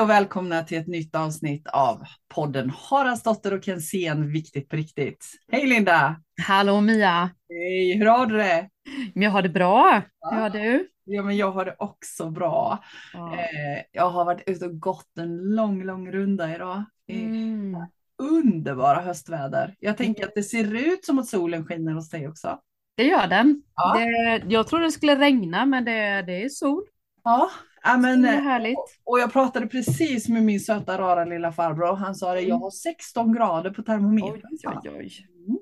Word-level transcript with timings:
Hej 0.00 0.04
och 0.04 0.10
välkomna 0.10 0.62
till 0.62 0.78
ett 0.78 0.86
nytt 0.86 1.14
avsnitt 1.14 1.66
av 1.66 2.02
podden 2.34 2.70
Haraldsdotter 2.70 3.54
och 3.54 3.64
Kensén 3.64 4.32
Viktigt 4.32 4.68
på 4.68 4.76
riktigt. 4.76 5.26
Hej 5.52 5.66
Linda! 5.66 6.16
Hallå 6.42 6.80
Mia! 6.80 7.30
Hej, 7.48 7.98
hur 7.98 8.06
har 8.06 8.26
du 8.26 8.36
det? 8.36 8.68
Jag 9.14 9.30
har 9.30 9.42
det 9.42 9.48
bra. 9.48 10.02
Hur 10.30 10.36
har 10.36 10.50
du? 10.50 10.88
Ja, 11.04 11.22
men 11.22 11.36
jag 11.36 11.50
har 11.50 11.64
det 11.64 11.74
också 11.78 12.30
bra. 12.30 12.84
Ja. 13.12 13.34
Eh, 13.34 13.82
jag 13.92 14.10
har 14.10 14.24
varit 14.24 14.48
ute 14.48 14.66
och 14.66 14.80
gått 14.80 15.18
en 15.18 15.36
lång, 15.36 15.84
lång 15.84 16.12
runda 16.12 16.54
idag. 16.54 16.84
Mm. 17.08 17.76
underbara 18.18 19.00
höstväder. 19.00 19.74
Jag 19.78 19.96
tänker 19.96 20.24
att 20.24 20.34
det 20.34 20.42
ser 20.42 20.74
ut 20.74 21.04
som 21.04 21.18
att 21.18 21.26
solen 21.26 21.66
skiner 21.66 21.92
hos 21.92 22.10
dig 22.10 22.28
också. 22.28 22.58
Det 22.96 23.04
gör 23.04 23.26
den. 23.26 23.62
Ja. 23.74 23.98
Det, 23.98 24.42
jag 24.48 24.66
trodde 24.66 24.84
det 24.84 24.92
skulle 24.92 25.16
regna 25.16 25.66
men 25.66 25.84
det, 25.84 26.22
det 26.22 26.44
är 26.44 26.48
sol. 26.48 26.82
Ja, 27.24 27.50
ja 27.82 27.96
men, 27.96 28.22
det 28.22 28.28
är 28.28 28.34
eh, 28.36 28.42
härligt. 28.42 28.78
och 29.04 29.18
jag 29.18 29.32
pratade 29.32 29.66
precis 29.66 30.28
med 30.28 30.42
min 30.42 30.60
söta 30.60 30.98
rara 30.98 31.24
lilla 31.24 31.52
farbror. 31.52 31.96
Han 31.96 32.14
sa 32.14 32.34
det, 32.34 32.40
jag 32.40 32.56
har 32.58 32.70
16 32.70 33.32
grader 33.32 33.70
på 33.70 33.82
termometern. 33.82 34.58
Mm. 34.66 34.78
Oj, 34.84 34.90
oj, 34.90 34.96
oj. 34.98 35.26
Mm. 35.46 35.58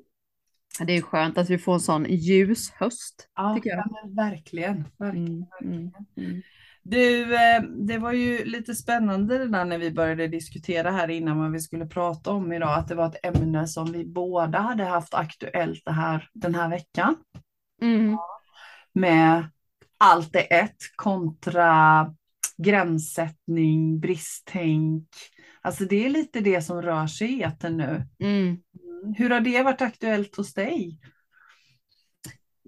Det 0.87 0.97
är 0.97 1.03
skönt 1.03 1.39
att 1.39 1.51
vi 1.51 1.59
får 1.59 1.75
en 1.75 1.81
sån 1.81 2.05
ljus 2.09 2.71
höst. 2.71 3.29
Ja, 3.37 3.59
ja, 3.65 3.85
men 4.03 4.15
verkligen. 4.15 4.85
verkligen. 4.99 5.47
Mm, 5.63 5.73
mm, 5.73 5.91
mm. 6.17 6.43
Du, 6.83 7.35
eh, 7.35 7.63
det 7.63 7.99
var 7.99 8.13
ju 8.13 8.45
lite 8.45 8.75
spännande 8.75 9.39
det 9.39 9.49
där 9.49 9.65
när 9.65 9.79
vi 9.79 9.91
började 9.91 10.29
diskutera 10.29 10.91
här 10.91 11.11
innan 11.11 11.39
vad 11.39 11.53
vi 11.53 11.61
skulle 11.61 11.87
prata 11.87 12.31
om 12.31 12.53
idag, 12.53 12.79
att 12.79 12.89
det 12.89 12.95
var 12.95 13.07
ett 13.07 13.37
ämne 13.37 13.67
som 13.67 13.93
vi 13.93 14.05
båda 14.05 14.59
hade 14.59 14.85
haft 14.85 15.15
aktuellt 15.15 15.83
det 15.85 15.93
här, 15.93 16.29
den 16.35 16.55
här 16.55 16.69
veckan 16.69 17.17
Mm. 17.83 18.17
med 18.93 19.49
allt 19.99 20.37
är 20.37 20.53
ett 20.53 20.97
kontra 20.97 22.07
gränssättning, 22.57 24.01
bristtänk. 24.01 25.09
Alltså 25.63 25.85
det 25.85 26.05
är 26.05 26.11
lite 26.11 26.41
det 26.41 26.63
som 26.63 26.83
rör 26.83 27.07
sig 27.07 27.33
i 27.33 27.43
etern 27.43 27.77
nu. 27.77 28.03
Mm. 28.21 28.59
Hur 29.17 29.31
har 29.31 29.41
det 29.41 29.63
varit 29.63 29.83
aktuellt 29.83 30.37
hos 30.37 30.55
dig? 30.55 30.99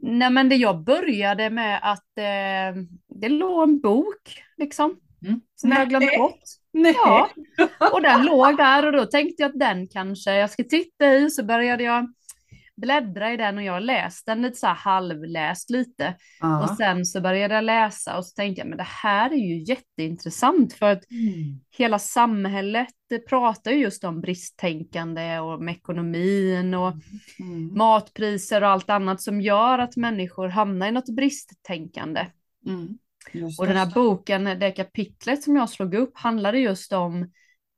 Nej 0.02 0.30
men 0.30 0.48
det 0.48 0.56
jag 0.56 0.84
började 0.84 1.50
med 1.50 1.80
att 1.82 2.18
eh, 2.18 2.82
det 3.20 3.28
låg 3.28 3.68
en 3.68 3.80
bok 3.80 4.42
liksom. 4.56 4.96
Mm. 5.26 5.40
Som 5.54 5.70
jag 5.70 5.92
Nej. 5.92 6.18
bort. 6.18 6.40
Nej. 6.72 6.94
Ja, 6.96 7.30
och 7.92 8.02
den 8.02 8.24
låg 8.26 8.56
där 8.56 8.86
och 8.86 8.92
då 8.92 9.04
tänkte 9.06 9.42
jag 9.42 9.48
att 9.48 9.58
den 9.58 9.88
kanske 9.88 10.34
jag 10.34 10.50
ska 10.50 10.64
titta 10.64 11.14
i. 11.14 11.30
Så 11.30 11.44
började 11.44 11.82
jag 11.82 12.12
bläddra 12.80 13.32
i 13.32 13.36
den 13.36 13.56
och 13.56 13.64
jag 13.64 13.72
har 13.72 13.80
läst 13.80 14.26
den 14.26 14.42
lite 14.42 14.56
så 14.58 14.66
här 14.66 14.74
halvläst 14.74 15.70
lite. 15.70 16.14
Ja. 16.40 16.62
Och 16.62 16.76
sen 16.76 17.04
så 17.06 17.20
började 17.20 17.54
jag 17.54 17.64
läsa 17.64 18.16
och 18.16 18.26
så 18.26 18.34
tänkte 18.34 18.60
jag 18.60 18.68
men 18.68 18.78
det 18.78 18.86
här 18.86 19.30
är 19.30 19.36
ju 19.36 19.64
jätteintressant 19.64 20.72
för 20.72 20.86
att 20.86 21.10
Mm. 21.10 21.60
hela 21.70 21.98
samhället 21.98 22.88
pratar 23.28 23.70
ju 23.70 23.78
just 23.78 24.04
om 24.04 24.20
bristtänkande 24.20 25.38
och 25.38 25.54
om 25.54 25.68
ekonomin 25.68 26.74
och 26.74 26.92
Mm. 27.40 27.74
matpriser 27.78 28.62
och 28.62 28.68
allt 28.68 28.90
annat 28.90 29.20
som 29.20 29.40
gör 29.40 29.78
att 29.78 29.96
människor 29.96 30.48
hamnar 30.48 30.88
i 30.88 30.92
något 30.92 31.16
bristtänkande. 31.16 32.26
Mm. 32.66 32.98
Och 33.58 33.66
den 33.66 33.76
här 33.76 33.94
boken, 33.94 34.44
det 34.44 34.70
kapitlet 34.70 35.42
som 35.42 35.56
jag 35.56 35.70
slog 35.70 35.94
upp, 35.94 36.18
handlade 36.18 36.58
just 36.58 36.92
om 36.92 37.30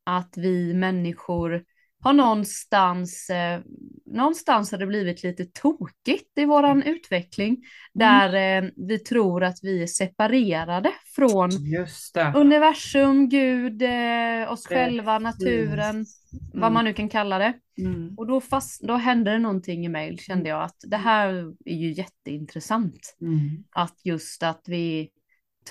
att 0.04 0.34
vi 0.36 0.74
människor 0.74 1.64
har 2.02 2.12
någonstans, 2.12 3.30
eh, 3.30 3.60
någonstans 4.06 4.72
har 4.72 4.78
det 4.78 4.86
blivit 4.86 5.22
lite 5.22 5.44
tokigt 5.44 6.38
i 6.38 6.44
våran 6.44 6.82
utveckling, 6.82 7.56
där 7.94 8.62
eh, 8.64 8.70
vi 8.76 8.98
tror 8.98 9.44
att 9.44 9.58
vi 9.62 9.82
är 9.82 9.86
separerade 9.86 10.90
från 11.16 11.50
Just 11.50 12.14
det. 12.14 12.32
universum, 12.36 13.28
Gud, 13.28 13.82
eh, 13.82 14.52
oss 14.52 14.62
Precis. 14.62 14.66
själva, 14.68 15.18
naturen, 15.18 16.06
vad 16.54 16.72
man 16.72 16.84
nu 16.84 16.92
kan 16.92 17.08
kalla 17.08 17.38
det. 17.38 17.52
Mm. 17.78 18.14
Och 18.18 18.26
då, 18.26 18.40
fast, 18.40 18.82
då 18.82 18.94
hände 18.94 19.30
det 19.30 19.38
någonting 19.38 19.84
i 19.84 19.88
mig, 19.88 20.18
kände 20.18 20.48
jag 20.48 20.62
att 20.62 20.76
det 20.86 20.96
här 20.96 21.28
är 21.64 21.74
ju 21.76 21.92
jätteintressant 21.92 23.16
Mm. 23.20 23.64
att 23.70 23.96
just 24.04 24.42
att 24.42 24.62
vi 24.66 25.10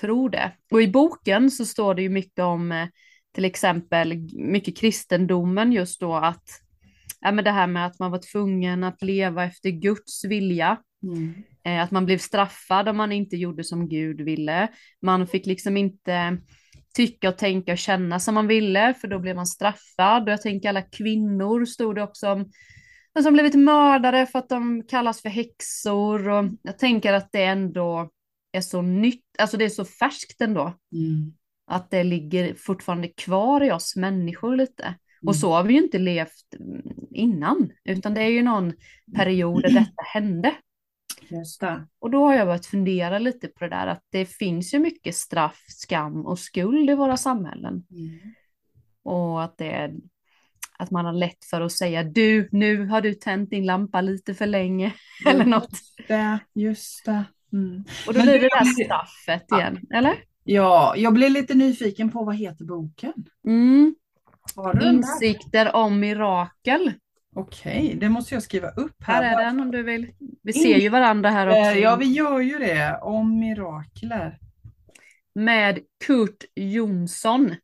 tror 0.00 0.30
det. 0.30 0.52
Och 0.70 0.82
i 0.82 0.88
boken 0.88 1.50
så 1.50 1.66
står 1.66 1.94
det 1.94 2.02
ju 2.02 2.08
mycket 2.08 2.44
om 2.44 2.72
eh, 2.72 2.88
till 3.32 3.44
exempel 3.44 4.28
mycket 4.32 4.76
kristendomen 4.76 5.72
just 5.72 6.00
då 6.00 6.14
att 6.14 6.44
ja, 7.20 7.32
men 7.32 7.44
det 7.44 7.50
här 7.50 7.66
med 7.66 7.86
att 7.86 7.98
man 7.98 8.10
var 8.10 8.20
tvungen 8.32 8.84
att 8.84 9.02
leva 9.02 9.44
efter 9.44 9.70
Guds 9.70 10.24
vilja. 10.24 10.78
Mm. 11.02 11.34
Eh, 11.64 11.82
att 11.82 11.90
man 11.90 12.06
blev 12.06 12.18
straffad 12.18 12.88
om 12.88 12.96
man 12.96 13.12
inte 13.12 13.36
gjorde 13.36 13.64
som 13.64 13.88
Gud 13.88 14.20
ville. 14.20 14.68
Man 15.02 15.26
fick 15.26 15.46
liksom 15.46 15.76
inte 15.76 16.38
tycka 16.94 17.28
och 17.28 17.38
tänka 17.38 17.72
och 17.72 17.78
känna 17.78 18.20
som 18.20 18.34
man 18.34 18.46
ville 18.46 18.94
för 18.94 19.08
då 19.08 19.18
blev 19.18 19.36
man 19.36 19.46
straffad. 19.46 20.22
Och 20.22 20.32
jag 20.32 20.42
tänker 20.42 20.68
alla 20.68 20.82
kvinnor 20.82 21.64
stod 21.64 21.94
det 21.94 22.02
också 22.02 22.32
om 22.32 22.50
som 23.22 23.32
blivit 23.32 23.54
mördare 23.54 24.26
för 24.26 24.38
att 24.38 24.48
de 24.48 24.82
kallas 24.82 25.22
för 25.22 25.28
häxor. 25.28 26.28
Och 26.28 26.44
jag 26.62 26.78
tänker 26.78 27.12
att 27.12 27.32
det 27.32 27.44
ändå 27.44 28.10
är 28.52 28.60
så 28.60 28.82
nytt, 28.82 29.24
alltså 29.38 29.56
det 29.56 29.64
är 29.64 29.68
så 29.68 29.84
färskt 29.84 30.40
ändå. 30.40 30.62
Mm. 30.92 31.32
Att 31.66 31.90
det 31.90 32.04
ligger 32.04 32.54
fortfarande 32.54 33.08
kvar 33.08 33.60
i 33.60 33.72
oss 33.72 33.96
människor 33.96 34.56
lite. 34.56 34.84
Mm. 34.84 34.96
Och 35.28 35.36
så 35.36 35.52
har 35.52 35.62
vi 35.62 35.74
ju 35.74 35.82
inte 35.82 35.98
levt 35.98 36.54
mm, 36.60 36.82
innan, 37.10 37.72
utan 37.84 38.14
det 38.14 38.22
är 38.22 38.28
ju 38.28 38.42
någon 38.42 38.72
period 39.16 39.62
där 39.62 39.70
detta 39.70 40.02
hände. 40.14 40.54
Det. 41.60 41.86
Och 41.98 42.10
då 42.10 42.26
har 42.26 42.34
jag 42.34 42.46
börjat 42.46 42.66
fundera 42.66 43.18
lite 43.18 43.48
på 43.48 43.64
det 43.64 43.70
där 43.70 43.86
att 43.86 44.02
det 44.10 44.26
finns 44.26 44.74
ju 44.74 44.78
mycket 44.78 45.14
straff, 45.14 45.64
skam 45.68 46.26
och 46.26 46.38
skuld 46.38 46.90
i 46.90 46.94
våra 46.94 47.16
samhällen. 47.16 47.86
Mm. 47.90 48.18
Och 49.02 49.44
att 49.44 49.58
det 49.58 49.70
är 49.70 49.94
att 50.78 50.90
man 50.90 51.04
har 51.04 51.12
lätt 51.12 51.44
för 51.44 51.60
att 51.60 51.72
säga 51.72 52.04
du, 52.04 52.48
nu 52.52 52.86
har 52.86 53.00
du 53.00 53.14
tänt 53.14 53.50
din 53.50 53.66
lampa 53.66 54.00
lite 54.00 54.34
för 54.34 54.46
länge 54.46 54.92
eller 55.26 55.44
något. 55.44 55.70
Just 55.70 56.08
det, 56.08 56.38
just 56.54 57.04
det. 57.04 57.24
Mm. 57.52 57.84
Och 58.06 58.14
då 58.14 58.18
Men 58.18 58.26
blir 58.26 58.40
det 58.40 58.48
där 58.48 58.64
straffet 58.64 59.44
Ja. 59.48 59.60
igen, 59.60 59.86
eller? 59.94 60.16
Ja, 60.44 60.94
jag 60.96 61.14
blev 61.14 61.30
lite 61.30 61.54
nyfiken 61.54 62.10
på 62.10 62.24
vad 62.24 62.36
heter 62.36 62.64
boken? 62.64 63.12
Mm. 63.46 63.94
Insikter 64.82 65.76
om 65.76 66.00
mirakel. 66.00 66.92
Okej, 67.34 67.96
det 68.00 68.08
måste 68.08 68.34
jag 68.34 68.42
skriva 68.42 68.70
upp 68.70 68.96
Här 69.04 69.22
här. 69.22 69.40
är 69.40 69.44
den 69.44 69.60
om 69.60 69.70
du 69.70 69.82
vill. 69.82 70.10
Vi 70.42 70.52
ser 70.52 70.78
ju 70.78 70.88
varandra 70.88 71.30
här 71.30 71.46
Eh, 71.46 71.52
också. 71.52 71.80
Ja, 71.80 71.96
vi 71.96 72.12
gör 72.12 72.40
ju 72.40 72.58
det. 72.58 72.98
Om 73.02 73.38
mirakler. 73.40 74.38
Med 75.34 75.78
Kurt 76.06 76.44
Jonsson. 76.54 77.54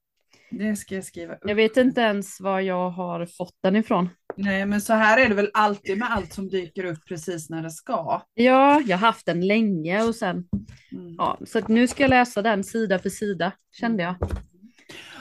Det 0.51 0.77
ska 0.77 0.95
jag 0.95 1.05
skriva 1.05 1.35
upp. 1.35 1.41
Jag 1.43 1.55
vet 1.55 1.77
inte 1.77 2.01
ens 2.01 2.41
var 2.41 2.61
jag 2.61 2.91
har 2.91 3.27
fått 3.27 3.57
den 3.63 3.77
ifrån. 3.77 4.09
Nej, 4.37 4.67
men 4.67 4.81
så 4.81 4.93
här 4.93 5.19
är 5.19 5.29
det 5.29 5.35
väl 5.35 5.51
alltid 5.55 5.99
med 5.99 6.11
allt 6.13 6.33
som 6.33 6.49
dyker 6.49 6.85
upp 6.85 6.99
precis 7.09 7.51
när 7.51 7.63
det 7.63 7.71
ska. 7.71 8.23
Ja, 8.35 8.81
jag 8.87 8.97
har 8.99 9.07
haft 9.07 9.27
den 9.27 9.47
länge 9.47 10.03
och 10.03 10.15
sen, 10.15 10.49
Mm. 10.93 11.15
ja, 11.19 11.39
så 11.47 11.61
nu 11.69 11.89
ska 11.89 12.03
jag 12.03 12.11
läsa 12.11 12.43
den 12.43 12.65
sida 12.65 12.99
för 12.99 13.09
sida, 13.11 13.53
kände 13.73 14.03
jag. 14.03 14.15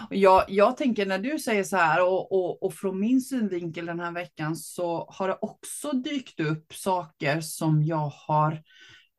Jag, 0.10 0.44
jag 0.48 0.78
tänker 0.78 1.06
när 1.06 1.20
du 1.20 1.40
säger 1.40 1.64
så 1.64 1.78
här 1.78 2.04
och, 2.04 2.32
och, 2.32 2.64
och 2.64 2.74
från 2.74 3.00
min 3.00 3.22
synvinkel 3.22 3.86
den 3.86 4.00
här 4.00 4.12
veckan 4.12 4.56
så 4.56 5.10
har 5.12 5.28
det 5.28 5.38
också 5.42 5.92
dykt 5.92 6.40
upp 6.40 6.74
saker 6.74 7.42
som 7.42 7.84
jag 7.84 8.12
har 8.28 8.62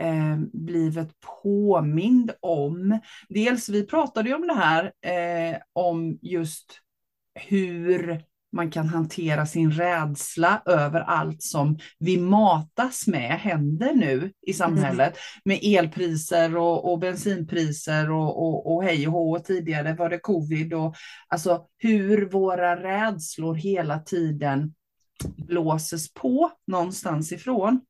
eh, 0.00 0.38
blivit 0.53 1.10
påmind 1.42 2.32
om. 2.41 2.98
Dels 3.28 3.69
vi 3.69 3.86
pratade 3.86 4.28
ju 4.28 4.34
om 4.34 4.47
det 4.47 4.54
här 4.54 4.84
eh, 5.03 5.56
om 5.72 6.19
just 6.22 6.81
hur 7.34 8.22
man 8.53 8.71
kan 8.71 8.89
hantera 8.89 9.47
sin 9.47 9.71
rädsla 9.71 10.62
över 10.66 11.00
allt 11.00 11.42
som 11.42 11.78
vi 11.98 12.18
matas 12.18 13.06
med 13.06 13.41
händer 13.41 13.95
nu 13.95 14.33
i 14.47 14.53
samhället 14.53 15.16
med 15.45 15.59
elpriser 15.62 16.56
och, 16.56 16.92
och 16.92 16.98
bensinpriser 16.98 18.10
och, 18.10 18.42
och, 18.42 18.74
och 18.74 18.84
hej 18.84 19.06
och 19.06 19.12
hå. 19.12 19.36
Och 19.36 19.44
tidigare 19.44 19.94
var 19.94 20.10
det 20.10 20.18
covid 20.18 20.74
och 20.74 20.94
alltså 21.28 21.66
hur 21.78 22.28
våra 22.30 22.83
rädslor 22.83 23.54
hela 23.54 23.98
tiden 23.98 24.74
blåses 25.36 26.15
på 26.15 26.51
någonstans 26.66 27.33
ifrån. 27.33 27.80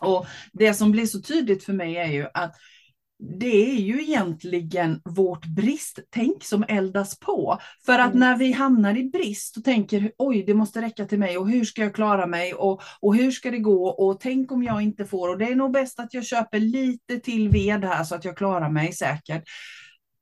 Och 0.00 0.26
det 0.52 0.74
som 0.74 0.92
blir 0.92 1.06
så 1.06 1.22
tydligt 1.22 1.64
för 1.64 1.72
mig 1.72 1.96
är 1.96 2.12
ju 2.12 2.26
att 2.34 2.56
det 3.40 3.70
är 3.70 3.80
ju 3.80 4.02
egentligen 4.02 5.00
vårt 5.04 5.46
bristtänk 5.46 6.44
som 6.44 6.64
eldas 6.68 7.18
på. 7.18 7.58
För 7.86 7.98
att 7.98 8.14
Mm. 8.14 8.20
när 8.20 8.36
vi 8.36 8.52
hamnar 8.52 8.98
i 8.98 9.04
brist 9.04 9.56
och 9.56 9.64
tänker 9.64 10.12
oj, 10.18 10.42
det 10.42 10.54
måste 10.54 10.82
räcka 10.82 11.04
till 11.04 11.18
mig 11.18 11.38
och 11.38 11.50
hur 11.50 11.64
ska 11.64 11.82
jag 11.82 11.94
klara 11.94 12.26
mig 12.26 12.54
och, 12.54 12.82
och 13.00 13.14
hur 13.14 13.30
ska 13.30 13.50
det 13.50 13.58
gå 13.58 13.88
och 13.88 14.20
tänk 14.20 14.52
om 14.52 14.62
jag 14.62 14.82
inte 14.82 15.04
får 15.04 15.28
och 15.28 15.38
det 15.38 15.44
är 15.44 15.54
nog 15.54 15.72
bäst 15.72 16.00
att 16.00 16.14
jag 16.14 16.24
köper 16.26 16.60
lite 16.60 17.20
till 17.20 17.48
ved 17.48 17.84
här 17.84 18.04
så 18.04 18.14
att 18.14 18.24
jag 18.24 18.36
klarar 18.36 18.70
mig 18.70 18.92
säkert. 18.92 19.42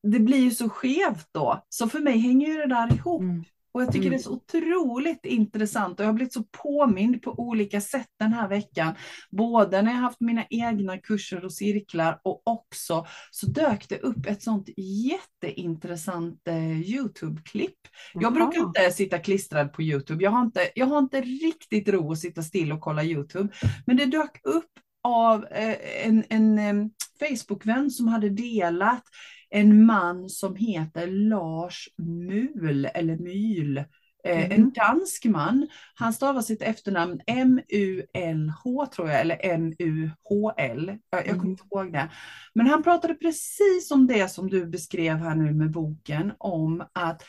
Det 0.02 0.20
blir 0.20 0.38
ju 0.38 0.50
så 0.50 0.68
skevt 0.68 1.28
då. 1.32 1.64
Så 1.68 1.88
för 1.88 2.00
mig 2.00 2.18
hänger 2.18 2.48
ju 2.48 2.54
det 2.56 2.68
där 2.68 2.94
ihop. 2.94 3.22
Mm. 3.22 3.44
Och 3.78 3.84
jag 3.84 3.92
tycker 3.92 4.06
Mm. 4.06 4.16
det 4.16 4.22
är 4.22 4.22
så 4.22 4.32
otroligt 4.32 5.26
intressant 5.26 6.00
och 6.00 6.04
jag 6.04 6.08
har 6.08 6.14
blivit 6.14 6.32
så 6.32 6.42
påmind 6.42 7.22
på 7.22 7.38
olika 7.38 7.80
sätt 7.80 8.08
den 8.18 8.32
här 8.32 8.48
veckan. 8.48 8.94
Både 9.30 9.82
när 9.82 9.92
jag 9.92 9.98
haft 9.98 10.20
mina 10.20 10.44
egna 10.50 10.98
kurser 10.98 11.44
och 11.44 11.52
cirklar 11.52 12.20
och 12.24 12.42
också 12.44 13.06
så 13.30 13.46
dök 13.46 13.88
det 13.88 13.98
upp 13.98 14.26
ett 14.26 14.42
sånt 14.42 14.68
jätteintressant 14.76 16.48
eh, 16.48 16.80
Youtube-klipp. 16.80 17.78
Jag 18.14 18.34
brukar 18.34 18.60
inte 18.60 18.90
sitta 18.90 19.18
klistrad 19.18 19.72
på 19.72 19.82
Youtube. 19.82 20.24
Jag 20.24 20.30
har, 20.30 20.42
inte, 20.42 20.60
jag 20.74 20.86
har 20.86 20.98
inte 20.98 21.20
riktigt 21.20 21.88
ro 21.88 22.12
att 22.12 22.18
sitta 22.18 22.42
still 22.42 22.72
och 22.72 22.80
kolla 22.80 23.04
Youtube. 23.04 23.48
Men 23.86 23.96
det 23.96 24.06
dök 24.06 24.40
upp 24.44 24.70
av 25.04 25.44
eh, 25.44 26.06
en, 26.06 26.24
en 26.28 26.58
eh, 26.58 26.86
Facebook-vän 27.20 27.90
som 27.90 28.08
hade 28.08 28.28
delat 28.28 29.02
en 29.50 29.86
man 29.86 30.28
som 30.28 30.56
heter 30.56 31.06
Lars 31.06 31.88
Mul 31.98 32.88
eller 32.94 33.16
Myl. 33.18 33.78
Eh, 34.24 34.52
En 34.52 34.60
Mhm. 34.62 34.72
dansk 34.72 35.24
man. 35.24 35.68
Han 35.94 36.12
stavar 36.12 36.40
sitt 36.40 36.62
efternamn 36.62 37.20
M-U-L-H 37.26 38.86
tror 38.86 39.08
jag, 39.08 39.20
eller 39.20 39.38
M-U-H-L. 39.42 40.98
Jag, 41.10 41.20
jag 41.20 41.26
kommer 41.26 41.42
Mhm. 41.42 41.50
inte 41.50 41.64
ihåg 41.70 41.92
det. 41.92 42.08
Men 42.54 42.66
han 42.66 42.82
pratade 42.82 43.14
precis 43.14 43.90
om 43.90 44.06
det 44.06 44.28
som 44.28 44.50
du 44.50 44.66
beskrev 44.66 45.16
här 45.16 45.34
nu 45.34 45.54
med 45.54 45.70
boken, 45.70 46.32
om 46.38 46.84
att 46.92 47.22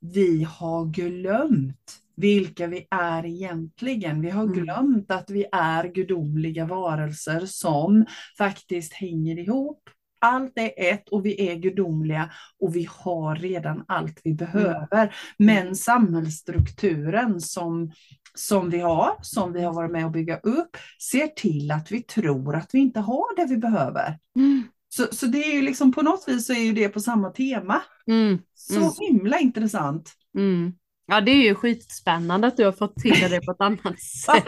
vi 0.00 0.42
har 0.42 0.84
glömt 0.86 1.98
vilka 2.16 2.66
vi 2.66 2.86
är 2.90 3.26
egentligen. 3.26 4.20
Vi 4.20 4.30
har 4.30 4.42
Mm. 4.44 4.54
glömt 4.54 5.10
att 5.10 5.30
vi 5.30 5.44
är 5.52 5.84
gudomliga 5.88 6.64
varelser 6.66 7.46
som 7.46 8.06
faktiskt 8.38 8.92
hänger 8.92 9.38
ihop. 9.38 9.90
Allt 10.24 10.52
är 10.56 10.72
ett 10.76 11.08
och 11.08 11.26
vi 11.26 11.48
är 11.48 11.54
gudomliga 11.54 12.30
och 12.60 12.76
vi 12.76 12.88
har 12.90 13.36
redan 13.36 13.84
allt 13.88 14.20
vi 14.24 14.34
behöver. 14.34 15.14
Men 15.38 15.76
samhällsstrukturen 15.76 17.40
som, 17.40 17.92
som 18.34 18.70
vi 18.70 18.80
har, 18.80 19.10
som 19.22 19.52
vi 19.52 19.62
har 19.62 19.72
varit 19.72 19.90
med 19.90 20.06
att 20.06 20.12
bygga 20.12 20.36
upp, 20.38 20.76
ser 21.10 21.26
till 21.26 21.70
att 21.70 21.92
vi 21.92 22.02
tror 22.02 22.56
att 22.56 22.70
vi 22.72 22.78
inte 22.78 23.00
har 23.00 23.36
det 23.36 23.46
vi 23.54 23.56
behöver. 23.56 24.18
Mm. 24.36 24.62
Så, 24.88 25.06
så 25.12 25.26
det 25.26 25.38
är 25.38 25.52
ju 25.54 25.62
liksom 25.62 25.92
på 25.92 26.02
något 26.02 26.24
vis 26.26 26.46
så 26.46 26.52
är 26.52 26.58
ju 26.64 26.72
det 26.72 26.88
på 26.88 27.00
samma 27.00 27.30
tema. 27.30 27.82
Mm. 28.06 28.38
Så 28.54 28.76
Mm. 28.76 28.90
himla 29.00 29.38
intressant. 29.38 30.12
Mm. 30.38 30.72
Ja, 31.06 31.20
det 31.20 31.30
är 31.30 31.42
ju 31.42 31.54
skitspännande 31.54 32.46
att 32.46 32.56
du 32.56 32.64
har 32.64 32.72
fått 32.72 32.96
till 32.96 33.30
det 33.30 33.40
på 33.40 33.50
ett 33.52 33.60
annat 33.60 34.00
sätt. 34.24 34.44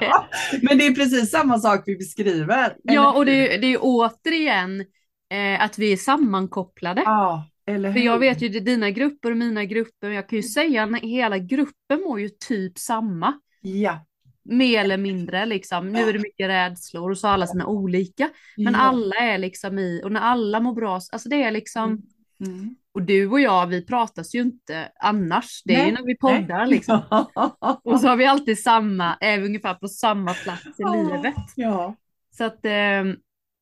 Men 0.63 0.79
det 0.79 0.87
är 0.87 0.95
precis 0.95 1.31
samma 1.31 1.59
sak 1.59 1.83
vi 1.87 1.97
beskriver. 1.97 2.77
Ja, 2.83 3.13
och 3.13 3.27
det 3.27 3.55
är, 3.55 3.61
det 3.61 3.67
är 3.67 3.79
återigen 3.81 4.85
eh, 5.31 5.63
att 5.65 5.79
vi 5.79 5.93
är 5.93 5.97
sammankopplade. 5.97 7.03
Ja, 7.05 7.49
eller 7.67 7.93
För 7.93 8.01
jag 8.01 8.13
hur? 8.13 8.21
vet 8.21 8.43
ju 8.43 8.49
det 8.49 8.59
är 8.59 8.61
dina 8.61 8.91
grupper 8.91 9.31
och 9.31 9.37
mina 9.37 9.65
grupper, 9.65 10.11
jag 10.11 10.29
kan 10.29 10.37
ju 10.37 10.43
säga 10.43 10.83
att 10.83 11.01
hela 11.03 11.39
gruppen 11.39 12.01
mår 12.01 12.21
ju 12.21 12.29
typ 12.29 12.79
samma. 12.79 13.41
Ja. 13.61 14.07
Mer 14.45 14.81
eller 14.81 14.97
mindre 14.97 15.47
liksom. 15.47 15.93
Nu 15.93 16.09
är 16.09 16.13
det 16.13 16.19
mycket 16.19 16.49
rädslor 16.49 17.11
och 17.11 17.19
så 17.19 17.27
har 17.27 17.35
alla 17.35 17.47
sina 17.47 17.67
olika. 17.67 18.31
Men 18.57 18.73
ja. 18.73 18.81
alla 18.81 19.17
är 19.17 19.39
liksom 19.39 19.79
i, 19.79 20.01
och 20.05 20.13
när 20.13 20.21
alla 20.21 20.61
mår 20.61 20.75
bra, 20.75 20.95
alltså 20.95 21.29
det 21.29 21.43
är 21.43 21.51
liksom, 21.51 22.03
Mm. 22.41 22.77
och 22.95 23.03
du 23.03 23.29
och 23.31 23.41
jag 23.41 23.67
vi 23.67 23.87
pratas 23.87 24.35
ju 24.35 24.41
inte 24.41 24.89
annars, 25.01 25.63
det 25.65 25.75
är 25.75 25.79
Nej, 25.79 25.87
ju 25.87 25.93
när 25.93 26.03
vi 26.03 26.17
poddar 26.17 26.67
liksom. 26.67 27.01
Och 27.85 28.01
så 28.01 28.09
har 28.09 28.17
vi 28.17 28.27
alltid 28.27 28.59
samma, 28.59 29.17
är 29.21 29.39
vi 29.39 29.47
ungefär 29.47 29.75
på 29.75 29.89
samma 29.89 30.35
plats 30.35 30.65
i 30.65 30.83
livet. 30.97 31.35
Ja. 31.57 31.95
Så 32.31 32.45
att, 32.45 32.65
eh, 32.65 33.05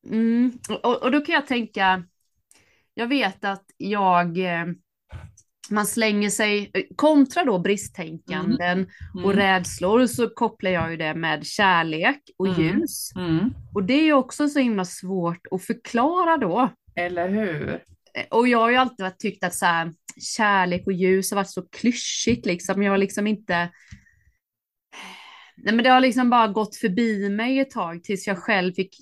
mm, 0.07 0.53
och, 0.83 1.03
och 1.03 1.11
då 1.11 1.21
kan 1.21 1.35
jag 1.35 1.47
tänka, 1.47 2.05
jag 2.95 3.07
vet 3.07 3.45
att 3.45 3.65
jag, 3.77 4.39
eh, 4.39 4.67
man 5.71 5.87
slänger 5.87 6.31
sig, 6.31 6.73
kontra 6.97 7.45
då 7.45 7.59
bristtänkanden 7.59 8.87
och 9.15 9.33
Mm. 9.33 9.37
rädslor 9.37 10.07
så 10.07 10.29
kopplar 10.29 10.71
jag 10.71 10.91
ju 10.91 10.97
det 10.97 11.15
med 11.15 11.47
kärlek 11.47 12.21
och 12.37 12.47
Mm. 12.49 12.61
ljus. 12.61 13.11
Mm. 13.17 13.51
Och 13.75 13.85
det 13.85 13.95
är 13.95 14.05
ju 14.05 14.13
också 14.13 14.49
så 14.49 14.59
himla 14.59 14.85
svårt 14.85 15.47
att 15.51 15.65
förklara 15.65 16.37
då. 16.37 16.69
Eller 16.97 17.29
hur? 17.29 17.81
Och 18.31 18.49
jag 18.49 18.59
har 18.59 18.71
ju 18.71 18.77
alltid 18.77 19.19
tyckt 19.19 19.45
att 19.45 19.55
så 19.55 19.67
här, 19.67 19.93
kärlek 20.37 20.87
och 20.87 20.93
ljus 20.93 21.31
har 21.31 21.37
varit 21.37 21.51
så 21.51 21.63
klyschigt 21.63 22.47
liksom. 22.47 22.83
Jag 22.83 22.93
har 22.93 22.99
liksom 22.99 23.27
inte... 23.27 23.69
Nej 25.57 25.75
men 25.75 25.85
det 25.85 25.91
har 25.91 26.01
liksom 26.01 26.31
bara 26.31 26.49
gått 26.49 26.77
förbi 26.77 27.29
mig 27.29 27.59
ett 27.59 27.71
tag 27.71 28.05
tills 28.05 28.27
jag 28.27 28.39
själv 28.39 28.73
fick 28.73 28.97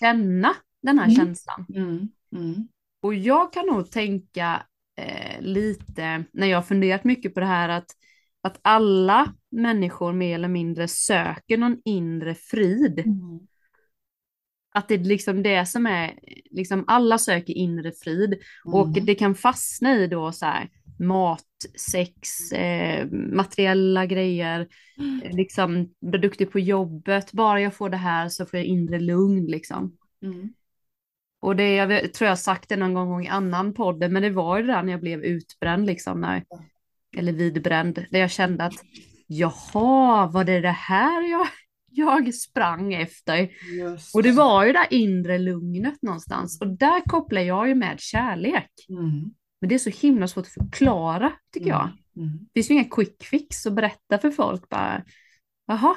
känna 0.00 0.54
den 0.82 0.98
här 0.98 1.06
Mm. 1.06 1.16
känslan. 1.16 1.66
Mm. 1.74 2.08
Mm. 2.36 2.68
Och 3.02 3.14
jag 3.14 3.52
kan 3.52 3.66
nog 3.66 3.90
tänka 3.90 4.62
eh, 4.96 5.40
lite, 5.40 6.24
när 6.32 6.46
jag 6.46 6.56
har 6.58 6.62
funderat 6.62 7.04
mycket 7.04 7.34
på 7.34 7.40
det 7.40 7.46
här, 7.46 7.68
att, 7.68 7.86
att 8.42 8.58
alla 8.62 9.34
människor 9.50 10.12
mer 10.12 10.34
eller 10.34 10.48
mindre 10.48 10.88
söker 10.88 11.56
någon 11.58 11.76
inre 11.84 12.34
frid. 12.34 12.98
Mm. 12.98 13.40
Att 14.74 14.88
det 14.88 14.94
är 14.94 14.98
liksom 14.98 15.42
det 15.42 15.66
som 15.66 15.86
är, 15.86 16.18
liksom 16.50 16.84
alla 16.86 17.18
söker 17.18 17.52
inre 17.54 17.92
frid. 17.92 18.38
Och 18.64 18.88
Mm. 18.88 19.04
det 19.06 19.14
kan 19.14 19.34
fastna 19.34 19.94
i 19.96 20.06
då 20.06 20.32
så 20.32 20.46
här 20.46 20.68
mat, 21.02 21.46
sex, 21.90 22.52
eh, 22.52 23.06
materiella 23.10 24.06
grejer, 24.06 24.60
eh, 25.22 25.36
liksom 25.36 25.94
bli 26.00 26.18
duktig 26.18 26.52
på 26.52 26.58
jobbet, 26.58 27.32
bara 27.32 27.60
jag 27.60 27.74
får 27.74 27.90
det 27.90 27.96
här 27.96 28.28
så 28.28 28.46
får 28.46 28.58
jag 28.58 28.66
inre 28.66 29.00
lugn 29.00 29.46
liksom. 29.46 29.96
Mm. 30.22 30.52
Och 31.40 31.56
det, 31.56 31.74
jag 31.74 32.12
tror 32.12 32.28
jag 32.28 32.38
sagt 32.38 32.68
det 32.68 32.76
någon 32.76 32.94
gång 32.94 33.24
i 33.24 33.28
annan 33.28 33.74
podd, 33.74 34.10
men 34.10 34.22
det 34.22 34.30
var 34.30 34.56
ju 34.56 34.62
det 34.62 34.72
där 34.72 34.82
när 34.82 34.92
jag 34.92 35.00
blev 35.00 35.24
utbränd 35.24 35.86
liksom, 35.86 36.20
när, 36.20 36.44
eller 37.16 37.32
vidbränd, 37.32 38.06
där 38.10 38.20
jag 38.20 38.30
kände 38.30 38.64
att 38.64 38.84
jaha, 39.26 40.26
var 40.26 40.44
det 40.44 40.60
det 40.60 40.70
här 40.70 41.30
jag, 41.30 41.46
jag 41.90 42.34
sprang 42.34 42.94
efter? 42.94 43.50
Just. 43.78 44.14
Och 44.14 44.22
det 44.22 44.32
var 44.32 44.64
ju 44.64 44.72
det 44.72 44.86
inre 44.90 45.38
lugnet 45.38 46.02
någonstans, 46.02 46.60
och 46.60 46.68
där 46.68 47.00
kopplar 47.00 47.42
jag 47.42 47.68
ju 47.68 47.74
med 47.74 48.00
kärlek. 48.00 48.70
Mm. 48.88 49.34
Men 49.62 49.68
det 49.68 49.74
är 49.74 49.78
så 49.78 49.90
himla 49.90 50.28
svårt 50.28 50.46
att 50.46 50.52
förklara, 50.52 51.32
tycker 51.52 51.68
jag. 51.68 51.90
Mm. 52.16 52.38
Det 52.38 52.48
finns 52.54 52.70
ju 52.70 52.74
inga 52.74 52.84
quick 52.84 53.24
fix 53.24 53.66
att 53.66 53.72
berätta 53.72 54.18
för 54.18 54.30
folk 54.30 54.68
bara, 54.68 55.04
jaha, 55.66 55.96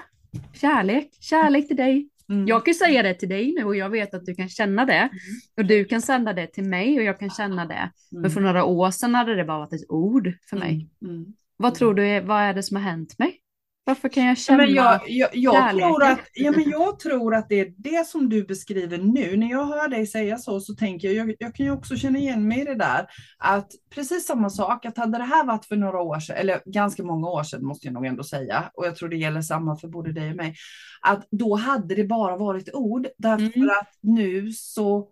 kärlek, 0.54 1.10
kärlek 1.20 1.68
till 1.68 1.78
dig. 1.78 2.10
Mm. 2.30 2.48
Jag 2.48 2.66
kan 2.66 2.74
säga 2.74 3.04
det 3.04 3.14
till 3.14 3.30
dig 3.30 3.54
nu 3.58 3.64
och 3.64 3.76
jag 3.76 3.90
vet 3.90 4.14
att 4.14 4.26
du 4.26 4.36
kan 4.36 4.50
känna 4.50 4.86
det. 4.86 5.10
Och 5.58 5.66
du 5.66 5.86
kan 5.86 6.02
sända 6.02 6.34
det 6.34 6.48
till 6.48 6.64
mig 6.64 6.98
och 6.98 7.04
jag 7.04 7.20
kan 7.20 7.30
känna 7.30 7.66
det. 7.66 7.92
Men 8.12 8.32
för 8.32 8.42
några 8.42 8.64
år 8.66 8.92
sedan 8.92 9.16
hade 9.16 9.36
det 9.36 9.46
bara 9.46 9.60
varit 9.60 9.74
ett 9.74 9.90
ord 9.90 10.34
för 10.50 10.58
mig. 10.58 10.90
Mm. 11.02 11.16
Mm. 11.16 11.34
Vad 11.58 11.76
tror 11.76 11.94
du, 11.94 12.20
vad 12.20 12.42
är 12.42 12.54
det 12.54 12.64
som 12.64 12.78
har 12.78 12.84
hänt 12.84 13.20
mig? 13.20 13.40
Varför 13.88 14.10
kan 14.10 14.26
jag 14.26 14.38
känna? 14.38 14.58
Men 14.58 14.74
jag, 14.74 15.02
jag, 15.08 15.30
jag, 15.34 15.70
tror 15.72 16.04
att, 16.04 16.20
ja, 16.34 16.52
men 16.52 16.70
jag 16.70 17.00
tror 17.00 17.36
att 17.36 17.50
det 17.50 17.60
är 17.60 17.74
det 17.78 18.08
som 18.08 18.30
du 18.30 18.44
beskriver 18.44 18.98
nu. 18.98 19.38
När 19.38 19.50
jag 19.50 19.66
hör 19.66 19.88
dig 19.88 20.08
säga 20.08 20.38
så, 20.38 20.60
så 20.60 20.76
tänker 20.76 21.08
jag, 21.12 21.30
jag, 21.30 21.36
jag 21.40 21.56
kan 21.56 21.66
ju 21.66 21.72
också 21.72 21.96
känna 21.96 22.20
igen 22.20 22.48
mig 22.48 22.62
i 22.62 22.64
det 22.64 22.76
där. 22.76 23.08
Att 23.38 23.72
precis 23.90 24.26
samma 24.26 24.50
sak, 24.50 24.86
att 24.86 24.98
hade 24.98 25.18
det 25.18 25.24
här 25.24 25.46
varit 25.46 25.66
för 25.66 25.76
några 25.76 26.02
år 26.02 26.20
sedan, 26.20 26.36
eller 26.36 26.62
ganska 26.66 27.04
många 27.04 27.28
år 27.30 27.44
sedan 27.44 27.66
måste 27.66 27.88
jag 27.88 27.94
nog 27.94 28.06
ändå 28.06 28.24
säga, 28.24 28.72
och 28.74 28.86
jag 28.86 28.96
tror 28.96 29.10
det 29.10 29.18
gäller 29.18 29.42
samma 29.42 29.78
för 29.78 29.88
både 29.88 30.12
dig 30.12 30.30
och 30.30 30.36
mig, 30.36 30.56
att 31.02 31.28
då 31.32 31.56
hade 31.56 31.96
det 31.96 32.04
bara 32.04 32.38
varit 32.38 32.74
ord. 32.74 33.08
Därför 33.18 33.58
Mm. 33.58 33.70
att 33.70 33.90
nu 34.02 34.52
så, 34.52 35.10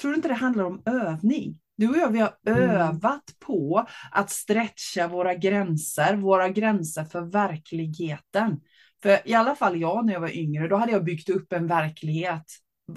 tror 0.00 0.10
du 0.10 0.16
inte 0.16 0.28
det 0.28 0.34
handlar 0.34 0.64
om 0.64 0.82
övning? 0.86 1.58
Du 1.76 1.88
och 1.88 1.96
jag, 1.96 2.10
vi 2.10 2.20
har 2.20 2.32
Mm. 2.46 2.70
övat 2.70 3.24
på 3.38 3.86
att 4.12 4.30
stretcha 4.30 5.08
våra 5.08 5.34
gränser, 5.34 6.16
våra 6.16 6.48
gränser 6.48 7.04
för 7.04 7.20
verkligheten. 7.20 8.60
För 9.02 9.28
i 9.28 9.34
alla 9.34 9.54
fall 9.54 9.80
jag 9.80 10.06
när 10.06 10.12
jag 10.12 10.20
var 10.20 10.36
yngre, 10.36 10.68
då 10.68 10.76
hade 10.76 10.92
jag 10.92 11.04
byggt 11.04 11.28
upp 11.28 11.52
en 11.52 11.66
verklighet 11.66 12.44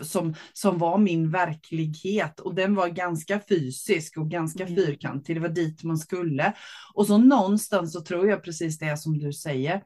som, 0.01 0.33
som 0.53 0.77
var 0.77 0.97
min 0.97 1.31
verklighet 1.31 2.39
och 2.39 2.55
den 2.55 2.75
var 2.75 2.87
ganska 2.87 3.39
fysisk 3.49 4.17
och 4.17 4.29
ganska 4.29 4.63
Mm. 4.63 4.75
fyrkantig. 4.75 5.35
Det 5.35 5.39
var 5.39 5.49
dit 5.49 5.83
man 5.83 5.97
skulle. 5.97 6.53
Och 6.93 7.07
så 7.07 7.17
någonstans 7.17 7.93
så 7.93 8.01
tror 8.01 8.29
jag 8.29 8.43
precis 8.43 8.77
det 8.77 8.97
som 8.97 9.19
du 9.19 9.33
säger. 9.33 9.83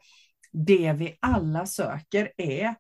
Det 0.52 0.94
vi 0.94 1.18
alla 1.22 1.66
söker 1.66 2.32
är 2.38 2.76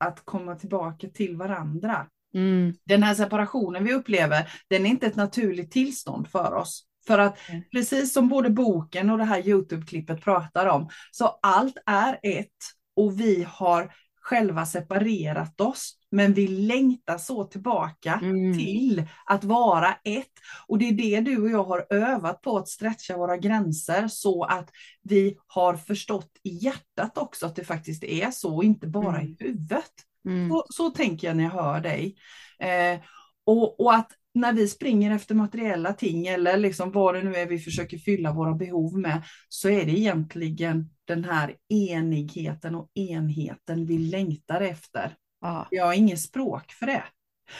att 0.00 0.24
komma 0.24 0.54
tillbaka 0.54 1.08
till 1.08 1.36
varandra. 1.36 2.06
Mm, 2.34 2.74
Den 2.84 3.02
här 3.02 3.14
separationen 3.14 3.84
vi 3.84 3.92
upplever, 3.94 4.52
den 4.68 4.86
är 4.86 4.90
inte 4.90 5.06
ett 5.06 5.16
naturligt 5.16 5.70
tillstånd 5.70 6.28
för 6.28 6.54
oss. 6.54 6.84
För 7.06 7.18
att 7.18 7.38
Nej. 7.48 7.68
precis 7.72 8.12
som 8.12 8.28
både 8.28 8.50
boken 8.50 9.10
och 9.10 9.18
det 9.18 9.24
här 9.24 9.40
Youtube-klippet 9.48 10.20
pratar 10.20 10.66
om, 10.66 10.88
så 11.10 11.38
allt 11.42 11.76
är 11.86 12.18
ett 12.22 12.48
och 12.96 13.20
vi 13.20 13.46
har 13.48 13.92
själva 14.20 14.66
separerat 14.66 15.60
oss. 15.60 15.98
Men 16.10 16.32
vi 16.32 16.48
längtar 16.48 17.18
så 17.18 17.44
tillbaka 17.44 18.20
Mm. 18.22 18.58
till 18.58 19.04
att 19.26 19.44
vara 19.44 19.88
ett. 20.04 20.26
Och 20.66 20.78
det 20.78 20.84
är 20.88 20.92
det 20.92 21.20
du 21.20 21.42
och 21.42 21.50
jag 21.50 21.64
har 21.64 21.86
övat 21.90 22.42
på, 22.42 22.56
att 22.58 22.68
stretcha 22.68 23.16
våra 23.16 23.36
gränser 23.36 24.08
så 24.08 24.44
att 24.44 24.70
vi 25.02 25.36
har 25.46 25.76
förstått 25.76 26.30
i 26.42 26.50
hjärtat 26.64 27.18
också 27.18 27.46
att 27.46 27.56
det 27.56 27.64
faktiskt 27.64 28.04
är 28.04 28.30
så, 28.30 28.62
inte 28.62 28.86
bara 28.86 29.22
i 29.22 29.24
Mm. 29.24 29.36
huvudet. 29.38 29.92
Mm, 30.26 30.50
Så, 30.50 30.66
så 30.70 30.90
tänker 30.90 31.26
jag 31.26 31.36
när 31.36 31.44
jag 31.44 31.50
hör 31.50 31.80
dig. 31.80 32.16
Eh, 32.58 33.00
och, 33.44 33.80
och 33.80 33.94
att 33.94 34.12
när 34.34 34.52
vi 34.52 34.68
springer 34.68 35.14
efter 35.14 35.34
materiella 35.34 35.92
ting 35.92 36.26
eller 36.26 36.56
liksom 36.56 36.92
vad 36.92 37.14
det 37.14 37.22
nu 37.22 37.34
är 37.34 37.46
vi 37.46 37.58
försöker 37.58 37.98
fylla 37.98 38.32
våra 38.32 38.54
behov 38.54 38.98
med, 38.98 39.22
så 39.48 39.68
är 39.68 39.84
det 39.84 39.98
egentligen 39.98 40.90
den 41.04 41.24
här 41.24 41.54
enigheten 41.68 42.74
och 42.74 42.90
enheten 42.94 43.86
vi 43.86 43.98
längtar 43.98 44.60
efter. 44.60 45.14
Ja. 45.40 45.68
Jag 45.70 45.86
har 45.86 45.92
inget 45.92 46.20
språk 46.20 46.72
för 46.72 46.86
det. 46.86 47.04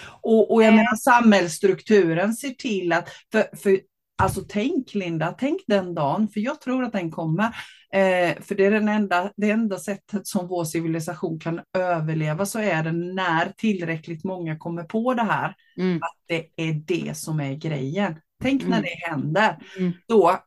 Och, 0.05 0.55
och 0.55 0.63
jag 0.63 0.75
menar 0.75 0.97
samhällsstrukturen 0.97 2.35
ser 2.35 2.51
till 2.51 2.93
att, 2.93 3.09
för, 3.33 3.57
för 3.57 3.81
Alltså 4.23 4.45
tänk 4.49 4.95
Linda, 4.95 5.35
tänk 5.39 5.61
den 5.67 5.95
dagen, 5.95 6.29
för 6.29 6.41
jag 6.41 6.61
tror 6.61 6.85
att 6.85 6.93
den 6.93 7.11
kommer. 7.11 7.45
Eh, 7.93 8.43
för 8.43 8.55
det 8.55 8.65
är 8.65 8.71
den 8.71 8.89
enda, 8.89 9.33
det 9.37 9.51
enda 9.51 9.79
sättet 9.79 10.27
som 10.27 10.49
vår 10.49 10.65
civilisation 10.65 11.41
kan 11.41 11.61
överleva 11.79 12.47
så 12.47 12.59
är 12.59 12.83
det 12.83 12.93
när 12.93 13.53
tillräckligt 13.57 14.25
många 14.25 14.59
kommer 14.59 14.85
på 14.85 15.15
det 15.15 15.23
här. 15.23 15.55
Mm. 15.79 15.97
Att 15.97 16.17
det 16.29 16.47
är 16.57 16.73
det 16.73 17.17
som 17.17 17.41
är 17.41 17.55
grejen. 17.55 18.15
Tänk 18.43 18.63
när 18.63 18.79
Mm. 18.79 18.83
det 18.83 19.11
händer. 19.11 19.59
Mm. 19.79 19.93
Då 20.09 20.39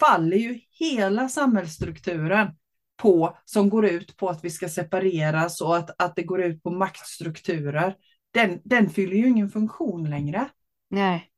faller 0.00 0.36
ju 0.36 0.60
hela 0.70 1.28
samhällsstrukturen 1.28 2.48
på, 3.02 3.38
som 3.44 3.68
går 3.68 3.86
ut 3.86 4.16
på 4.16 4.28
att 4.28 4.44
vi 4.44 4.50
ska 4.50 4.68
separeras 4.68 5.60
och 5.60 5.76
att, 5.76 6.02
att 6.02 6.16
det 6.16 6.22
går 6.22 6.42
ut 6.42 6.62
på 6.62 6.70
maktstrukturer. 6.70 7.94
Den, 8.30 8.60
den 8.64 8.90
fyller 8.90 9.16
ju 9.16 9.28
ingen 9.28 9.50
funktion 9.50 10.10
längre. 10.10 10.48
Nej. 10.90 11.30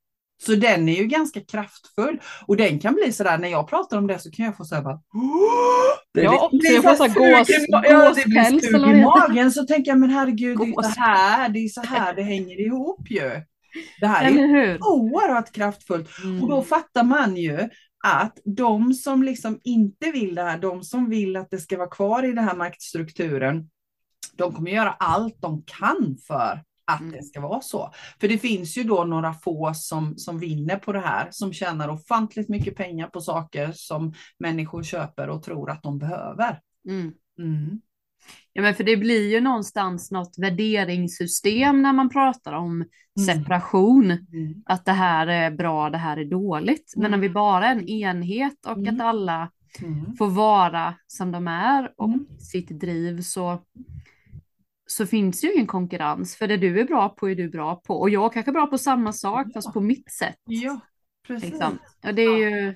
Så 0.43 0.55
den 0.55 0.89
är 0.89 0.97
ju 0.97 1.07
ganska 1.07 1.41
kraftfull 1.41 2.21
och 2.47 2.57
den 2.57 2.79
kan 2.79 2.95
bli 2.95 3.13
sådär 3.13 3.39
när 3.39 3.49
jag 3.49 3.69
pratar 3.69 3.99
om 3.99 4.07
det 4.07 4.19
så 4.19 4.31
kan 4.31 4.45
jag 4.47 4.57
få 4.57 4.65
såhär 4.65 4.83
bara 4.83 4.95
det 6.15 6.23
Ja, 6.23 6.31
liksom- 6.33 6.47
också, 6.59 6.73
jag 6.73 6.83
får 6.83 6.95
så 6.95 7.03
här 7.05 7.45
sug 7.45 7.55
i 7.55 7.67
gås- 7.67 7.85
ja, 7.89 8.13
det 8.15 8.25
blir 8.27 8.61
sug 8.61 8.65
i 8.75 8.93
det 8.93 9.03
magen 9.05 9.53
så 9.53 9.67
tänker 9.67 9.91
jag 9.91 9.99
men 9.99 10.11
herregud 10.11 10.59
det 10.59 10.65
är 10.65 10.83
så 10.83 11.01
här, 11.01 11.49
det 11.49 11.59
är 11.59 11.69
så 11.69 11.81
här 11.83 12.15
det 12.15 12.23
hänger 12.23 12.61
ihop 12.61 13.11
ju. 13.11 13.31
Det 14.01 14.07
här 14.07 14.25
är 14.25 14.33
hur? 14.33 14.79
oerhört 14.83 15.53
kraftfullt 15.53 16.09
Mm. 16.25 16.43
och 16.43 16.49
då 16.49 16.63
fattar 16.63 17.03
man 17.03 17.37
ju 17.37 17.69
att 18.05 18.39
de 18.45 18.93
som 18.95 19.23
liksom 19.23 19.61
inte 19.65 20.11
vill 20.11 20.35
det 20.35 20.43
här, 20.43 20.59
de 20.59 20.83
som 20.83 21.11
vill 21.11 21.37
att 21.37 21.51
det 21.51 21.59
ska 21.59 21.77
vara 21.77 21.89
kvar 21.89 22.23
i 22.23 22.33
den 22.33 22.45
här 22.45 22.57
maktstrukturen, 22.57 23.71
de 24.37 24.53
kommer 24.55 24.71
göra 24.71 24.91
allt 24.99 25.37
de 25.41 25.63
kan 25.67 26.17
för 26.27 26.63
att 26.87 27.01
Mm. 27.01 27.13
det 27.13 27.23
ska 27.23 27.41
vara 27.41 27.61
så. 27.61 27.91
För 28.21 28.29
det 28.29 28.39
finns 28.39 28.79
ju 28.79 28.83
då 28.85 29.05
några 29.05 29.35
få 29.35 29.73
som, 29.75 30.19
som 30.19 30.39
vinner 30.39 30.77
på 30.77 30.93
det 30.93 31.01
här, 31.01 31.29
som 31.31 31.53
tjänar 31.53 31.89
ofantligt 31.89 32.49
mycket 32.49 32.77
pengar 32.77 33.07
på 33.09 33.21
saker 33.21 33.73
som 33.75 34.15
människor 34.39 34.83
köper 34.83 35.29
och 35.29 35.43
tror 35.43 35.71
att 35.71 35.83
de 35.83 35.99
behöver. 35.99 36.61
Mm. 36.89 37.13
Mm. 37.39 37.81
Ja, 38.53 38.63
men 38.63 38.75
för 38.75 38.85
det 38.85 38.97
blir 38.97 39.31
ju 39.31 39.41
någonstans 39.41 40.11
något 40.11 40.35
värderingssystem 40.39 41.83
när 41.83 41.93
man 41.93 42.09
pratar 42.09 42.53
om 42.53 42.85
separation. 43.27 44.11
Mm. 44.11 44.63
Att 44.67 44.85
det 44.85 44.93
här 44.93 45.27
är 45.27 45.51
bra, 45.51 45.91
det 45.91 45.99
här 45.99 46.17
är 46.17 46.25
dåligt. 46.25 46.93
Men 46.97 47.15
om 47.15 47.21
vi 47.21 47.31
bara 47.31 47.67
är 47.67 47.73
en 47.73 47.89
enhet 47.89 48.67
och 48.67 48.79
Mm. 48.79 48.95
att 48.95 49.01
alla 49.01 49.51
Mm. 49.83 50.17
får 50.17 50.29
vara 50.31 50.95
som 51.07 51.33
de 51.33 51.49
är 51.49 51.93
och 51.97 52.09
Mm. 52.09 52.27
sitt 52.39 52.69
driv 52.81 53.21
så, 53.23 53.59
så 54.87 55.07
finns 55.07 55.41
det 55.41 55.47
ju 55.47 55.53
ingen 55.53 55.67
konkurrens. 55.67 56.37
För 56.37 56.49
det 56.49 56.57
du 56.57 56.81
är 56.81 56.85
bra 56.85 57.09
på 57.09 57.31
är 57.31 57.35
du 57.35 57.49
bra 57.49 57.77
på. 57.77 57.95
Och 57.95 58.11
jag 58.11 58.33
kanske 58.33 58.51
är 58.51 58.53
bra 58.53 58.67
på 58.67 58.79
samma 58.79 59.13
sak 59.13 59.47
Ja. 59.47 59.53
fast 59.55 59.73
på 59.73 59.81
mitt 59.81 60.13
sätt. 60.13 60.37
Ja, 60.45 60.81
precis. 61.27 61.51
Liksom. 61.51 61.79
Och, 62.07 62.15
det 62.15 62.23
är 62.23 62.37
ju, 62.37 62.69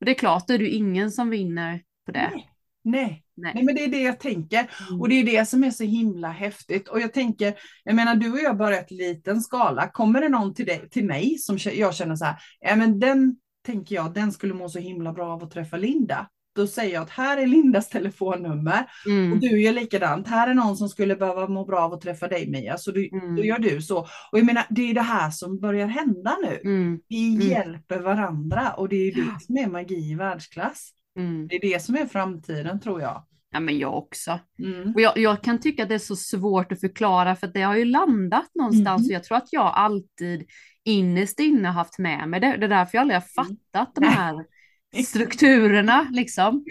och 0.00 0.04
det 0.04 0.10
är 0.10 0.14
klart, 0.14 0.48
då 0.48 0.54
är 0.54 0.58
det 0.58 0.64
ju 0.64 0.70
ingen 0.70 1.10
som 1.10 1.30
vinner 1.30 1.82
på 2.06 2.12
det. 2.12 2.30
Nej. 2.32 2.50
Nej. 2.84 3.24
Nej. 3.34 3.52
Nej, 3.54 3.64
men 3.64 3.74
det 3.74 3.84
är 3.84 3.88
det 3.88 4.02
jag 4.02 4.20
tänker. 4.20 4.70
Mm. 4.88 5.00
Och 5.00 5.08
det 5.08 5.14
är 5.14 5.24
det 5.24 5.46
som 5.48 5.64
är 5.64 5.70
så 5.70 5.84
himla 5.84 6.28
häftigt. 6.28 6.88
Och 6.88 7.00
jag 7.00 7.12
tänker, 7.12 7.54
jag 7.84 7.94
menar 7.94 8.14
du 8.14 8.32
och 8.32 8.38
jag 8.38 8.56
börjat 8.56 8.90
liten 8.90 9.40
skala. 9.40 9.88
Kommer 9.88 10.20
det 10.20 10.28
någon 10.28 10.54
till, 10.54 10.66
dig, 10.66 10.88
till 10.90 11.04
mig 11.04 11.38
som 11.38 11.58
jag 11.64 11.94
känner 11.94 12.16
så 12.16 12.24
här, 12.24 12.36
ja 12.60 12.76
men 12.76 13.00
den 13.00 13.36
tänker 13.66 13.94
jag, 13.94 14.14
den 14.14 14.32
skulle 14.32 14.54
må 14.54 14.68
så 14.68 14.78
himla 14.78 15.12
bra 15.12 15.32
av 15.32 15.44
att 15.44 15.50
träffa 15.50 15.76
Linda. 15.76 16.28
Då 16.58 16.66
säger 16.66 16.94
jag 16.94 17.02
att 17.02 17.10
här 17.10 17.36
är 17.38 17.46
Lindas 17.46 17.88
telefonnummer. 17.88 18.86
Och 19.04 19.10
Mm. 19.10 19.40
du 19.40 19.60
gör 19.60 19.72
likadant. 19.72 20.28
Här 20.28 20.48
är 20.48 20.54
någon 20.54 20.76
som 20.76 20.88
skulle 20.88 21.16
behöva 21.16 21.48
må 21.48 21.64
bra 21.64 21.80
av 21.80 21.92
att 21.92 22.00
träffa 22.00 22.28
dig 22.28 22.50
Mia. 22.50 22.78
Så 22.78 22.90
du, 22.90 23.08
Mm. 23.08 23.36
då 23.36 23.44
gör 23.44 23.58
du 23.58 23.82
så. 23.82 23.98
Och 24.32 24.38
jag 24.38 24.46
menar, 24.46 24.64
det 24.68 24.90
är 24.90 24.94
det 24.94 25.00
här 25.00 25.30
som 25.30 25.60
börjar 25.60 25.86
hända 25.86 26.36
nu. 26.42 26.60
Mm. 26.70 27.00
Vi 27.08 27.34
Mm. 27.34 27.48
hjälper 27.48 27.98
varandra 27.98 28.72
och 28.76 28.88
det 28.88 28.96
är 28.96 29.14
det 29.14 29.40
som 29.46 29.56
är 29.56 29.66
magi 29.66 30.10
i 30.10 30.14
världsklass. 30.14 30.90
Mm. 31.18 31.48
Det 31.48 31.56
är 31.56 31.60
det 31.60 31.82
som 31.82 31.94
är 31.94 32.06
framtiden 32.06 32.80
tror 32.80 33.00
jag. 33.00 33.24
Ja, 33.52 33.60
men 33.60 33.78
jag 33.78 33.96
också. 33.98 34.38
Mm. 34.64 34.94
Och 34.94 35.00
jag, 35.00 35.18
jag 35.18 35.42
kan 35.42 35.60
tycka 35.60 35.82
att 35.82 35.88
det 35.88 35.94
är 35.94 35.98
så 35.98 36.16
svårt 36.16 36.72
att 36.72 36.80
förklara 36.80 37.36
för 37.36 37.46
att 37.46 37.54
det 37.54 37.62
har 37.62 37.76
ju 37.76 37.84
landat 37.84 38.50
någonstans. 38.54 39.02
Mhm. 39.02 39.06
Och 39.10 39.12
jag 39.14 39.24
tror 39.24 39.36
att 39.38 39.52
jag 39.52 39.72
alltid 39.74 40.44
innerst 40.84 41.40
inne 41.40 41.68
haft 41.68 41.98
med 41.98 42.28
mig 42.28 42.40
det. 42.40 42.56
Det 42.56 42.64
är 42.66 42.68
därför 42.68 42.98
jag 42.98 43.02
aldrig 43.02 43.20
har 43.20 43.44
Mm. 43.44 43.56
fattat 43.72 43.94
de 43.94 44.04
här 44.04 44.44
strukturerna 45.04 46.08
liksom. 46.12 46.64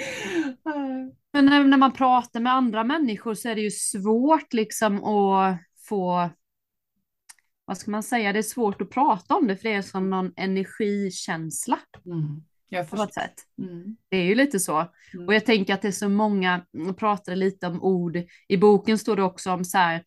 Men 1.33 1.45
när, 1.45 1.63
när 1.63 1.77
man 1.77 1.93
pratar 1.93 2.39
med 2.39 2.53
andra 2.53 2.83
människor 2.83 3.33
så 3.33 3.49
är 3.49 3.55
det 3.55 3.61
ju 3.61 3.71
svårt 3.71 4.53
liksom 4.53 5.03
att 5.03 5.57
få, 5.87 6.29
vad 7.65 7.77
ska 7.77 7.91
man 7.91 8.03
säga, 8.03 8.33
det 8.33 8.39
är 8.39 8.43
svårt 8.43 8.81
att 8.81 8.89
prata 8.89 9.35
om 9.35 9.47
det 9.47 9.57
för 9.57 9.69
det 9.69 9.75
är 9.75 9.81
som 9.81 10.09
någon 10.09 10.33
energikänsla 10.35 11.79
Mm. 12.05 12.43
Jag 12.69 12.89
på 12.89 12.95
något 12.95 13.13
sätt. 13.13 13.33
Mm. 13.61 13.97
Det 14.09 14.17
är 14.17 14.23
ju 14.23 14.35
lite 14.35 14.59
så. 14.59 14.87
Mm. 15.13 15.27
Och 15.27 15.33
jag 15.33 15.45
tänker 15.45 15.73
att 15.73 15.81
det 15.81 15.87
är 15.87 15.91
så 15.91 16.09
många, 16.09 16.65
jag 16.71 16.97
pratade 16.97 17.37
lite 17.37 17.67
om 17.67 17.83
ord, 17.83 18.17
i 18.47 18.57
boken 18.57 18.97
står 18.97 19.15
det 19.15 19.23
också 19.23 19.51
om 19.51 19.65
så 19.65 19.77
här, 19.77 20.03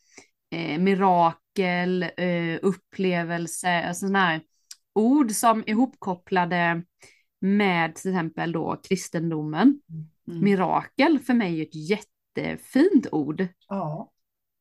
eh, 0.50 0.78
mirakel, 0.78 2.02
eh, 2.02 2.58
upplevelse, 2.62 3.82
alltså 3.82 4.06
sådana 4.06 4.26
här 4.26 4.40
ord 4.94 5.30
som 5.30 5.60
är 5.60 5.68
ihopkopplade 5.68 6.82
med 7.40 7.94
till 7.94 8.10
exempel 8.10 8.52
då 8.52 8.80
kristendomen. 8.88 9.80
Mm. 10.28 10.44
Mirakel 10.44 11.18
för 11.18 11.34
mig 11.34 11.60
är 11.60 11.62
ett 11.62 11.74
jättefint 11.74 13.06
ord. 13.12 13.46
Ja. 13.68 14.12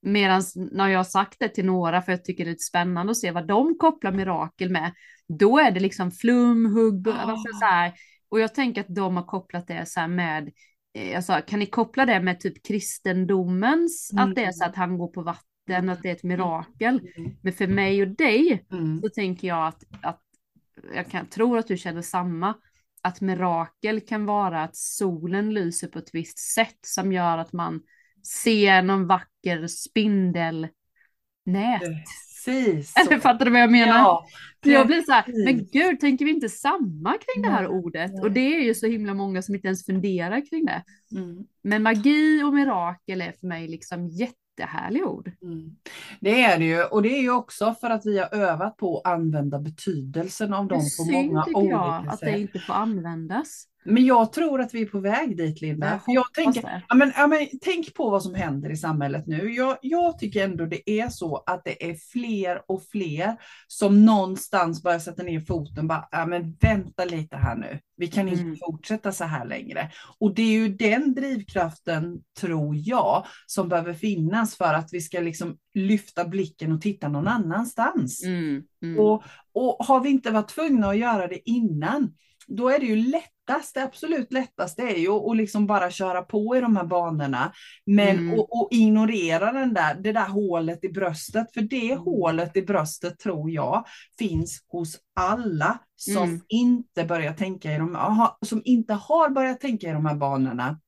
Medan 0.02 0.42
när 0.56 0.88
jag 0.88 1.00
har 1.00 1.04
sagt 1.04 1.40
det 1.40 1.50
till 1.50 1.66
några, 1.66 2.02
för 2.02 2.12
jag 2.12 2.26
tycker 2.26 2.46
det 2.46 2.52
är 2.52 2.56
spännande 2.56 3.12
att 3.12 3.18
se 3.18 3.32
vad 3.32 3.48
de 3.48 3.78
kopplar 3.78 4.12
mirakel 4.12 4.70
med, 4.70 4.94
då 5.28 5.60
är 5.60 5.72
det 5.72 5.80
liksom 5.80 6.12
flum, 6.12 6.66
hugg, 6.66 7.08
Ah. 7.10 7.14
alltså 7.14 7.58
så 7.60 7.66
här, 7.66 7.94
och 8.30 8.40
jag 8.40 8.56
tänker 8.56 8.82
att 8.82 8.96
de 8.96 9.18
har 9.18 9.24
kopplat 9.24 9.68
det 9.68 9.86
så 9.90 10.00
här 10.00 10.08
med, 10.08 10.52
eh, 10.94 11.16
alltså, 11.16 11.42
kan 11.48 11.60
ni 11.60 11.66
koppla 11.66 12.06
det 12.06 12.20
med 12.20 12.40
typ 12.40 12.64
kristendomens, 12.68 14.12
Mm. 14.14 14.30
att 14.30 14.36
det 14.36 14.44
är 14.44 14.52
så 14.52 14.66
att 14.66 14.76
han 14.76 14.98
går 14.98 15.08
på 15.08 15.22
vatten, 15.22 15.90
att 15.90 16.02
det 16.04 16.10
är 16.10 16.14
ett 16.16 16.24
mirakel. 16.24 17.02
Mm. 17.18 17.32
Men 17.42 17.54
för 17.54 17.68
mig 17.68 18.02
och 18.02 18.08
dig 18.08 18.66
Mm. 18.72 19.02
så 19.02 19.10
tänker 19.10 19.48
jag 19.48 19.68
att, 19.68 19.84
att 20.02 20.22
jag 20.96 21.08
kan, 21.08 21.26
tror 21.26 21.58
att 21.58 21.68
du 21.68 21.78
känner 21.78 22.02
samma, 22.02 22.54
att 23.04 23.22
mirakel 23.22 24.02
kan 24.02 24.26
vara 24.26 24.64
att 24.64 24.76
solen 24.76 25.54
lyser 25.54 25.88
på 25.88 26.00
ett 26.00 26.10
visst 26.14 26.40
sätt 26.40 26.80
som 26.82 27.12
gör 27.12 27.38
att 27.38 27.54
man 27.54 27.82
ser 28.44 28.82
någon 28.82 29.08
vacker 29.08 29.68
spindelnät. 29.68 30.72
Precis. 32.46 32.94
så. 32.94 33.00
Eller 33.00 33.20
fattar 33.20 33.46
du 33.46 33.52
vad 33.52 33.62
jag 33.62 33.72
menar? 33.72 33.98
Ja, 33.98 34.26
jag 34.64 34.88
blir 34.88 35.02
så 35.02 35.12
här, 35.12 35.46
men 35.46 35.68
gud, 35.68 36.00
tänker 36.00 36.26
vi 36.26 36.32
inte 36.32 36.50
samma 36.50 37.12
kring 37.12 37.44
det 37.44 37.50
här 37.50 37.62
Nej, 37.62 37.72
ordet? 37.72 38.24
Och 38.24 38.32
det 38.32 38.56
är 38.56 38.62
ju 38.62 38.74
så 38.74 38.88
himla 38.88 39.14
många 39.14 39.42
som 39.42 39.56
inte 39.56 39.68
ens 39.68 39.86
funderar 39.86 40.50
kring 40.50 40.66
det. 40.66 40.84
Mm. 41.16 41.44
Men 41.62 41.84
magi 41.84 42.44
och 42.44 42.54
mirakel 42.54 43.22
är 43.22 43.32
för 43.32 43.48
mig 43.48 43.68
liksom 43.68 44.08
jättehärliga 44.60 45.06
ord. 45.06 45.32
Mm. 45.42 45.76
Det 46.20 46.44
är 46.44 46.60
det 46.60 46.66
ju 46.66 46.84
och 46.84 47.02
det 47.02 47.10
är 47.10 47.22
ju 47.22 47.32
också 47.32 47.76
för 47.82 47.90
att 47.90 48.06
vi 48.06 48.18
har 48.20 48.36
övat 48.36 48.78
på 48.78 48.98
att 49.00 49.14
använda 49.14 49.60
betydelsen 49.60 50.54
av 50.54 50.68
Det 50.68 50.76
är 50.76 50.78
dem 50.78 50.84
på 50.98 51.04
synd 51.04 51.28
många 51.34 51.46
olika 51.54 51.76
jag 51.76 52.08
att 52.08 52.20
sätt. 52.20 52.34
det 52.34 52.40
inte 52.40 52.60
får 52.60 52.74
användas. 52.74 53.66
Men 53.84 54.06
jag 54.06 54.34
tror 54.34 54.62
att 54.62 54.74
vi 54.74 54.82
är 54.82 54.86
på 54.86 55.00
väg 55.00 55.38
dit 55.38 55.62
Linda. 55.62 56.00
Jag 56.08 56.16
jag 56.16 56.34
tänker, 56.34 56.84
ja, 56.90 56.96
men, 56.96 57.12
ja, 57.16 57.28
men, 57.28 57.48
tänk 57.62 57.94
på 57.94 58.10
vad 58.10 58.24
som 58.24 58.36
händer 58.36 58.70
i 58.70 58.78
samhället 58.78 59.28
nu. 59.28 59.54
Jag, 59.54 59.78
jag 59.82 60.20
tycker 60.20 60.44
ändå 60.44 60.66
det 60.66 60.90
är 60.90 61.10
så 61.10 61.44
att 61.46 61.64
det 61.64 61.90
är 61.90 61.96
fler 62.12 62.62
och 62.68 62.84
fler 62.92 63.38
som 63.68 64.06
någonstans 64.06 64.84
börjar 64.84 65.00
sätta 65.00 65.24
ner 65.24 65.40
foten. 65.40 65.88
Bara, 65.88 66.08
ja, 66.12 66.26
men 66.26 66.54
vänta 66.60 67.06
lite 67.06 67.38
här 67.38 67.56
nu. 67.56 67.80
Vi 67.98 68.08
kan 68.08 68.28
inte 68.30 68.42
Mm. 68.42 68.58
fortsätta 68.66 69.12
så 69.12 69.24
här 69.24 69.46
längre. 69.46 69.92
Och 70.20 70.36
det 70.36 70.42
är 70.42 70.52
ju 70.52 70.70
den 70.70 71.14
drivkraften, 71.14 72.22
tror 72.40 72.76
jag, 72.78 73.26
som 73.46 73.70
behöver 73.70 73.94
finnas 73.94 74.58
för 74.58 74.74
att 74.74 74.90
vi 74.92 75.02
ska 75.02 75.20
liksom 75.20 75.58
lyfta 75.74 76.26
blicken 76.26 76.72
och 76.72 76.82
titta 76.82 77.08
någon 77.08 77.28
annanstans. 77.28 78.24
Mm, 78.24 78.64
mm. 78.84 79.00
Och, 79.00 79.24
och 79.54 79.86
har 79.86 80.00
vi 80.00 80.10
inte 80.10 80.32
varit 80.32 80.50
tvungna 80.50 80.90
att 80.90 80.98
göra 80.98 81.28
det 81.28 81.50
innan, 81.50 82.14
då 82.50 82.70
är 82.70 82.80
det 82.80 82.86
ju 82.86 82.96
lättast, 82.96 83.74
det 83.74 83.84
absolut 83.84 84.34
lättaste 84.34 84.82
är 84.82 84.98
ju 84.98 85.10
att 85.12 85.38
liksom 85.38 85.68
bara 85.68 85.92
köra 85.92 86.22
på 86.22 86.56
i 86.56 86.62
de 86.62 86.76
här 86.76 86.84
banorna. 86.84 87.54
Men 87.86 88.18
Mm. 88.20 88.34
och, 88.40 88.62
och 88.62 88.68
ignorera 88.72 89.52
den 89.52 89.74
där, 89.74 89.96
det 89.96 90.12
där 90.12 90.28
hålet 90.28 90.84
i 90.84 90.90
bröstet. 90.90 91.54
För 91.54 91.62
det 91.62 91.92
Mm. 91.92 92.04
hålet 92.04 92.58
i 92.58 92.62
bröstet 92.62 93.20
tror 93.20 93.52
jag 93.52 93.86
finns 94.20 94.64
hos 94.72 94.98
alla 95.16 95.80
som 95.96 96.24
Mm. 96.24 96.42
inte 96.48 97.04
börjar 97.04 97.34
tänka 97.34 97.74
i 97.76 97.78
de, 97.78 97.96
aha, 97.96 98.38
som 98.46 98.62
inte 98.66 98.94
har 98.94 99.30
börjat 99.30 99.60
tänka 99.62 99.90
i 99.90 99.92
de 99.94 100.06
här 100.06 100.16
banorna. 100.16 100.80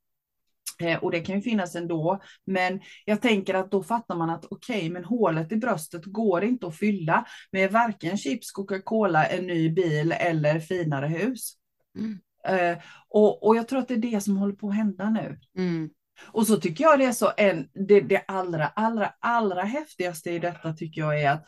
Eh, 0.82 0.98
och 0.98 1.12
det 1.12 1.20
kan 1.20 1.36
ju 1.36 1.42
finnas 1.42 1.76
ändå. 1.76 2.22
Men 2.46 2.82
jag 3.06 3.22
tänker 3.22 3.54
att 3.54 3.72
då 3.72 3.84
fattar 3.84 4.16
man 4.16 4.30
att 4.30 4.46
okej, 4.46 4.78
okay, 4.78 4.90
men 4.90 5.06
hålet 5.06 5.52
i 5.52 5.56
bröstet 5.56 6.06
går 6.06 6.44
inte 6.44 6.68
att 6.68 6.78
fylla 6.78 7.26
med 7.52 7.72
varken 7.72 8.18
chips, 8.18 8.52
Coca-Cola, 8.52 9.26
en 9.26 9.48
ny 9.48 9.70
bil 9.70 10.12
eller 10.12 10.60
finare 10.60 11.08
hus. 11.08 11.54
Mm. 11.98 12.20
Eh, 12.48 12.78
och, 13.10 13.48
och 13.48 13.56
jag 13.56 13.68
tror 13.68 13.80
att 13.80 13.88
det 13.88 13.94
är 13.94 14.12
det 14.12 14.22
som 14.22 14.38
håller 14.38 14.56
på 14.56 14.70
att 14.70 14.76
hända 14.76 15.10
nu. 15.10 15.40
Mm. 15.58 15.90
Och 16.28 16.48
så 16.48 16.58
tycker 16.58 16.84
jag 16.84 17.00
det 17.00 17.06
är 17.06 17.12
så 17.12 17.32
en, 17.38 17.68
det, 17.88 18.02
det 18.02 18.24
allra, 18.28 18.68
allra, 18.68 19.14
allra 19.20 19.62
häftigaste 19.62 20.32
i 20.32 20.40
detta 20.40 20.74
tycker 20.74 21.02
jag 21.02 21.22
är 21.22 21.32
att 21.32 21.46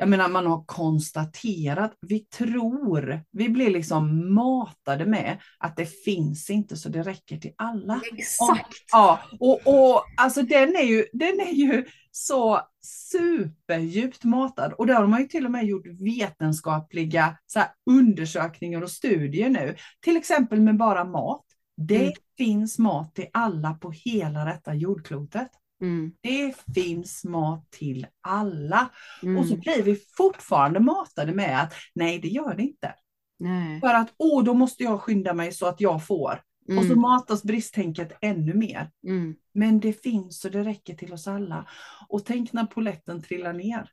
jag 0.00 0.08
menar, 0.08 0.28
man 0.28 0.46
har 0.46 0.64
konstaterat, 0.64 1.92
vi 2.00 2.18
tror, 2.18 3.24
vi 3.30 3.48
blir 3.48 3.70
liksom 3.70 4.34
matade 4.34 5.06
med 5.06 5.38
att 5.58 5.76
det 5.76 5.86
finns 5.86 6.50
inte 6.50 6.76
så 6.76 6.88
det 6.88 7.02
räcker 7.02 7.36
till 7.36 7.52
alla. 7.56 8.00
Exakt! 8.12 8.66
Och, 8.66 8.84
ja, 8.92 9.20
och, 9.40 9.60
och 9.66 10.04
alltså 10.16 10.42
den 10.42 10.76
är 10.76 10.82
ju, 10.82 11.06
den 11.12 11.40
är 11.40 11.52
ju 11.52 11.84
så 12.10 12.60
superdjupt 12.82 14.24
matad 14.24 14.72
och 14.72 14.86
där 14.86 14.94
har 14.94 15.06
man 15.06 15.20
ju 15.20 15.26
till 15.26 15.44
och 15.44 15.50
med 15.50 15.66
gjort 15.66 15.86
vetenskapliga 15.86 17.38
så 17.46 17.58
här, 17.58 17.68
undersökningar 17.90 18.82
och 18.82 18.90
studier 18.90 19.48
nu, 19.48 19.76
till 20.00 20.16
exempel 20.16 20.60
med 20.60 20.76
bara 20.76 21.04
mat. 21.04 21.44
Det 21.76 22.02
mm. 22.02 22.12
finns 22.36 22.78
mat 22.78 23.14
till 23.14 23.28
alla 23.32 23.74
på 23.74 23.90
hela 23.90 24.44
detta 24.44 24.74
jordklotet. 24.74 25.50
Mm. 25.80 26.12
Det 26.20 26.54
finns 26.74 27.24
mat 27.24 27.70
till 27.70 28.06
alla. 28.20 28.90
Mm. 29.22 29.38
Och 29.38 29.46
så 29.46 29.54
mm. 29.54 29.60
blir 29.60 29.82
vi 29.82 29.96
fortfarande 30.16 30.80
matade 30.80 31.34
med 31.34 31.62
att 31.62 31.72
nej, 31.94 32.18
det 32.18 32.28
gör 32.28 32.54
det 32.54 32.62
inte. 32.62 32.94
Nej. 33.38 33.80
För 33.80 33.94
att 33.94 34.14
åh, 34.16 34.44
då 34.44 34.54
måste 34.54 34.82
jag 34.82 35.00
skynda 35.00 35.34
mig 35.34 35.52
så 35.52 35.66
att 35.66 35.80
jag 35.80 36.06
får. 36.06 36.42
Mm. 36.68 36.78
Och 36.78 36.84
så 36.84 36.92
mm. 36.92 37.02
matas 37.02 37.42
bristtänket 37.42 38.18
ännu 38.20 38.54
mer. 38.54 38.90
Mm. 39.06 39.34
Men 39.52 39.80
det 39.80 40.02
finns 40.02 40.44
och 40.44 40.50
det 40.50 40.64
räcker 40.64 40.94
till 40.94 41.12
oss 41.12 41.28
alla. 41.28 41.68
Och 42.08 42.24
tänk 42.24 42.52
när 42.52 42.64
poletten 42.64 43.22
trillar 43.22 43.52
ner. 43.52 43.90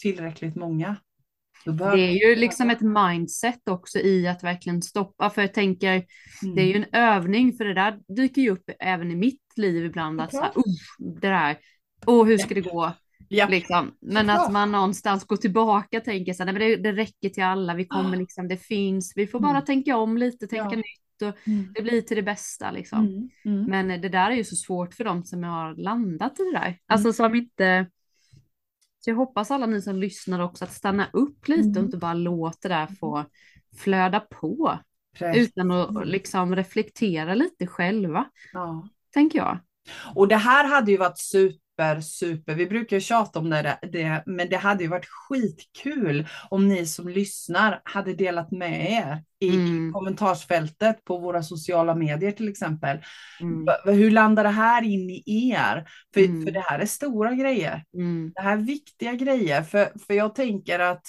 Tillräckligt 0.00 0.56
många. 0.56 0.96
Det 1.64 2.00
är 2.00 2.28
ju 2.28 2.36
liksom 2.36 2.70
ett 2.70 2.80
mindset 2.80 3.68
också 3.68 3.98
i 3.98 4.28
att 4.28 4.44
verkligen 4.44 4.82
stoppa, 4.82 5.30
för 5.30 5.42
jag 5.42 5.54
tänker, 5.54 5.92
mm. 6.42 6.54
det 6.54 6.62
är 6.62 6.66
ju 6.66 6.74
en 6.74 6.86
övning, 6.92 7.52
för 7.52 7.64
det 7.64 7.74
där 7.74 7.98
dyker 8.16 8.42
ju 8.42 8.50
upp 8.50 8.70
även 8.80 9.10
i 9.10 9.16
mitt 9.16 9.42
liv 9.56 9.84
ibland, 9.84 10.20
att 10.20 10.30
så 10.30 10.40
här, 10.40 10.52
det 11.20 11.28
där, 11.28 11.56
åh 12.06 12.26
hur 12.26 12.38
ska 12.38 12.54
det 12.54 12.60
gå? 12.60 12.92
Ja. 13.28 13.48
Liksom. 13.48 13.94
Men 14.00 14.30
att 14.30 14.52
man 14.52 14.72
någonstans 14.72 15.24
går 15.24 15.36
tillbaka 15.36 15.98
och 15.98 16.04
tänker 16.04 16.32
så 16.32 16.44
här, 16.44 16.52
nej, 16.52 16.60
men 16.60 16.82
det, 16.82 16.90
det 16.90 17.02
räcker 17.02 17.28
till 17.28 17.42
alla, 17.42 17.74
vi 17.74 17.86
kommer 17.86 18.16
liksom, 18.16 18.48
det 18.48 18.56
finns, 18.56 19.12
vi 19.16 19.26
får 19.26 19.40
bara 19.40 19.50
mm. 19.50 19.64
tänka 19.64 19.96
om 19.96 20.18
lite, 20.18 20.46
tänka 20.46 20.68
ja. 20.70 20.76
nytt 20.76 21.22
och 21.22 21.48
mm. 21.48 21.72
det 21.74 21.82
blir 21.82 22.02
till 22.02 22.16
det 22.16 22.22
bästa 22.22 22.70
liksom. 22.70 22.98
Mm. 22.98 23.28
mm. 23.44 23.64
Men 23.70 24.00
det 24.00 24.08
där 24.08 24.30
är 24.30 24.34
ju 24.34 24.44
så 24.44 24.56
svårt 24.56 24.94
för 24.94 25.04
dem 25.04 25.24
som 25.24 25.44
har 25.44 25.74
landat 25.74 26.40
i 26.40 26.42
det 26.42 26.58
där, 26.58 26.78
alltså 26.86 27.12
som 27.12 27.34
inte 27.34 27.86
så 29.04 29.10
jag 29.10 29.16
hoppas 29.16 29.50
alla 29.50 29.66
ni 29.66 29.82
som 29.82 29.96
lyssnar 29.96 30.40
också 30.40 30.64
att 30.64 30.72
stanna 30.72 31.08
upp 31.12 31.48
lite 31.48 31.62
mm. 31.62 31.76
och 31.76 31.84
inte 31.84 31.96
bara 31.96 32.14
låta 32.14 32.68
det 32.68 32.74
där 32.74 32.86
få 32.86 33.24
flöda 33.76 34.20
på. 34.20 34.78
Precis. 35.18 35.48
Utan 35.48 35.70
att 35.70 36.08
liksom 36.08 36.56
reflektera 36.56 37.34
lite 37.34 37.66
själva. 37.66 38.30
Ja. 38.52 38.88
Tänker 39.14 39.38
jag. 39.38 39.58
Och 40.14 40.28
det 40.28 40.36
här 40.36 40.68
hade 40.68 40.90
ju 40.90 40.96
varit 40.96 41.18
super, 41.18 41.63
super, 42.02 42.54
vi 42.54 42.66
brukar 42.66 43.00
tjata 43.00 43.38
om 43.38 43.50
det, 43.50 43.78
det, 43.92 44.22
men 44.26 44.48
det 44.48 44.56
hade 44.56 44.82
ju 44.82 44.90
varit 44.90 45.06
skitkul 45.06 46.28
om 46.50 46.68
ni 46.68 46.86
som 46.86 47.08
lyssnar 47.08 47.80
hade 47.84 48.14
delat 48.14 48.50
med 48.50 48.92
er 48.92 49.24
i 49.40 49.56
mm. 49.56 49.92
kommentarsfältet 49.92 51.04
på 51.04 51.18
våra 51.18 51.42
sociala 51.42 51.94
medier 51.94 52.32
till 52.32 52.48
exempel. 52.48 52.98
Mm. 53.40 53.66
Hur 53.84 54.10
landar 54.10 54.44
det 54.44 54.50
här 54.50 54.82
in 54.82 55.10
i 55.10 55.50
er? 55.50 55.88
För, 56.14 56.20
mm. 56.20 56.44
för 56.44 56.52
det 56.52 56.60
här 56.60 56.78
är 56.78 56.86
stora 56.86 57.34
grejer. 57.34 57.84
Mm. 57.94 58.32
Det 58.34 58.42
här 58.42 58.52
är 58.52 58.62
viktiga 58.62 59.12
grejer, 59.12 59.62
för, 59.62 59.88
för 60.06 60.14
jag 60.14 60.34
tänker 60.34 60.78
att 60.78 61.06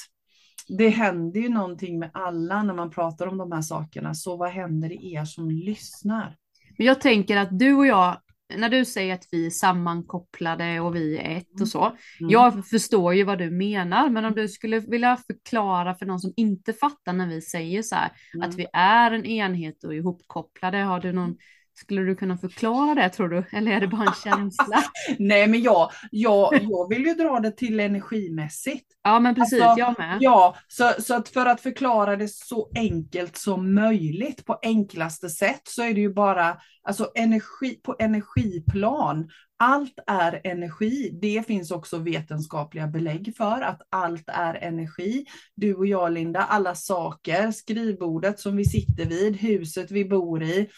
det 0.68 0.90
händer 0.90 1.40
ju 1.40 1.50
någonting 1.50 2.00
med 2.00 2.10
alla 2.14 2.64
när 2.64 2.74
man 2.74 2.90
pratar 2.90 3.28
om 3.28 3.38
de 3.38 3.52
här 3.52 3.62
sakerna. 3.62 4.14
Så 4.14 4.38
vad 4.38 4.50
händer 4.50 4.92
i 4.92 5.14
er 5.14 5.26
som 5.26 5.50
lyssnar? 5.50 6.36
Jag 6.78 7.02
tänker 7.02 7.38
att 7.38 7.60
du 7.60 7.74
och 7.74 7.88
jag 7.88 8.18
när 8.54 8.70
du 8.70 8.86
säger 8.86 9.14
att 9.14 9.28
vi 9.32 9.46
är 9.46 9.50
sammankopplade 9.50 10.80
och 10.80 10.96
vi 10.96 11.18
är 11.18 11.38
ett 11.38 11.54
och 11.54 11.58
mm. 11.58 11.68
så. 11.68 11.86
Mm. 11.86 12.32
Jag 12.32 12.68
förstår 12.68 13.14
ju 13.14 13.24
vad 13.24 13.38
du 13.38 13.52
menar, 13.52 14.10
men 14.10 14.26
om 14.26 14.34
du 14.34 14.48
skulle 14.48 14.80
vilja 14.80 15.18
förklara 15.28 15.96
för 15.96 16.06
någon 16.06 16.20
som 16.20 16.34
inte 16.36 16.74
fattar 16.74 17.14
när 17.14 17.28
vi 17.28 17.42
säger 17.42 17.82
så 17.82 17.96
här, 17.96 18.12
mm. 18.34 18.50
att 18.50 18.56
vi 18.56 18.68
är 18.74 19.12
en 19.12 19.26
enhet 19.26 19.84
och 19.84 19.96
ihopkopplade, 19.96 20.78
har 20.78 21.00
du 21.00 21.12
någon 21.12 21.38
skulle 21.76 22.02
du 22.02 22.16
kunna 22.16 22.38
förklara 22.38 22.96
det 22.96 23.10
tror 23.10 23.30
du? 23.30 23.44
Eller 23.52 23.72
är 23.72 23.80
det 23.80 23.88
bara 23.88 24.06
en 24.06 24.14
känsla? 24.24 24.84
Nej, 25.20 25.48
men 25.48 25.62
jag, 25.62 25.92
jag, 26.12 26.60
jag 26.62 26.90
vill 26.90 27.06
ju 27.06 27.14
dra 27.14 27.40
det 27.40 27.52
till 27.52 27.80
energimässigt. 27.80 28.86
Ja, 29.04 29.20
men 29.20 29.36
precis, 29.36 29.62
alltså, 29.62 29.80
jag 29.80 30.00
med. 30.00 30.18
Ja, 30.22 30.56
så, 30.68 30.92
så 31.00 31.16
att 31.16 31.30
för 31.30 31.46
att 31.46 31.62
förklara 31.62 32.16
det 32.16 32.28
så 32.28 32.72
enkelt 32.76 33.38
som 33.38 33.74
möjligt 33.74 34.46
på 34.46 34.60
enklaste 34.62 35.30
sätt 35.30 35.62
så 35.64 35.84
är 35.84 35.94
det 35.94 36.02
ju 36.02 36.14
bara 36.14 36.58
alltså 36.84 37.12
energi 37.16 37.80
på 37.84 37.96
energiplan. 38.00 39.30
Allt 39.58 40.00
är 40.08 40.42
energi. 40.44 41.20
Det 41.22 41.48
finns 41.48 41.72
också 41.72 41.98
vetenskapliga 41.98 42.88
belägg 42.88 43.34
för 43.38 43.62
att 43.62 43.82
allt 43.90 44.24
är 44.28 44.54
energi. 44.54 45.26
Du 45.56 45.74
och 45.74 45.88
jag, 45.88 46.12
Linda, 46.12 46.40
alla 46.40 46.76
saker, 46.76 47.52
skrivbordet 47.52 48.40
som 48.40 48.56
vi 48.56 48.66
sitter 48.66 49.06
vid, 49.06 49.36
huset 49.36 49.92
vi 49.92 50.06
bor 50.06 50.44
i, 50.44 50.70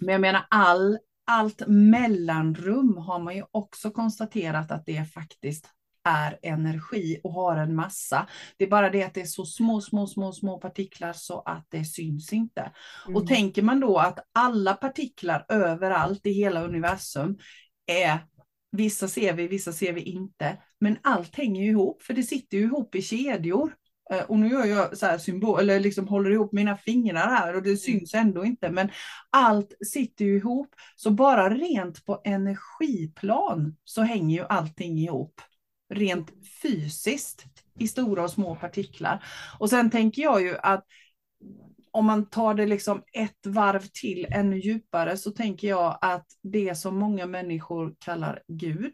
men 0.00 0.12
jag 0.12 0.20
menar 0.20 0.46
all, 0.50 0.98
allt 1.26 1.62
mellanrum 1.66 2.96
har 2.96 3.18
man 3.18 3.36
ju 3.36 3.44
också 3.50 3.90
konstaterat 3.90 4.70
att 4.70 4.86
det 4.86 5.04
faktiskt 5.04 5.70
är 6.04 6.38
energi 6.42 7.20
och 7.24 7.32
har 7.32 7.56
en 7.56 7.74
massa. 7.74 8.26
Det 8.56 8.64
är 8.64 8.70
bara 8.70 8.90
det 8.90 9.02
att 9.02 9.14
det 9.14 9.20
är 9.20 9.26
så 9.26 9.44
små, 9.44 9.80
små, 9.80 10.06
små, 10.06 10.32
små 10.32 10.58
partiklar 10.58 11.12
så 11.12 11.40
att 11.40 11.66
det 11.68 11.84
syns 11.84 12.32
inte. 12.32 12.72
Mm. 13.06 13.16
Och 13.16 13.26
tänker 13.26 13.62
man 13.62 13.80
då 13.80 13.98
att 13.98 14.18
alla 14.32 14.74
partiklar 14.74 15.46
överallt 15.48 16.26
i 16.26 16.32
hela 16.32 16.62
universum 16.62 17.38
är 17.86 18.18
Vissa 18.76 19.08
ser 19.08 19.32
vi, 19.32 19.48
vissa 19.48 19.72
ser 19.72 19.92
vi 19.92 20.00
inte. 20.00 20.58
Men 20.80 20.98
allt 21.02 21.36
hänger 21.36 21.62
ihop, 21.62 22.02
för 22.02 22.14
det 22.14 22.22
sitter 22.22 22.58
ju 22.58 22.64
ihop 22.64 22.94
i 22.94 23.02
kedjor. 23.02 23.74
Eh, 24.10 24.22
och 24.22 24.38
nu 24.38 24.48
gör 24.48 24.64
jag 24.64 24.96
så 24.96 25.06
här 25.06 25.18
symbol, 25.18 25.60
eller 25.60 25.80
liksom 25.80 26.08
håller 26.08 26.30
ihop 26.30 26.52
mina 26.52 26.76
fingrar 26.76 27.28
här 27.28 27.54
och 27.54 27.62
det 27.62 27.68
mm. 27.68 27.78
syns 27.78 28.14
ändå 28.14 28.44
inte. 28.44 28.70
Men 28.70 28.90
allt 29.30 29.72
sitter 29.92 30.24
ju 30.24 30.36
ihop. 30.36 30.74
Så 30.96 31.10
bara 31.10 31.50
rent 31.50 32.04
på 32.04 32.20
energiplan 32.24 33.76
så 33.84 34.02
hänger 34.02 34.36
ju 34.36 34.46
allting 34.48 34.98
ihop. 34.98 35.40
Rent 35.94 36.30
fysiskt 36.62 37.44
i 37.78 37.88
stora 37.88 38.22
och 38.22 38.30
små 38.30 38.56
partiklar. 38.56 39.24
Och 39.58 39.70
sen 39.70 39.90
tänker 39.90 40.22
jag 40.22 40.42
ju 40.42 40.56
att 40.56 40.84
om 41.90 42.06
man 42.06 42.26
tar 42.30 42.54
det 42.54 42.66
liksom 42.66 43.02
ett 43.12 43.46
varv 43.46 43.82
till 43.92 44.26
ännu 44.30 44.58
djupare 44.58 45.16
så 45.16 45.30
tänker 45.30 45.68
jag 45.68 45.98
att 46.00 46.26
det 46.42 46.74
som 46.74 46.98
många 46.98 47.26
människor 47.26 47.94
kallar 47.98 48.42
Gud, 48.48 48.92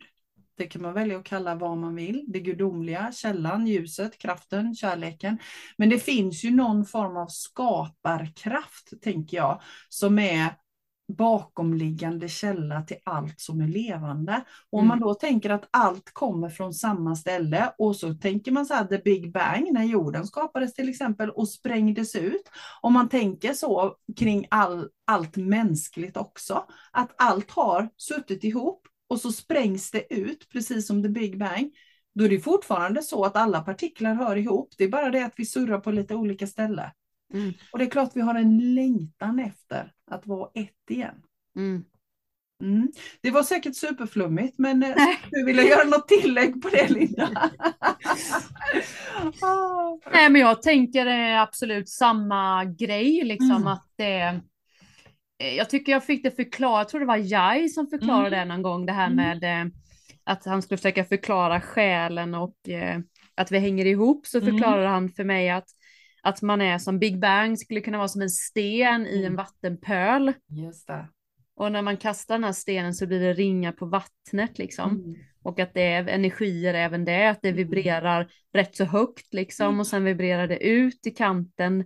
det 0.56 0.66
kan 0.66 0.82
man 0.82 0.94
välja 0.94 1.18
att 1.18 1.24
kalla 1.24 1.54
vad 1.54 1.78
man 1.78 1.94
vill. 1.94 2.24
Det 2.28 2.40
gudomliga, 2.40 3.12
källan, 3.12 3.66
ljuset, 3.66 4.18
kraften, 4.18 4.74
kärleken. 4.74 5.38
Men 5.76 5.88
det 5.88 5.98
finns 5.98 6.44
ju 6.44 6.50
någon 6.50 6.86
form 6.86 7.16
av 7.16 7.26
skaparkraft, 7.26 8.92
tänker 9.02 9.36
jag, 9.36 9.62
som 9.88 10.18
är 10.18 10.54
bakomliggande 11.12 12.28
källa 12.28 12.82
till 12.82 12.96
allt 13.04 13.40
som 13.40 13.60
är 13.60 13.68
levande. 13.68 14.44
Och 14.70 14.78
om 14.78 14.88
man 14.88 14.98
mm. 14.98 15.08
då 15.08 15.14
tänker 15.14 15.50
att 15.50 15.68
allt 15.70 16.10
kommer 16.12 16.48
från 16.48 16.74
samma 16.74 17.16
ställe 17.16 17.72
och 17.78 17.96
så 17.96 18.14
tänker 18.14 18.52
man 18.52 18.66
så 18.66 18.74
här 18.74 18.84
the 18.84 18.98
big 18.98 19.32
bang 19.32 19.72
när 19.72 19.84
jorden 19.84 20.26
skapades 20.26 20.74
till 20.74 20.88
exempel 20.88 21.30
och 21.30 21.48
sprängdes 21.48 22.16
ut. 22.16 22.50
Om 22.80 22.92
man 22.92 23.08
tänker 23.08 23.52
så 23.52 23.96
kring 24.16 24.46
all, 24.50 24.88
allt 25.06 25.36
mänskligt 25.36 26.16
också, 26.16 26.64
att 26.92 27.14
allt 27.16 27.50
har 27.50 27.88
suttit 27.96 28.44
ihop 28.44 28.88
och 29.12 29.20
så 29.20 29.32
sprängs 29.32 29.90
det 29.90 30.14
ut, 30.14 30.48
precis 30.48 30.86
som 30.86 31.02
the 31.02 31.08
big 31.08 31.38
bang, 31.38 31.70
då 32.14 32.24
är 32.24 32.28
det 32.28 32.40
fortfarande 32.40 33.02
så 33.02 33.24
att 33.24 33.36
alla 33.36 33.60
partiklar 33.60 34.14
hör 34.14 34.36
ihop. 34.36 34.74
Det 34.78 34.84
är 34.84 34.88
bara 34.88 35.10
det 35.10 35.24
att 35.24 35.34
vi 35.36 35.46
surrar 35.46 35.78
på 35.78 35.90
lite 35.90 36.14
olika 36.14 36.46
ställen. 36.46 36.90
Mm. 37.34 37.52
Och 37.72 37.78
det 37.78 37.84
är 37.84 37.90
klart 37.90 38.10
vi 38.14 38.20
har 38.20 38.34
en 38.34 38.74
längtan 38.74 39.38
efter 39.38 39.92
att 40.10 40.26
vara 40.26 40.50
ett 40.54 40.90
igen. 40.90 41.14
Mm. 41.56 41.84
Mm. 42.62 42.92
Det 43.20 43.30
var 43.30 43.42
säkert 43.42 43.76
superflummigt, 43.76 44.58
men 44.58 44.82
eh, 44.82 44.94
du 45.30 45.44
ville 45.44 45.62
göra 45.62 45.84
något 45.84 46.08
tillägg 46.08 46.62
på 46.62 46.68
det 46.68 46.88
Linda? 46.88 47.28
Nej, 50.12 50.30
men 50.30 50.40
jag 50.40 50.62
tänker 50.62 51.06
absolut 51.36 51.88
samma 51.88 52.64
grej, 52.64 53.24
liksom 53.24 53.50
mm. 53.50 53.66
att 53.66 53.92
det 53.96 54.12
Eh, 54.22 54.40
jag 55.42 55.70
tycker 55.70 55.92
jag 55.92 56.04
fick 56.04 56.22
det 56.22 56.30
förklarat, 56.30 56.78
jag 56.78 56.88
tror 56.88 57.00
det 57.00 57.06
var 57.06 57.16
Jai 57.16 57.68
som 57.68 57.86
förklarade 57.86 58.36
mm. 58.36 58.48
det 58.48 58.54
någon 58.54 58.62
gång, 58.62 58.86
det 58.86 58.92
här 58.92 59.10
mm. 59.10 59.16
med 59.16 59.60
eh, 59.60 59.72
att 60.24 60.44
han 60.44 60.62
skulle 60.62 60.78
försöka 60.78 61.04
förklara 61.04 61.60
själen 61.60 62.34
och 62.34 62.68
eh, 62.68 63.00
att 63.34 63.52
vi 63.52 63.58
hänger 63.58 63.86
ihop, 63.86 64.26
så 64.26 64.38
mm. 64.38 64.50
förklarade 64.50 64.82
mm. 64.82 64.92
han 64.92 65.08
för 65.08 65.24
mig 65.24 65.50
att, 65.50 65.68
att 66.22 66.42
man 66.42 66.60
är 66.60 66.78
som 66.78 66.98
Big 66.98 67.20
Bang 67.20 67.58
skulle 67.58 67.80
kunna 67.80 67.98
vara 67.98 68.08
som 68.08 68.22
en 68.22 68.30
sten 68.30 69.06
i 69.06 69.18
en 69.18 69.24
mm. 69.24 69.36
vattenpöl. 69.36 70.32
Just 70.48 70.86
det. 70.86 71.08
Och 71.56 71.72
när 71.72 71.82
man 71.82 71.96
kastar 71.96 72.34
den 72.34 72.44
här 72.44 72.52
stenen 72.52 72.94
så 72.94 73.06
blir 73.06 73.20
det 73.20 73.32
ringar 73.32 73.72
på 73.72 73.86
vattnet 73.86 74.58
liksom. 74.58 74.90
Mm. 74.90 75.14
Och 75.42 75.60
att 75.60 75.74
det 75.74 75.82
är 75.82 76.08
energier 76.08 76.74
även 76.74 77.04
det, 77.04 77.30
att 77.30 77.42
det 77.42 77.52
vibrerar 77.52 78.32
rätt 78.54 78.76
så 78.76 78.84
högt 78.84 79.34
liksom. 79.34 79.80
Och 79.80 79.86
sen 79.86 80.04
vibrerar 80.04 80.48
det 80.48 80.66
ut 80.66 81.06
i 81.06 81.10
kanten 81.10 81.84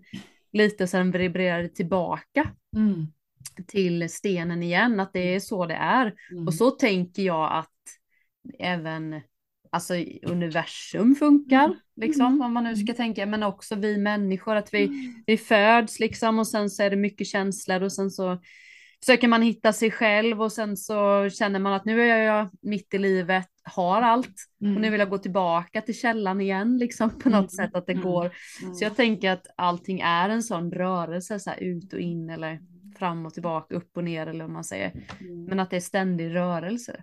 lite 0.52 0.82
och 0.82 0.90
sen 0.90 1.10
vibrerar 1.10 1.62
det 1.62 1.68
tillbaka 1.68 2.52
Mm. 2.76 3.06
Till 3.66 4.10
stenen 4.10 4.62
igen. 4.62 5.00
Att 5.00 5.12
det 5.12 5.34
är 5.34 5.40
så 5.40 5.66
det 5.66 5.74
är. 5.74 6.14
Mm. 6.32 6.46
Och 6.46 6.54
så 6.54 6.70
tänker 6.70 7.22
jag 7.22 7.52
att 7.52 7.70
även 8.58 9.20
alltså, 9.70 9.94
universum 10.22 11.14
funkar, 11.14 11.76
liksom, 11.96 12.26
Mm. 12.26 12.40
om 12.42 12.52
man 12.52 12.64
nu 12.64 12.76
ska 12.76 12.94
tänka, 12.94 13.26
men 13.26 13.42
också 13.42 13.74
vi 13.74 13.96
människor, 13.98 14.56
att 14.56 14.74
vi, 14.74 14.84
Mm. 14.84 15.22
vi 15.26 15.36
föds 15.36 16.00
liksom 16.00 16.38
och 16.38 16.48
sen 16.48 16.70
så 16.70 16.82
är 16.82 16.90
det 16.90 16.96
mycket 16.96 17.26
känslor 17.26 17.82
och 17.82 17.92
sen 17.92 18.10
så 18.10 18.38
försöker 19.04 19.28
man 19.28 19.42
hitta 19.42 19.72
sig 19.72 19.90
själv 19.90 20.42
och 20.42 20.52
sen 20.52 20.76
så 20.76 21.28
känner 21.30 21.58
man 21.58 21.72
att 21.72 21.84
nu 21.84 22.00
är 22.02 22.22
jag 22.22 22.50
mitt 22.62 22.94
i 22.94 22.98
livet, 22.98 23.46
har 23.64 24.02
allt 24.02 24.34
och 24.60 24.66
nu 24.80 24.90
vill 24.90 25.00
jag 25.00 25.10
gå 25.10 25.18
tillbaka 25.18 25.80
till 25.80 25.98
källan 25.98 26.40
igen, 26.40 26.78
liksom 26.78 27.10
på 27.10 27.28
något 27.28 27.38
Mm. 27.38 27.48
sätt 27.48 27.74
att 27.74 27.86
det 27.86 27.92
Mm. 27.92 28.04
går. 28.04 28.30
Mm. 28.62 28.74
Så 28.74 28.84
jag 28.84 28.96
tänker 28.96 29.30
att 29.30 29.46
allting 29.56 30.00
är 30.00 30.28
en 30.28 30.42
sån 30.42 30.72
rörelse, 30.72 31.40
så 31.40 31.50
här 31.50 31.62
ut 31.62 31.92
och 31.92 32.00
in 32.00 32.30
eller 32.30 32.60
fram 32.98 33.26
och 33.26 33.34
tillbaka, 33.34 33.74
upp 33.74 33.96
och 33.96 34.04
ner 34.04 34.26
eller 34.26 34.44
vad 34.44 34.52
man 34.52 34.64
säger. 34.64 34.92
Mm. 35.20 35.44
Men 35.44 35.60
att 35.60 35.70
det 35.70 35.76
är 35.76 35.80
ständig 35.80 36.34
rörelse. 36.34 37.02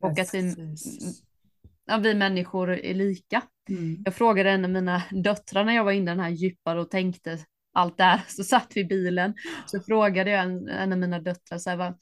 Och 0.00 0.18
att 0.18 0.34
vi, 0.34 0.54
Precis. 0.54 1.22
ja, 1.86 1.96
vi 1.96 2.14
människor 2.14 2.70
är 2.70 2.94
lika. 2.94 3.42
Mm. 3.68 4.02
Jag 4.04 4.14
frågade 4.14 4.50
en 4.50 4.64
av 4.64 4.70
mina 4.70 5.02
döttrar 5.10 5.64
när 5.64 5.72
jag 5.74 5.84
var 5.84 5.92
inne 5.92 6.10
den 6.10 6.20
här 6.20 6.30
djupare 6.30 6.80
och 6.80 6.90
tänkte 6.90 7.38
allt 7.72 7.98
där, 7.98 8.20
så 8.28 8.44
satt 8.44 8.72
vi 8.74 8.80
i 8.80 8.84
bilen. 8.84 9.34
Så 9.66 9.80
frågade 9.80 10.30
jag 10.30 10.40
en, 10.42 10.68
en 10.68 10.92
av 10.92 10.98
mina 10.98 11.18
döttrar 11.18 11.58
så 11.58 11.70
här, 11.70 11.76
va, 11.76 11.94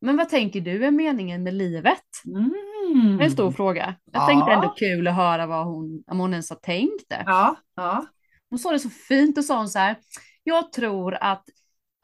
men 0.00 0.16
vad 0.16 0.28
tänker 0.28 0.60
du 0.60 0.84
är 0.84 0.90
meningen 0.90 1.42
med 1.42 1.54
livet? 1.54 2.02
Mm. 2.26 3.20
En 3.20 3.30
stor 3.30 3.50
fråga. 3.52 3.94
Jag 4.12 4.22
Ja. 4.22 4.26
tänkte 4.26 4.52
ändå 4.52 4.68
kul 4.78 5.08
att 5.08 5.14
höra 5.14 5.46
vad 5.46 5.66
hon, 5.66 6.04
om 6.06 6.18
hon 6.18 6.32
ens 6.32 6.50
har 6.50 6.56
tänkt 6.56 7.08
det. 7.08 7.22
Ja, 7.26 7.56
ja. 7.76 8.06
Hon 8.50 8.58
sa 8.58 8.70
det 8.72 8.78
så 8.78 8.90
fint 8.90 9.38
och 9.38 9.44
sa 9.44 9.58
hon 9.58 9.68
så 9.68 9.78
här, 9.78 9.96
jag 10.44 10.72
tror 10.72 11.14
att, 11.14 11.44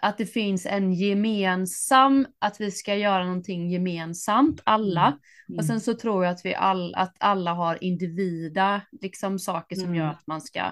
att 0.03 0.19
det 0.19 0.27
finns 0.27 0.67
en 0.67 0.93
gemensam, 0.93 2.27
att 2.39 2.61
vi 2.61 2.71
ska 2.71 2.95
göra 2.95 3.25
någonting 3.25 3.71
gemensamt, 3.71 4.61
alla. 4.65 5.19
Mm. 5.49 5.59
Och 5.59 5.65
sen 5.65 5.81
så 5.81 5.95
tror 5.95 6.25
jag 6.25 6.33
att 6.33 6.45
vi 6.45 6.55
all, 6.55 6.95
att 6.95 7.17
alla 7.21 7.55
har 7.55 7.85
individa, 7.85 8.81
liksom 9.01 9.39
saker 9.39 9.77
som 9.77 9.85
Mm. 9.85 9.97
gör 9.97 10.07
att 10.07 10.27
man 10.27 10.41
ska, 10.41 10.63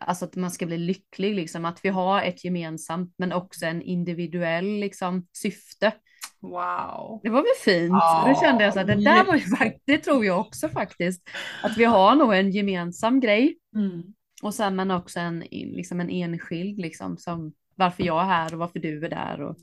alltså 0.00 0.24
att 0.24 0.36
man 0.36 0.50
ska 0.50 0.66
bli 0.66 0.78
lycklig, 0.78 1.34
liksom 1.34 1.64
att 1.64 1.80
vi 1.84 1.88
har 1.88 2.22
ett 2.22 2.44
gemensamt 2.44 3.14
men 3.18 3.32
också 3.32 3.66
en 3.66 3.82
individuell 3.82 4.66
liksom 4.80 5.26
syfte. 5.32 5.92
Wow. 6.40 7.20
Det 7.22 7.30
var 7.30 7.42
väl 7.42 7.74
fint? 7.74 7.92
Ja, 7.92 8.24
Då 8.28 8.40
kände 8.40 8.64
jag 8.64 8.72
så 8.74 8.80
att 8.80 8.86
det 8.86 9.04
där 9.04 9.24
var 9.24 9.34
ju 9.34 9.42
det 9.84 9.98
tror 9.98 10.24
jag 10.24 10.40
också 10.40 10.68
faktiskt, 10.68 11.28
att 11.62 11.76
vi 11.76 11.84
har 11.84 12.14
nog 12.14 12.34
en 12.34 12.50
gemensam 12.50 13.20
grej 13.20 13.58
Mm. 13.74 14.02
och 14.42 14.54
sen 14.54 14.76
men 14.76 14.90
också 14.90 15.20
en, 15.20 15.40
liksom 15.50 16.00
en 16.00 16.10
enskild 16.10 16.78
liksom 16.80 17.18
som 17.18 17.52
varför 17.76 18.02
jag 18.02 18.22
är 18.22 18.26
här 18.26 18.52
och 18.52 18.58
varför 18.58 18.78
du 18.78 19.04
är 19.04 19.10
där 19.10 19.42
och 19.42 19.56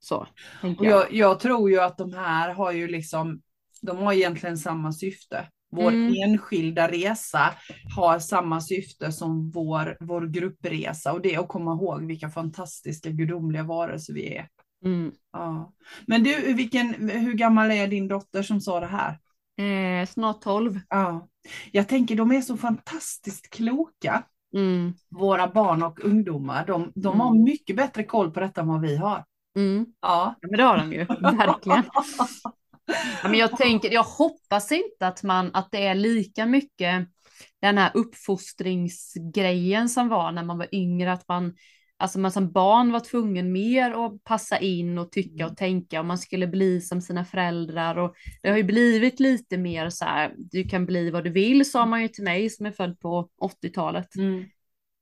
så. 0.00 0.16
Och 0.16 0.28
jag. 0.62 0.84
jag, 0.84 1.12
jag 1.12 1.40
tror 1.40 1.70
ju 1.70 1.80
att 1.80 1.98
de 1.98 2.12
här 2.14 2.54
har 2.54 2.72
ju 2.72 2.88
liksom, 2.88 3.40
de 3.82 3.98
har 3.98 4.12
egentligen 4.12 4.58
samma 4.58 4.92
syfte. 4.92 5.48
Vår 5.70 5.90
Mm. 5.92 6.14
enskilda 6.24 6.88
resa 6.90 7.54
har 7.96 8.18
samma 8.18 8.60
syfte 8.60 9.12
som 9.12 9.50
vår, 9.50 9.96
vår 10.00 10.26
gruppresa 10.26 11.12
och 11.12 11.20
det 11.22 11.34
är 11.34 11.40
att 11.40 11.48
komma 11.48 11.72
ihåg 11.72 12.04
vilka 12.04 12.30
fantastiska 12.30 13.10
gudomliga 13.10 13.62
varelser 13.62 14.12
vi 14.14 14.36
är. 14.36 14.48
Mm. 14.84 15.12
Ja. 15.32 15.72
Men 16.06 16.22
du, 16.22 16.52
vilken, 16.54 17.08
hur 17.10 17.32
gammal 17.32 17.70
är 17.70 17.86
din 17.86 18.08
dotter 18.08 18.42
som 18.42 18.60
sa 18.60 18.80
det 18.80 18.86
här? 18.86 19.18
Eh, 19.56 20.06
snart 20.06 20.40
12. 20.40 20.80
Ja. 20.88 21.28
Jag 21.72 21.88
tänker 21.88 22.16
de 22.16 22.32
är 22.32 22.40
så 22.40 22.56
fantastiskt 22.56 23.50
kloka, 23.50 24.22
Mm. 24.54 24.94
våra 25.10 25.48
barn 25.48 25.82
och 25.82 26.04
ungdomar. 26.04 26.66
De, 26.66 26.92
de 26.94 27.06
Mm. 27.08 27.20
har 27.20 27.34
mycket 27.34 27.76
bättre 27.76 28.04
koll 28.04 28.30
på 28.30 28.40
detta 28.40 28.60
än 28.60 28.68
vad 28.68 28.80
vi 28.80 28.96
har. 28.96 29.24
Mm. 29.56 29.86
Ja. 30.00 30.34
Ja, 30.40 30.48
men 30.48 30.56
det 30.58 30.62
har 30.64 30.76
de 30.78 30.92
ju, 30.92 31.04
verkligen. 31.38 31.82
Ja, 33.22 33.28
men 33.28 33.34
jag 33.34 33.56
tänker, 33.56 33.90
jag 33.92 34.02
hoppas 34.02 34.72
inte 34.72 35.06
att 35.06 35.22
man, 35.22 35.50
att 35.54 35.68
det 35.70 35.86
är 35.86 35.94
lika 35.94 36.46
mycket 36.46 37.08
den 37.62 37.78
här 37.78 37.90
uppfostringsgrejen 37.94 39.88
som 39.88 40.08
var 40.08 40.32
när 40.32 40.42
man 40.44 40.58
var 40.58 40.68
yngre, 40.74 41.12
att 41.12 41.28
man, 41.28 41.54
alltså 42.04 42.18
man 42.18 42.32
som 42.32 42.52
barn 42.52 42.92
var 42.92 43.00
tvungen 43.00 43.52
mer 43.52 43.90
att 43.90 44.24
passa 44.24 44.58
in 44.58 44.98
och 44.98 45.12
tycka 45.12 45.46
och 45.46 45.56
tänka 45.56 46.00
och 46.00 46.06
man 46.06 46.18
skulle 46.18 46.46
bli 46.46 46.80
som 46.80 47.00
sina 47.00 47.24
föräldrar 47.24 47.98
och 47.98 48.14
det 48.42 48.50
har 48.50 48.56
ju 48.56 48.62
blivit 48.62 49.20
lite 49.20 49.58
mer 49.58 49.90
så 49.90 50.04
här, 50.04 50.34
du 50.36 50.64
kan 50.64 50.86
bli 50.86 51.10
vad 51.10 51.24
du 51.24 51.30
vill, 51.30 51.70
sa 51.70 51.86
man 51.86 52.02
ju 52.02 52.08
till 52.08 52.24
mig 52.24 52.50
som 52.50 52.66
är 52.66 52.70
född 52.70 53.00
på 53.00 53.28
80-talet. 53.40 54.16
Mm. 54.16 54.44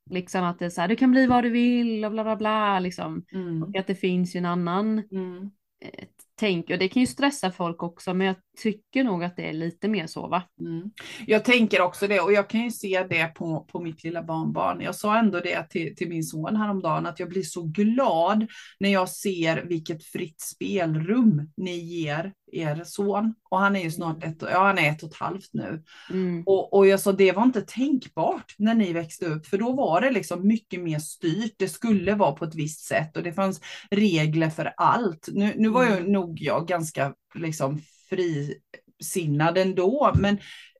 Liksom 0.09 0.43
att 0.43 0.59
det 0.59 0.65
är 0.65 0.69
så 0.69 0.81
här, 0.81 0.87
du 0.87 0.95
kan 0.95 1.11
bli 1.11 1.27
vad 1.27 1.43
du 1.43 1.49
vill 1.49 2.05
och 2.05 2.11
bla 2.11 2.23
bla 2.23 2.35
bla 2.35 2.79
liksom. 2.79 3.25
Mm. 3.31 3.63
Och 3.63 3.75
att 3.75 3.87
det 3.87 3.95
finns 3.95 4.35
ju 4.35 4.37
en 4.37 4.45
annan 4.45 5.03
Mm. 5.11 5.51
eh, 5.85 6.05
tänk, 6.39 6.69
och 6.69 6.77
det 6.77 6.89
kan 6.89 6.99
ju 7.01 7.07
stressa 7.07 7.51
folk 7.51 7.83
också, 7.83 8.13
men 8.13 8.27
jag 8.27 8.35
tycker 8.57 9.03
nog 9.03 9.23
att 9.23 9.35
det 9.35 9.49
är 9.49 9.53
lite 9.53 9.87
mer 9.87 10.07
så 10.07 10.27
va? 10.27 10.43
Mm. 10.59 10.91
Jag 11.27 11.45
tänker 11.45 11.81
också 11.81 12.07
det 12.07 12.19
och 12.19 12.33
jag 12.33 12.49
kan 12.49 12.63
ju 12.63 12.71
se 12.71 13.05
det 13.09 13.25
på, 13.25 13.67
på 13.71 13.79
mitt 13.79 14.03
lilla 14.03 14.23
barnbarn. 14.23 14.81
Jag 14.81 14.95
sa 14.95 15.17
ändå 15.17 15.39
det 15.39 15.69
till, 15.69 15.95
till 15.95 16.09
min 16.09 16.23
son 16.23 16.55
häromdagen 16.55 17.05
att 17.05 17.19
jag 17.19 17.29
blir 17.29 17.43
så 17.43 17.63
glad 17.63 18.47
när 18.79 18.89
jag 18.89 19.09
ser 19.09 19.65
vilket 19.65 20.03
fritt 20.03 20.41
spelrum 20.41 21.51
ni 21.57 21.77
ger 21.77 22.33
er 22.51 22.83
son. 22.85 23.35
Och 23.49 23.59
han 23.59 23.75
är 23.75 23.83
ju 23.83 23.91
snart 23.91 24.23
ett, 24.23 24.37
ja, 24.41 24.65
han 24.65 24.77
är 24.77 24.89
ett 24.89 25.03
och 25.03 25.09
ett 25.09 25.19
halvt 25.19 25.49
nu. 25.53 25.83
Mm. 26.09 26.43
Och, 26.45 26.73
och 26.73 26.87
jag 26.87 26.99
sa 26.99 27.11
det 27.11 27.31
var 27.31 27.43
inte 27.43 27.61
tänkbart 27.61 28.55
när 28.57 28.75
ni 28.75 28.93
växte 28.93 29.25
upp 29.25 29.45
för 29.45 29.57
då 29.57 29.71
var 29.71 30.01
det 30.01 30.11
liksom 30.11 30.47
mycket 30.47 30.79
mer 30.81 30.99
styrt. 30.99 31.55
Det 31.57 31.67
skulle 31.67 32.15
vara 32.15 32.31
på 32.31 32.45
ett 32.45 32.55
visst 32.55 32.85
sätt 32.85 33.17
och 33.17 33.23
det 33.23 33.33
fanns 33.33 33.61
regler 33.91 34.49
för 34.49 34.73
allt. 34.77 35.29
Nu, 35.31 35.53
nu 35.55 35.69
var 35.69 35.85
ju 35.85 36.11
nog 36.11 36.41
jag 36.41 36.67
ganska 36.67 37.13
liksom 37.35 37.81
frisinnad 38.13 39.57
ändå 39.57 40.11
men, 40.15 40.37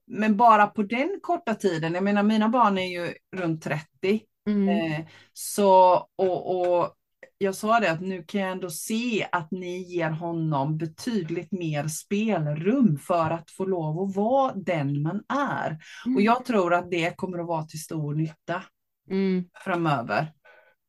men 0.08 0.38
bara 0.38 0.68
på 0.68 0.84
den 0.84 1.20
korta 1.22 1.56
tiden, 1.56 1.94
jag 1.94 2.04
menar 2.04 2.24
mina 2.24 2.50
barn 2.50 2.78
är 2.78 2.88
ju 2.88 3.14
runt 3.36 3.64
30 3.64 4.22
Mm. 4.48 4.70
Eh, 4.70 5.06
så, 5.34 5.94
och, 6.16 6.60
och 6.60 6.94
jag 7.38 7.56
sa 7.56 7.80
det 7.80 7.92
att 7.92 8.02
nu 8.02 8.24
kan 8.24 8.42
jag 8.42 8.52
ändå 8.52 8.70
se 8.70 9.28
att 9.32 9.52
ni 9.52 9.78
ger 9.78 10.10
honom 10.10 10.78
betydligt 10.78 11.52
mer 11.52 11.88
spelrum 11.88 12.98
för 12.98 13.30
att 13.30 13.52
få 13.52 13.66
lov 13.66 14.00
att 14.00 14.16
vara 14.16 14.54
den 14.56 15.02
man 15.02 15.24
är. 15.34 15.78
Och 16.16 16.22
jag 16.22 16.46
tror 16.46 16.74
att 16.74 16.92
det 16.92 17.18
kommer 17.18 17.40
att 17.40 17.48
vara 17.48 17.64
till 17.64 17.82
stor 17.82 18.16
nytta 18.16 18.64
Mm. 19.10 19.46
framöver. 19.54 20.32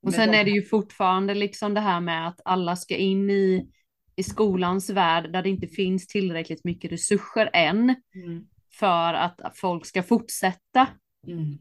Och 0.06 0.14
sen 0.14 0.34
är 0.34 0.44
det 0.44 0.50
ju 0.50 0.62
fortfarande 0.62 1.34
liksom 1.34 1.74
det 1.74 1.80
här 1.80 2.00
med 2.00 2.28
att 2.28 2.40
alla 2.44 2.76
ska 2.76 2.96
in 2.96 3.30
i, 3.30 3.66
i 4.16 4.22
skolans 4.22 4.90
värld 4.90 5.32
där 5.32 5.42
det 5.42 5.48
inte 5.48 5.66
finns 5.66 6.06
tillräckligt 6.06 6.64
mycket 6.64 6.92
resurser 6.92 7.50
än 7.52 7.94
Mm, 8.14 8.44
för 8.78 9.14
att 9.14 9.40
folk 9.54 9.86
ska 9.86 10.02
fortsätta 10.02 10.88
mm. 11.26 11.58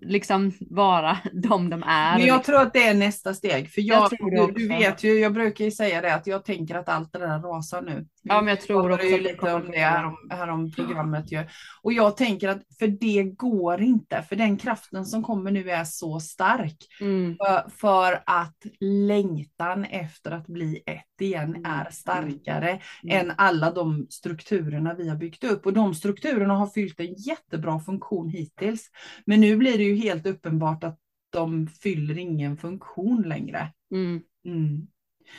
liksom 0.00 0.52
vara 0.60 1.18
de 1.32 1.70
de 1.70 1.82
är. 1.82 2.18
Men 2.18 2.26
jag 2.26 2.36
liksom. 2.36 2.52
tror 2.52 2.62
att 2.62 2.72
det 2.72 2.82
är 2.82 2.94
nästa 2.94 3.34
steg. 3.34 3.70
För 3.70 3.80
Jag 3.80 4.12
jag, 4.20 4.48
du, 4.48 4.52
du 4.52 4.68
vet 4.68 5.04
ju, 5.04 5.20
jag 5.20 5.32
brukar 5.32 5.64
ju 5.64 5.70
säga 5.70 6.00
det 6.00 6.14
att 6.14 6.26
jag 6.26 6.44
tänker 6.44 6.74
att 6.74 6.88
allt 6.88 7.12
det 7.12 7.18
där 7.18 7.38
rasar 7.38 7.82
nu. 7.82 8.06
Ja, 8.22 8.40
men 8.40 8.48
jag 8.48 8.60
tror 8.60 8.92
också 8.92 9.06
ju 9.06 9.20
lite 9.20 9.54
om 9.54 9.70
det 9.70 9.78
här 9.78 10.04
om, 10.04 10.16
här 10.30 10.48
om 10.48 10.72
programmet 10.72 11.32
ju. 11.32 11.44
Och 11.82 11.92
jag 11.92 12.16
tänker 12.16 12.48
att 12.48 12.62
för 12.78 12.86
det 12.86 13.22
går 13.22 13.80
inte, 13.80 14.22
för 14.28 14.36
den 14.36 14.56
kraften 14.56 15.06
som 15.06 15.22
kommer 15.22 15.50
nu 15.50 15.70
är 15.70 15.84
så 15.84 16.20
stark. 16.20 16.76
Mm. 17.00 17.36
För, 17.36 17.70
för 17.70 18.22
att 18.26 18.56
längtan 18.80 19.84
efter 19.84 20.30
att 20.30 20.46
bli 20.46 20.82
ett 20.86 21.20
igen 21.20 21.64
är 21.66 21.90
starkare 21.90 22.80
Mm. 23.04 23.16
än 23.16 23.34
alla 23.36 23.70
de 23.70 24.06
strukturerna 24.10 24.94
vi 24.94 25.08
har 25.08 25.16
byggt 25.16 25.44
upp. 25.44 25.66
Och 25.66 25.72
de 25.72 25.94
strukturerna 25.94 26.54
har 26.54 26.66
fyllt 26.66 27.00
en 27.00 27.14
jättebra 27.14 27.80
funktion 27.80 28.28
hittills. 28.28 28.90
Men 29.26 29.40
nu 29.40 29.56
blir 29.56 29.78
det 29.78 29.84
ju 29.84 29.94
helt 29.94 30.26
uppenbart 30.26 30.84
att 30.84 30.98
de 31.30 31.66
fyller 31.66 32.18
ingen 32.18 32.56
funktion 32.56 33.22
längre. 33.22 33.72
Mm. 33.94 34.22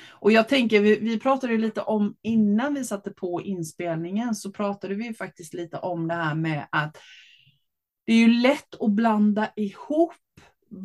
Och 0.10 0.32
jag 0.32 0.50
tänker, 0.50 0.82
vi, 0.82 1.00
vi 1.00 1.20
pratade 1.20 1.54
ju 1.54 1.60
lite 1.60 1.82
om 1.82 2.16
innan 2.22 2.74
vi 2.74 2.84
satte 2.84 3.12
på 3.12 3.42
inspelningen 3.42 4.36
så 4.36 4.52
pratade 4.52 4.96
vi 4.96 5.14
faktiskt 5.14 5.54
lite 5.54 5.78
om 5.78 6.08
det 6.08 6.14
här 6.14 6.36
med 6.36 6.68
att 6.72 6.98
det 8.06 8.14
är 8.14 8.18
ju 8.18 8.28
lätt 8.28 8.82
att 8.82 8.92
blanda 8.92 9.50
ihop 9.56 10.14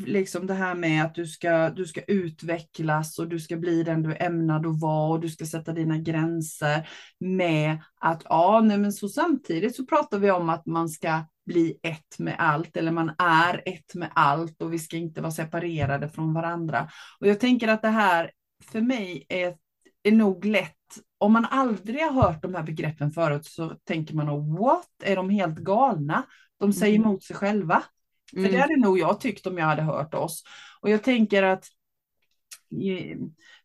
liksom 0.07 0.47
det 0.47 0.55
här 0.55 0.75
med 0.75 1.05
att 1.05 1.15
du 1.15 1.27
ska, 1.27 1.71
du 1.71 1.85
ska 1.85 2.01
utvecklas 2.01 3.19
och 3.19 3.29
du 3.29 3.41
ska 3.41 3.57
bli 3.57 3.83
den 3.83 4.03
du 4.03 4.13
är 4.13 4.27
ämnad 4.27 4.67
att 4.67 4.81
vara 4.81 5.11
och 5.11 5.21
du 5.21 5.29
ska 5.29 5.47
sätta 5.47 5.73
dina 5.73 5.99
gränser 5.99 6.89
med 7.21 7.79
att 8.01 8.23
ja, 8.25 8.61
nej 8.65 8.79
men 8.79 8.93
så 8.93 9.09
samtidigt 9.09 9.77
så 9.77 9.87
pratar 9.87 10.19
vi 10.19 10.31
om 10.31 10.49
att 10.49 10.67
man 10.67 10.89
ska 10.89 11.25
bli 11.47 11.79
ett 11.83 12.19
med 12.19 12.37
allt 12.39 12.77
eller 12.77 12.93
man 12.93 13.13
är 13.19 13.63
ett 13.67 13.95
med 13.95 14.11
allt 14.15 14.63
och 14.63 14.73
vi 14.73 14.79
ska 14.79 14.97
inte 14.97 15.21
vara 15.21 15.33
separerade 15.33 16.09
från 16.09 16.35
varandra. 16.35 16.89
Och 17.21 17.27
jag 17.27 17.41
tänker 17.41 17.69
att 17.69 17.83
det 17.83 17.89
här 17.89 18.31
för 18.65 18.81
mig 18.81 19.27
är 19.29 19.57
är 20.03 20.13
nog 20.13 20.45
lätt, 20.45 20.73
om 21.19 21.33
man 21.33 21.45
aldrig 21.45 22.01
har 22.03 22.23
hört 22.23 22.43
de 22.43 22.55
här 22.55 22.63
begreppen 22.63 23.11
förut 23.11 23.47
så 23.47 23.69
tänker 23.85 24.15
man 24.15 24.27
nog 24.27 24.59
what, 24.59 24.89
är 25.03 25.17
de 25.17 25.31
helt 25.31 25.59
galna? 25.59 26.23
De 26.59 26.73
säger 26.73 26.97
Mm. 26.97 27.09
emot 27.09 27.25
sig 27.25 27.37
själva. 27.37 27.83
För 28.31 28.39
Mm. 28.39 28.53
det 28.53 28.59
hade 28.59 28.77
nog 28.77 28.99
jag 28.99 29.21
tyckt 29.21 29.47
om 29.47 29.59
jag 29.59 29.67
hade 29.67 29.83
hört 29.83 30.15
oss. 30.15 30.43
Och 30.81 30.91
jag 30.91 31.03
tänker 31.03 31.43
att 31.43 31.67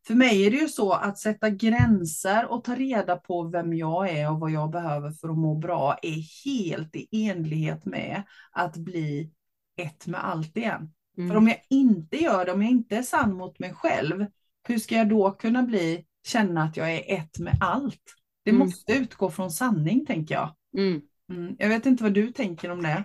för 0.08 0.16
mig 0.16 0.46
är 0.46 0.52
det 0.52 0.58
ju 0.58 0.68
så 0.68 0.92
att 0.94 1.18
sätta 1.18 1.50
gränser 1.50 2.52
och 2.52 2.64
ta 2.64 2.76
reda 2.76 3.18
på 3.18 3.44
vem 3.44 3.74
jag 3.74 4.10
är 4.10 4.32
och 4.32 4.40
vad 4.40 4.52
jag 4.52 4.72
behöver 4.72 5.12
för 5.12 5.30
att 5.30 5.38
må 5.38 5.56
bra 5.56 5.98
är 6.02 6.46
helt 6.46 6.96
i 6.96 7.08
enlighet 7.12 7.86
med 7.86 8.24
att 8.52 8.78
bli 8.78 9.32
ett 9.78 10.08
med 10.08 10.26
allt 10.26 10.58
igen. 10.58 10.94
Mm. 11.18 11.30
För 11.30 11.38
om 11.38 11.48
jag 11.48 11.58
inte 11.70 12.18
gör 12.18 12.46
det, 12.46 12.52
om 12.52 12.62
jag 12.62 12.72
inte 12.72 12.98
är 12.98 13.02
sann 13.02 13.34
mot 13.34 13.60
mig 13.60 13.74
själv, 13.74 14.26
hur 14.68 14.78
ska 14.80 14.96
jag 14.96 15.10
då 15.10 15.32
kunna 15.32 15.64
bli, 15.64 16.06
känna 16.28 16.64
att 16.64 16.78
jag 16.78 16.94
är 16.94 17.18
ett 17.20 17.40
med 17.40 17.58
allt? 17.62 18.02
Det 18.44 18.50
Mm. 18.52 18.60
måste 18.60 18.94
utgå 18.94 19.32
från 19.32 19.52
sanning, 19.52 20.06
tänker 20.06 20.36
jag. 20.36 20.56
Mm. 20.78 21.02
Mm. 21.32 21.56
Jag 21.60 21.70
vet 21.70 21.86
inte 21.86 22.04
vad 22.04 22.14
du 22.14 22.32
tänker 22.32 22.72
om 22.72 22.84
det. 22.84 23.04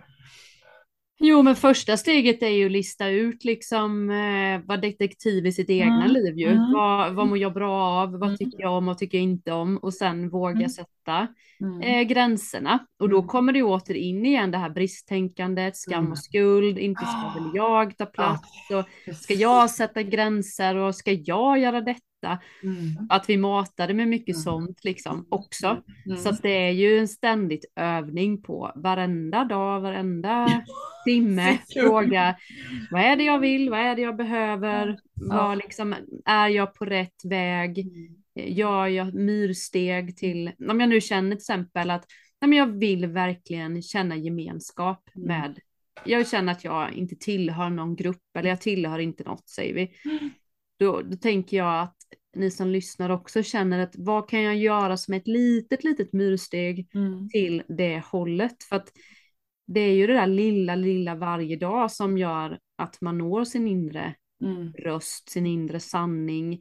Jo, 1.19 1.43
men 1.43 1.57
första 1.57 1.97
steget 1.97 2.43
är 2.43 2.49
ju 2.49 2.67
att 2.67 2.73
lista 2.73 3.09
ut 3.09 3.45
liksom 3.45 4.11
eh, 4.11 4.61
vara 4.67 4.79
detektiv 4.79 5.47
i 5.47 5.53
sitt 5.53 5.71
egna 5.71 6.05
Mm, 6.05 6.13
liv 6.13 6.39
ju. 6.39 6.47
mm. 6.53 6.73
Vad, 6.73 7.15
vad 7.15 7.27
mår 7.29 7.39
jag 7.39 7.53
bra 7.55 7.83
av? 8.03 8.11
Vad 8.13 8.23
Mm. 8.29 8.37
tycker 8.39 8.61
jag 8.63 8.73
om? 8.73 8.87
Vad 8.87 8.99
tycker 8.99 9.19
jag 9.19 9.23
inte 9.23 9.53
om? 9.53 9.77
Och 9.79 9.95
sen 9.95 10.29
våga 10.31 10.57
Mm. 10.57 10.69
sätta 10.69 11.27
Mm. 11.61 11.81
eh, 11.83 12.03
gränserna. 12.03 12.87
Och 13.01 13.09
då 13.09 13.17
Mm. 13.17 13.29
kommer 13.29 13.53
det 13.53 13.63
åter 13.63 13.95
in 13.95 14.27
igen 14.27 14.51
det 14.51 14.59
här 14.59 14.71
bristtänkandet, 14.71 15.77
skam 15.77 16.11
och 16.13 16.19
skuld, 16.19 16.79
inte 16.79 17.07
ska 17.07 17.29
väl 17.41 17.51
jag 17.55 17.97
ta 17.99 18.07
plats 18.07 18.49
och 18.71 19.15
ska 19.17 19.35
jag 19.35 19.71
sätta 19.71 20.03
gränser 20.03 20.75
och 20.77 20.95
ska 20.95 21.13
jag 21.13 21.59
göra 21.59 21.81
detta? 21.81 22.01
Mm. 22.63 23.07
Att 23.09 23.29
vi 23.31 23.37
matade 23.37 23.95
med 23.95 24.09
mycket 24.09 24.35
Mm. 24.35 24.43
sånt 24.43 24.85
liksom 24.85 25.27
också. 25.29 25.83
Mm. 26.07 26.19
Så 26.19 26.31
det 26.43 26.67
är 26.67 26.71
ju 26.71 26.99
en 26.99 27.09
ständigt 27.09 27.65
övning 27.77 28.43
på 28.43 28.73
varenda 28.75 29.45
dag, 29.45 29.81
varenda 29.81 30.63
timme. 31.05 31.59
Fråga 31.75 32.37
vad 32.91 33.03
är 33.03 33.17
det 33.17 33.25
jag 33.25 33.39
vill, 33.39 33.71
vad 33.71 33.79
är 33.81 33.97
det 33.97 34.03
jag 34.03 34.17
behöver, 34.17 34.99
vad 35.15 35.59
liksom, 35.59 35.95
är 36.25 36.49
jag 36.49 36.75
på 36.75 36.85
rätt 36.85 37.25
väg, 37.25 37.87
gör 38.35 38.87
jag 38.87 39.15
myrsteg 39.15 40.17
till, 40.17 40.51
om 40.69 40.81
jag 40.81 40.89
nu 40.89 41.01
känner 41.01 41.31
till 41.31 41.37
exempel 41.37 41.91
att 41.91 42.05
nej, 42.41 42.49
men 42.49 42.59
jag 42.59 42.67
vill 42.79 43.07
verkligen 43.07 43.83
känna 43.83 44.17
gemenskap 44.17 45.09
Mm. 45.17 45.29
med, 45.29 45.59
jag 46.05 46.29
känner 46.29 46.53
att 46.53 46.65
jag 46.65 46.93
inte 46.93 47.17
tillhör 47.17 47.71
någon 47.71 47.97
grupp 47.97 48.37
eller 48.39 48.49
jag 48.49 48.61
tillhör 48.61 48.99
inte 48.99 49.25
något 49.25 49.49
säger 49.49 49.75
vi. 49.75 49.91
Mm. 50.81 50.93
Då, 50.93 51.03
då 51.03 51.17
tänker 51.17 51.57
jag 51.57 51.83
att 51.83 51.97
ni 52.37 52.51
som 52.51 52.69
lyssnar 52.69 53.11
också 53.11 53.43
känner 53.43 53.79
att 53.79 53.95
vad 53.99 54.29
kan 54.29 54.43
jag 54.43 54.57
göra 54.57 54.97
som 54.97 55.15
ett 55.15 55.29
litet, 55.29 55.85
litet 55.85 56.13
myrsteg 56.13 56.89
Mm. 56.95 57.29
till 57.29 57.63
det 57.69 58.03
hållet? 58.07 58.63
För 58.65 58.77
att 58.77 58.89
det 59.67 59.81
är 59.81 59.93
ju 59.95 60.07
det 60.07 60.13
där 60.13 60.27
lilla, 60.27 60.75
lilla 60.75 61.15
varje 61.15 61.57
dag 61.57 61.91
som 61.91 62.19
gör 62.19 62.59
att 62.79 63.01
man 63.01 63.19
når 63.19 63.45
sin 63.45 63.69
inre 63.69 64.15
Mm. 64.45 64.73
röst, 64.73 65.31
sin 65.31 65.47
inre 65.47 65.81
sanning. 65.81 66.61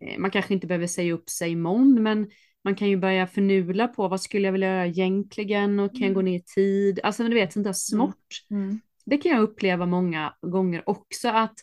Eh, 0.00 0.18
Man 0.18 0.30
kanske 0.30 0.54
inte 0.54 0.66
behöver 0.66 0.86
säga 0.86 1.12
upp 1.14 1.28
sig 1.30 1.50
imorgon, 1.50 2.02
men 2.02 2.30
man 2.64 2.74
kan 2.74 2.88
ju 2.88 2.96
börja 2.96 3.26
förnula 3.26 3.88
på 3.88 4.08
vad 4.08 4.20
skulle 4.20 4.48
jag 4.48 4.52
vilja 4.52 4.68
göra 4.68 4.86
egentligen 4.86 5.80
och 5.80 5.92
kan 5.92 6.06
jag 6.06 6.14
gå 6.14 6.22
ner 6.22 6.36
i 6.38 6.42
tid? 6.42 7.00
Alltså 7.02 7.22
men 7.22 7.30
du 7.30 7.34
vet 7.36 7.52
sånt 7.52 7.64
där 7.64 7.72
smått. 7.72 8.26
Mm. 8.50 8.80
Det 9.04 9.18
kan 9.18 9.32
jag 9.32 9.42
uppleva 9.42 9.86
många 9.86 10.34
gånger 10.40 10.82
också 10.88 11.28
att 11.28 11.54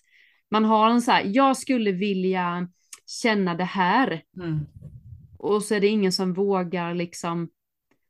man 0.52 0.66
har 0.66 0.90
en 0.90 1.02
så 1.02 1.12
här, 1.12 1.24
jag 1.26 1.58
skulle 1.58 1.92
vilja 1.92 2.68
känna 3.22 3.56
det 3.56 3.64
här 3.64 4.22
Mm. 4.38 4.60
och 5.38 5.64
så 5.64 5.76
är 5.76 5.80
det 5.80 5.88
ingen 5.88 6.12
som 6.12 6.34
vågar 6.34 6.94
liksom 6.94 7.50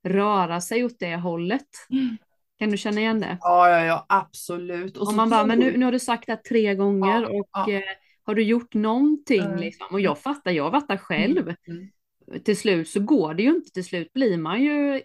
röra 0.04 0.62
sig 0.62 0.84
åt 0.86 1.00
det 1.00 1.16
hållet. 1.16 1.68
Mm. 1.90 2.18
Kan 2.60 2.70
du 2.70 2.78
känna 2.78 3.02
igen 3.02 3.20
det? 3.20 3.38
Ja, 3.42 3.70
ja, 3.70 3.86
ja, 3.86 4.06
absolut. 4.10 4.98
Och 4.98 5.08
Och 5.08 5.14
man 5.14 5.30
bara, 5.30 5.46
men 5.46 5.60
nu, 5.60 5.78
nu 5.78 5.86
har 5.86 5.92
du 5.92 6.00
sagt 6.00 6.28
det 6.28 6.36
tre 6.38 6.76
gånger 6.76 7.22
Ja, 7.22 7.28
och 7.40 7.50
ja. 7.52 7.72
eh, 7.72 7.82
har 8.24 8.36
du 8.36 8.44
gjort 8.44 8.74
någonting 8.74 9.42
Mm. 9.42 9.58
liksom? 9.60 9.88
Och 9.92 10.02
jag 10.02 10.20
fattar, 10.20 10.52
jag 10.52 10.72
fattar 10.72 10.98
själv. 10.98 11.56
Mm. 11.68 11.90
Till 12.44 12.58
slut 12.58 12.90
så 12.90 13.00
går 13.00 13.34
det 13.34 13.44
ju 13.44 13.50
inte, 13.50 13.72
till 13.72 13.86
slut 13.86 14.14
blir 14.14 14.38
man 14.38 14.64
ju, 14.64 15.02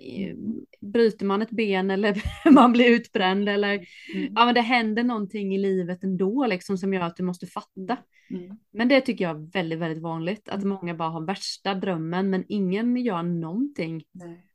bryter 0.80 1.26
man 1.26 1.42
ett 1.42 1.50
ben 1.50 1.90
eller 1.90 2.22
man 2.50 2.72
blir 2.72 2.90
utbränd 2.90 3.48
eller 3.48 3.86
Mm. 4.14 4.32
ja 4.34 4.44
men 4.44 4.54
det 4.54 4.60
händer 4.60 5.04
någonting 5.04 5.54
i 5.54 5.58
livet 5.58 6.04
ändå 6.04 6.46
liksom 6.46 6.78
som 6.78 6.94
gör 6.94 7.02
att 7.02 7.16
du 7.16 7.22
måste 7.22 7.46
fatta. 7.46 7.96
Mm. 8.30 8.56
Men 8.72 8.88
det 8.88 9.00
tycker 9.00 9.24
jag 9.24 9.36
är 9.36 9.52
väldigt, 9.52 9.78
väldigt 9.78 10.02
vanligt, 10.02 10.48
att 10.48 10.64
många 10.64 10.94
bara 10.94 11.08
har 11.08 11.26
värsta 11.26 11.74
drömmen 11.74 12.30
men 12.30 12.44
ingen 12.48 12.96
gör 12.96 13.22
någonting. 13.22 14.04
Nej. 14.12 14.46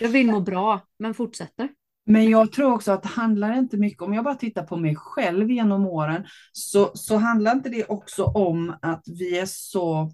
Jag 0.00 0.08
vill 0.08 0.26
må 0.26 0.40
bra, 0.40 0.80
men 0.98 1.14
fortsätter. 1.14 1.68
Men 2.06 2.30
jag 2.30 2.52
tror 2.52 2.72
också 2.72 2.92
att 2.92 3.02
det 3.02 3.08
handlar 3.08 3.58
inte 3.58 3.76
mycket, 3.76 4.02
om 4.02 4.14
jag 4.14 4.24
bara 4.24 4.34
tittar 4.34 4.62
på 4.62 4.76
mig 4.76 4.96
själv 4.96 5.50
genom 5.50 5.86
åren, 5.86 6.24
så, 6.52 6.90
så 6.94 7.16
handlar 7.16 7.52
inte 7.52 7.68
det 7.68 7.84
också 7.84 8.24
om 8.24 8.74
att 8.82 9.04
vi 9.18 9.38
är 9.38 9.46
så 9.46 10.12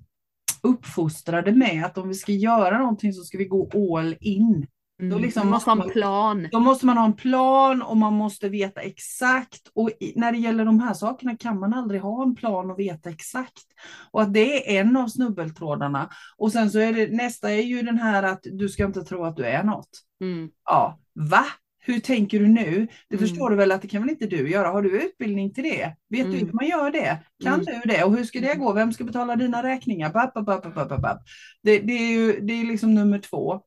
uppfostrade 0.63 1.53
med 1.53 1.85
att 1.85 1.99
om 1.99 2.09
vi 2.09 2.15
ska 2.15 2.33
göra 2.33 2.79
någonting 2.79 3.13
så 3.13 3.23
ska 3.23 3.39
vi 3.39 3.45
gå 3.45 3.97
all 3.99 4.17
in. 4.21 4.67
Mm. 5.01 5.13
Då 5.13 5.19
liksom 5.19 5.47
man 5.47 5.51
måste 5.51 5.71
ha 5.71 5.75
måste 5.75 5.89
en 5.89 5.89
man- 5.89 5.93
plan. 5.93 6.49
Då 6.53 6.61
måste 6.61 6.87
man 6.87 6.99
ha 6.99 7.05
en 7.05 7.17
plan 7.17 7.83
och 7.83 7.97
man 7.97 8.13
måste 8.13 8.49
veta 8.49 8.81
exakt. 8.81 9.71
Och 9.75 9.91
i, 10.01 10.13
när 10.17 10.33
det 10.33 10.39
gäller 10.39 10.65
de 10.65 10.81
här 10.81 10.95
sakerna 10.95 11.37
kan 11.37 11.61
man 11.61 11.75
aldrig 11.75 12.01
ha 12.01 12.23
en 12.23 12.35
plan 12.35 12.71
och 12.71 12.79
veta 12.79 13.11
exakt. 13.11 13.65
Och 14.11 14.23
att 14.23 14.35
det 14.35 14.77
är 14.77 14.81
en 14.81 14.97
av 14.97 15.09
snubbeltrådarna. 15.09 16.11
Och 16.37 16.53
sen 16.53 16.71
så 16.71 16.79
är 16.79 16.93
det 16.93 17.17
nästa 17.17 17.51
är 17.51 17.63
ju 17.63 17.83
den 17.83 17.99
här 17.99 18.23
att 18.23 18.41
du 18.43 18.69
ska 18.69 18.85
inte 18.85 19.03
tro 19.03 19.25
att 19.25 19.37
du 19.37 19.45
är 19.45 19.63
något. 19.65 19.89
Mm. 20.21 20.51
Ja, 20.65 20.99
va? 21.31 21.45
Hur 21.83 22.01
tänker 22.01 22.41
du 22.41 22.47
nu? 22.47 22.89
Det 23.09 23.17
Mm. 23.17 23.29
förstår 23.29 23.51
du 23.51 23.57
väl 23.57 23.73
att 23.73 23.83
det 23.83 23.89
kan 23.89 24.03
väl 24.03 24.11
inte 24.11 24.27
du 24.27 24.51
göra? 24.51 24.69
Har 24.69 24.83
du 24.83 25.03
utbildning 25.03 25.53
till 25.55 25.65
det? 25.65 25.97
Vet 26.09 26.25
du 26.31 26.37
Mm. 26.37 26.47
hur 26.47 26.53
man 26.53 26.67
gör 26.67 26.91
det? 26.91 27.19
Kan 27.45 27.55
Mm. 27.61 27.65
du 27.67 27.81
det? 27.93 28.05
Och 28.05 28.17
hur 28.17 28.25
ska 28.25 28.41
det 28.41 28.47
Mm. 28.53 28.59
gå? 28.65 28.73
Vem 28.73 28.93
ska 28.93 29.05
betala 29.05 29.37
dina 29.37 29.63
räkningar? 29.63 30.13
Bap, 30.13 30.35
bap, 30.35 30.47
bap, 30.47 30.75
bap, 30.75 30.89
bap, 30.89 31.03
bap. 31.03 31.19
Det, 31.63 31.79
det 31.79 31.93
är 31.93 32.13
ju 32.13 32.41
det 32.41 32.53
är 32.53 32.65
liksom 32.65 32.95
nummer 32.95 33.19
två. 33.19 33.61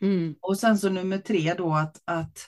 Mm. 0.00 0.34
Och 0.40 0.58
sen 0.58 0.78
så 0.78 0.88
nummer 0.90 1.18
tre 1.18 1.54
då 1.54 1.72
att, 1.74 2.02
att 2.04 2.38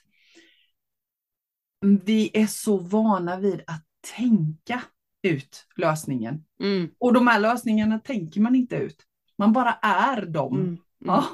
vi 2.05 2.31
är 2.35 2.47
så 2.47 2.77
vana 2.79 3.41
vid 3.41 3.63
att 3.67 3.85
tänka 4.17 4.83
ut 5.23 5.67
lösningen. 5.77 6.45
Mm. 6.63 6.89
Och 6.99 7.13
de 7.13 7.27
här 7.27 7.41
lösningarna 7.41 7.99
tänker 7.99 8.41
man 8.41 8.55
inte 8.55 8.77
ut. 8.77 8.97
Man 9.39 9.53
bara 9.53 9.73
är 9.83 10.27
dem. 10.27 10.79
Ja. 11.05 11.25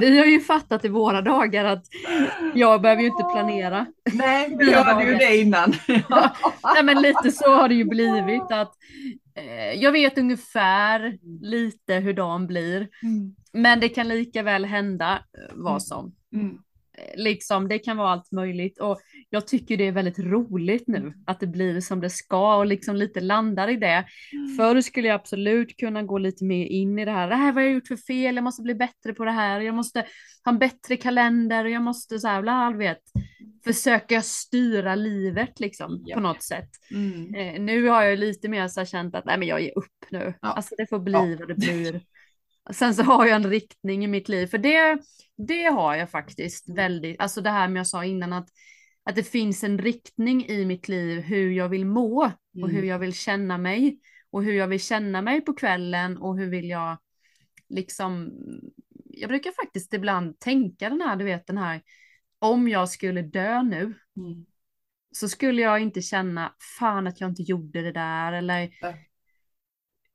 Vi 0.00 0.18
har 0.18 0.26
ju 0.26 0.40
fattat 0.40 0.84
i 0.84 0.88
våra 0.88 1.22
dagar 1.22 1.64
att 1.64 1.84
jag 2.54 2.82
behöver 2.82 3.02
ju 3.02 3.08
inte 3.08 3.24
planera. 3.32 3.86
Nej, 4.12 4.56
vi 4.58 4.72
hörde 4.72 5.04
ju 5.04 5.14
det 5.14 5.36
innan. 5.36 5.72
Nej 6.74 6.82
men 6.84 7.02
lite 7.02 7.32
så 7.32 7.54
har 7.54 7.68
det 7.68 7.74
ju 7.74 7.84
blivit 7.84 8.52
att 8.52 8.72
eh, 9.34 9.72
jag 9.82 9.92
vet 9.92 10.18
ungefär 10.18 11.18
lite 11.40 11.94
hur 11.94 12.12
dagen 12.12 12.46
blir. 12.46 12.76
Mm. 13.02 13.34
Men 13.52 13.80
det 13.80 13.88
kan 13.88 14.08
lika 14.08 14.42
väl 14.42 14.64
hända 14.64 15.12
eh, 15.12 15.54
vad 15.54 15.70
Mm. 15.72 15.80
som. 15.80 16.12
Mm. 16.34 16.58
Liksom, 17.16 17.68
det 17.68 17.78
kan 17.78 17.96
vara 17.96 18.10
allt 18.10 18.32
möjligt 18.32 18.80
och 18.80 19.00
jag 19.30 19.46
tycker 19.46 19.76
det 19.76 19.84
är 19.86 19.92
väldigt 19.92 20.18
roligt 20.18 20.84
nu 20.88 21.12
att 21.26 21.40
det 21.40 21.46
blir 21.46 21.80
som 21.80 22.00
det 22.00 22.10
ska 22.10 22.56
och 22.56 22.66
liksom 22.66 22.96
lite 22.96 23.20
landar 23.20 23.68
i 23.68 23.76
det. 23.76 24.04
Förr 24.56 24.80
skulle 24.80 25.08
jag 25.08 25.14
absolut 25.14 25.76
kunna 25.76 26.02
gå 26.02 26.18
lite 26.18 26.44
mer 26.44 26.66
in 26.66 26.98
i 26.98 27.04
det 27.04 27.10
här. 27.10 27.28
Det 27.28 27.34
här 27.36 27.52
vad 27.52 27.64
jag 27.64 27.72
gjort 27.72 27.88
för 27.88 27.96
fel, 27.96 28.34
jag 28.36 28.44
måste 28.44 28.62
bli 28.62 28.74
bättre 28.74 29.14
på 29.14 29.24
det 29.24 29.30
här, 29.30 29.60
jag 29.60 29.74
måste 29.74 30.06
ha 30.44 30.52
en 30.52 30.58
bättre 30.58 30.96
kalender 30.96 31.64
och 31.64 31.70
jag 31.70 31.82
måste 31.82 32.18
så 32.18 32.28
här, 32.28 32.42
bla, 32.42 32.70
vet, 32.70 33.02
försöka 33.64 34.22
styra 34.22 34.94
livet 34.94 35.60
liksom 35.60 36.02
Ja. 36.06 36.14
på 36.14 36.20
något 36.20 36.42
sätt. 36.42 36.70
Mm. 36.90 37.34
Eh, 37.34 37.60
nu 37.60 37.88
har 37.88 38.02
jag 38.02 38.18
lite 38.18 38.48
mer 38.48 38.68
så 38.68 38.80
här 38.80 38.84
känt 38.84 39.14
att 39.14 39.24
nej 39.24 39.38
men 39.38 39.48
jag 39.48 39.60
ger 39.62 39.78
upp 39.78 40.04
nu. 40.10 40.34
Ja. 40.42 40.48
Alltså 40.48 40.74
det 40.78 40.86
får 40.86 40.98
bli 40.98 41.12
Ja. 41.12 41.36
vad 41.38 41.48
det 41.48 41.54
blir. 41.54 42.00
Sen 42.72 42.94
så 42.94 43.02
har 43.02 43.26
jag 43.26 43.36
en 43.36 43.50
riktning 43.50 44.04
i 44.04 44.06
mitt 44.06 44.28
liv, 44.28 44.46
för 44.46 44.58
det, 44.58 44.98
det 45.36 45.64
har 45.64 45.94
jag 45.94 46.10
faktiskt 46.10 46.68
väldigt, 46.68 47.20
alltså 47.20 47.40
det 47.40 47.50
här 47.50 47.68
med 47.68 47.80
jag 47.80 47.86
sa 47.86 48.04
innan 48.04 48.32
att, 48.32 48.48
att 49.04 49.16
det 49.16 49.22
finns 49.22 49.64
en 49.64 49.78
riktning 49.78 50.46
i 50.46 50.64
mitt 50.64 50.88
liv 50.88 51.20
hur 51.20 51.50
jag 51.50 51.68
vill 51.68 51.86
må 51.86 52.24
och 52.24 52.32
Mm. 52.68 52.70
hur 52.76 52.82
jag 52.82 52.98
vill 52.98 53.14
känna 53.14 53.58
mig 53.58 53.98
och 54.30 54.42
hur 54.42 54.52
jag 54.52 54.68
vill 54.68 54.80
känna 54.80 55.22
mig 55.22 55.40
på 55.40 55.52
kvällen 55.54 56.18
och 56.18 56.38
hur 56.38 56.50
vill 56.50 56.68
jag 56.68 56.98
liksom, 57.68 58.32
jag 59.04 59.28
brukar 59.28 59.52
faktiskt 59.52 59.94
ibland 59.94 60.38
tänka 60.38 60.88
den 60.88 61.00
här, 61.00 61.16
du 61.16 61.24
vet 61.24 61.46
den 61.46 61.58
här, 61.58 61.82
om 62.38 62.68
jag 62.68 62.88
skulle 62.88 63.22
dö 63.22 63.62
nu 63.62 63.94
Mm. 64.16 64.46
så 65.12 65.28
skulle 65.28 65.62
jag 65.62 65.80
inte 65.80 66.02
känna 66.02 66.54
fan 66.78 67.06
att 67.06 67.20
jag 67.20 67.30
inte 67.30 67.42
gjorde 67.42 67.82
det 67.82 67.92
där 67.92 68.32
eller. 68.32 68.70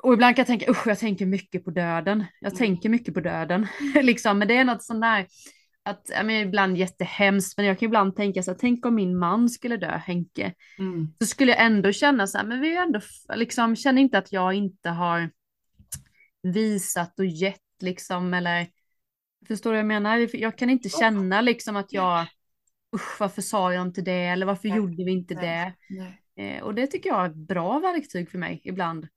Och 0.04 0.14
ibland 0.14 0.36
kan 0.36 0.42
jag 0.42 0.48
tänka 0.48 0.72
usch 0.72 0.88
jag 0.88 1.00
tänker 1.00 1.26
mycket 1.26 1.66
på 1.66 1.72
döden. 1.72 2.26
Jag 2.40 2.52
Mm. 2.52 2.58
tänker 2.58 2.90
mycket 2.90 3.14
på 3.14 3.20
döden 3.20 3.68
liksom 4.02 4.40
men 4.40 4.48
det 4.48 4.58
är 4.58 4.64
något 4.66 4.84
sånt 4.84 5.02
där 5.02 5.26
att 5.84 6.02
jag 6.10 6.26
menar, 6.26 6.42
ibland 6.46 6.78
jättehemskt 6.78 7.58
men 7.58 7.66
jag 7.66 7.80
kan 7.80 7.86
ibland 7.86 8.16
tänka 8.16 8.44
så 8.44 8.52
här, 8.52 8.58
tänk 8.58 8.86
om 8.86 8.96
min 8.96 9.18
man 9.18 9.50
skulle 9.50 9.78
dö 9.78 9.98
Henke 9.98 10.54
Mm. 10.80 11.14
så 11.20 11.26
skulle 11.26 11.52
jag 11.52 11.66
ändå 11.66 11.92
känna 11.92 12.28
så 12.28 12.38
här 12.38 12.46
men 12.46 12.62
vi 12.62 12.76
är 12.76 12.82
ändå 12.82 13.00
liksom 13.36 13.76
känner 13.76 14.02
inte 14.02 14.18
att 14.18 14.32
jag 14.32 14.54
inte 14.54 14.90
har 14.90 15.30
visat 16.44 17.20
och 17.20 17.26
gett 17.26 17.62
liksom 17.82 18.34
eller 18.34 18.68
förstår 19.48 19.70
du 19.72 19.76
vad 19.76 19.80
jag 19.80 19.88
menar? 19.88 20.36
Jag 20.36 20.58
kan 20.58 20.70
inte 20.70 20.90
känna 20.90 21.42
liksom 21.42 21.76
att 21.76 21.94
jag 21.94 22.26
usch 22.96 23.20
varför 23.20 23.42
sa 23.42 23.74
jag 23.74 23.82
inte 23.88 24.02
det 24.02 24.26
eller 24.26 24.46
varför 24.46 24.68
Nej. 24.68 24.78
gjorde 24.78 25.04
vi 25.04 25.12
inte 25.12 25.34
Nej. 25.36 25.44
det? 25.46 25.96
Nej. 26.36 26.58
Eh, 26.58 26.64
och 26.64 26.76
det 26.76 26.88
tycker 26.88 27.10
jag 27.10 27.26
är 27.26 27.30
ett 27.30 27.36
bra 27.36 27.80
verktyg 27.80 28.32
för 28.32 28.38
mig 28.38 28.62
ibland. 28.64 29.08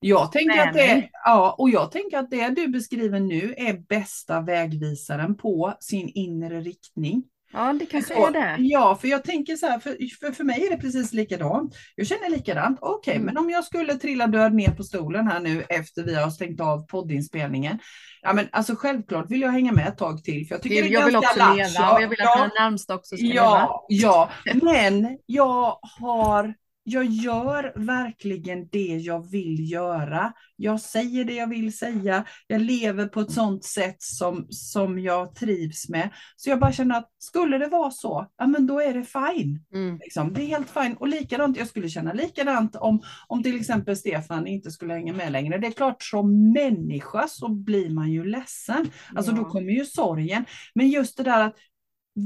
Jag 0.00 0.32
tänker 0.32 0.60
att 0.68 0.74
det, 0.74 1.08
ja, 1.24 1.54
och 1.58 1.70
jag 1.70 1.92
tänker 1.92 2.18
att 2.18 2.30
det 2.30 2.48
du 2.48 2.68
beskriver 2.68 3.20
nu 3.20 3.54
är 3.56 3.72
bästa 3.88 4.40
vägvisaren 4.40 5.36
på 5.36 5.74
sin 5.80 6.08
inre 6.14 6.60
riktning. 6.60 7.22
Ja, 7.52 7.72
det 7.72 7.86
kanske 7.86 8.14
är 8.14 8.30
det. 8.30 8.56
Ja, 8.58 8.98
för 9.00 9.08
jag 9.08 9.24
tänker 9.24 9.56
så 9.56 9.66
här, 9.66 9.78
för, 9.78 9.96
för, 10.20 10.32
för 10.32 10.44
mig 10.44 10.66
är 10.66 10.70
det 10.70 10.76
precis 10.76 11.12
likadant. 11.12 11.76
Jag 11.94 12.06
känner 12.06 12.30
likadant. 12.30 12.78
Okej, 12.80 13.14
Mm. 13.14 13.26
men 13.26 13.38
om 13.38 13.50
jag 13.50 13.64
skulle 13.64 13.94
trilla 13.94 14.26
död 14.26 14.54
ner 14.54 14.70
på 14.70 14.82
stolen 14.82 15.26
här 15.28 15.40
nu 15.40 15.64
efter 15.68 16.02
vi 16.02 16.14
har 16.14 16.30
stängt 16.30 16.60
av 16.60 16.86
poddinspelningen. 16.86 17.78
Ja, 18.22 18.32
men 18.32 18.48
alltså 18.52 18.74
självklart 18.76 19.30
vill 19.30 19.40
jag 19.40 19.50
hänga 19.50 19.72
med 19.72 19.88
ett 19.88 19.98
tag 19.98 20.24
till, 20.24 20.46
för 20.46 20.54
jag 20.54 20.62
tycker 20.62 20.82
det 20.82 20.88
är 20.88 20.92
Jag 20.92 21.06
vill 21.06 21.16
också 21.16 21.38
leva 21.54 21.92
och 21.92 22.02
jag 22.02 22.08
vill 22.08 22.20
att 22.20 22.26
Ja, 22.36 22.50
mina 22.54 22.64
närmsta 22.64 22.94
också 22.94 23.16
ska 23.16 23.26
leva. 23.26 23.34
Ja, 23.36 23.86
ja, 23.88 24.30
men 24.62 25.18
jag 25.26 25.78
har, 26.00 26.54
jag 26.88 27.04
gör 27.04 27.72
verkligen 27.76 28.68
det 28.68 28.96
jag 28.96 29.30
vill 29.30 29.72
göra. 29.72 30.32
Jag 30.56 30.80
säger 30.80 31.24
det 31.24 31.34
jag 31.34 31.46
vill 31.46 31.78
säga. 31.78 32.24
Jag 32.46 32.60
lever 32.60 33.06
på 33.06 33.20
ett 33.20 33.32
sådant 33.32 33.64
sätt 33.64 33.96
som, 34.02 34.46
som 34.50 34.98
jag 34.98 35.34
trivs 35.34 35.88
med. 35.88 36.10
Så 36.36 36.50
jag 36.50 36.60
bara 36.60 36.72
känner 36.72 36.98
att 36.98 37.10
skulle 37.18 37.58
det 37.58 37.66
vara 37.66 37.90
så, 37.90 38.26
ja 38.38 38.46
men 38.46 38.66
då 38.66 38.80
är 38.80 38.94
det 38.94 39.04
fine. 39.04 39.64
Mm. 39.74 39.98
Liksom. 39.98 40.32
Det 40.32 40.42
är 40.42 40.46
helt 40.46 40.70
fine. 40.70 40.96
Och 41.00 41.08
likadant, 41.08 41.56
jag 41.56 41.68
skulle 41.68 41.88
känna 41.88 42.12
likadant 42.12 42.76
om, 42.76 43.02
om 43.26 43.42
till 43.42 43.56
exempel 43.56 43.96
Stefan 43.96 44.46
inte 44.46 44.70
skulle 44.70 44.94
hänga 44.94 45.12
med 45.12 45.32
längre. 45.32 45.58
Det 45.58 45.66
är 45.66 45.72
klart, 45.72 46.02
som 46.02 46.52
människa 46.52 47.28
så 47.28 47.48
blir 47.48 47.90
man 47.90 48.12
ju 48.12 48.24
ledsen. 48.24 48.90
Alltså 49.14 49.32
Ja. 49.32 49.36
då 49.36 49.44
kommer 49.44 49.72
ju 49.72 49.84
sorgen. 49.84 50.44
Men 50.74 50.88
just 50.88 51.16
det 51.16 51.22
där 51.22 51.46
att 51.46 51.56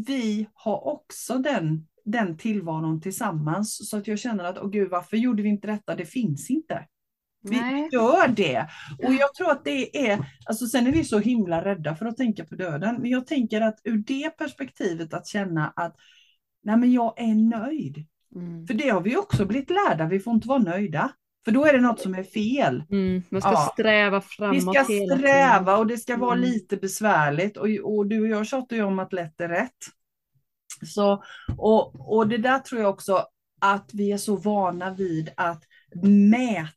vi 0.07 0.47
har 0.55 0.87
också 0.87 1.39
den, 1.39 1.87
den 2.05 2.37
tillvaron 2.37 3.01
tillsammans. 3.01 3.89
Så 3.91 3.97
att 3.97 4.07
jag 4.07 4.19
känner 4.19 4.45
att, 4.45 4.59
åh 4.59 4.71
gud, 4.71 4.91
varför 4.91 5.17
gjorde 5.17 5.43
vi 5.43 5.49
inte 5.49 5.67
detta? 5.67 5.95
Det 5.95 6.05
finns 6.05 6.51
inte. 6.51 6.87
Vi 7.43 7.61
Nej. 7.61 7.89
gör 7.93 8.29
det. 8.29 8.67
Och 9.07 9.15
jag 9.15 9.35
tror 9.35 9.51
att 9.51 9.65
det 9.65 10.09
är, 10.11 10.19
alltså 10.47 10.67
sen 10.67 10.87
är 10.87 10.93
vi 10.93 11.05
så 11.05 11.19
himla 11.19 11.65
rädda 11.65 11.95
för 11.97 12.07
att 12.07 12.17
tänka 12.17 12.45
på 12.45 12.55
döden. 12.55 12.97
Men 13.01 13.11
jag 13.11 13.27
tänker 13.27 13.61
att 13.61 13.81
ur 13.85 13.99
det 14.07 14.31
perspektivet 14.31 15.15
att 15.15 15.27
känna 15.27 15.73
att, 15.77 15.97
nej 16.63 16.77
men 16.77 16.93
jag 16.93 17.21
är 17.21 17.35
nöjd. 17.35 18.07
Mm. 18.35 18.67
För 18.67 18.75
det 18.75 18.89
har 18.89 19.01
vi 19.01 19.17
också 19.17 19.45
blivit 19.47 19.71
lärda, 19.71 20.07
vi 20.07 20.21
får 20.21 20.35
inte 20.35 20.49
vara 20.49 20.59
nöjda. 20.59 21.11
För 21.45 21.53
då 21.53 21.65
är 21.67 21.73
det 21.73 21.81
något 21.81 22.01
som 22.01 22.15
är 22.15 22.23
fel. 22.23 22.83
Mm. 22.91 23.23
Man 23.31 23.41
ska 23.41 23.51
Ja. 23.51 23.71
sträva 23.73 24.21
framåt 24.21 24.57
Vi 24.57 24.61
ska 24.61 24.85
sträva 24.85 25.77
och 25.77 25.87
det 25.87 25.99
ska 25.99 26.17
vara 26.17 26.37
Mm. 26.37 26.51
lite 26.51 26.77
besvärligt. 26.77 27.57
Och, 27.57 27.69
och 27.85 28.07
du 28.07 28.21
och 28.21 28.29
jag 28.29 28.47
tjatar 28.47 28.77
ju 28.77 28.83
om 28.83 28.99
att 28.99 29.13
lätt 29.13 29.41
är 29.41 29.49
rätt. 29.49 29.77
Så, 30.87 31.23
och, 31.57 32.17
och 32.17 32.29
det 32.29 32.39
där 32.39 32.59
tror 32.59 32.81
jag 32.81 32.91
också 32.91 33.25
att 33.61 33.91
vi 33.93 34.13
är 34.13 34.17
så 34.17 34.37
vana 34.37 34.95
vid 34.95 35.31
att 35.37 35.63
mäta 36.03 36.77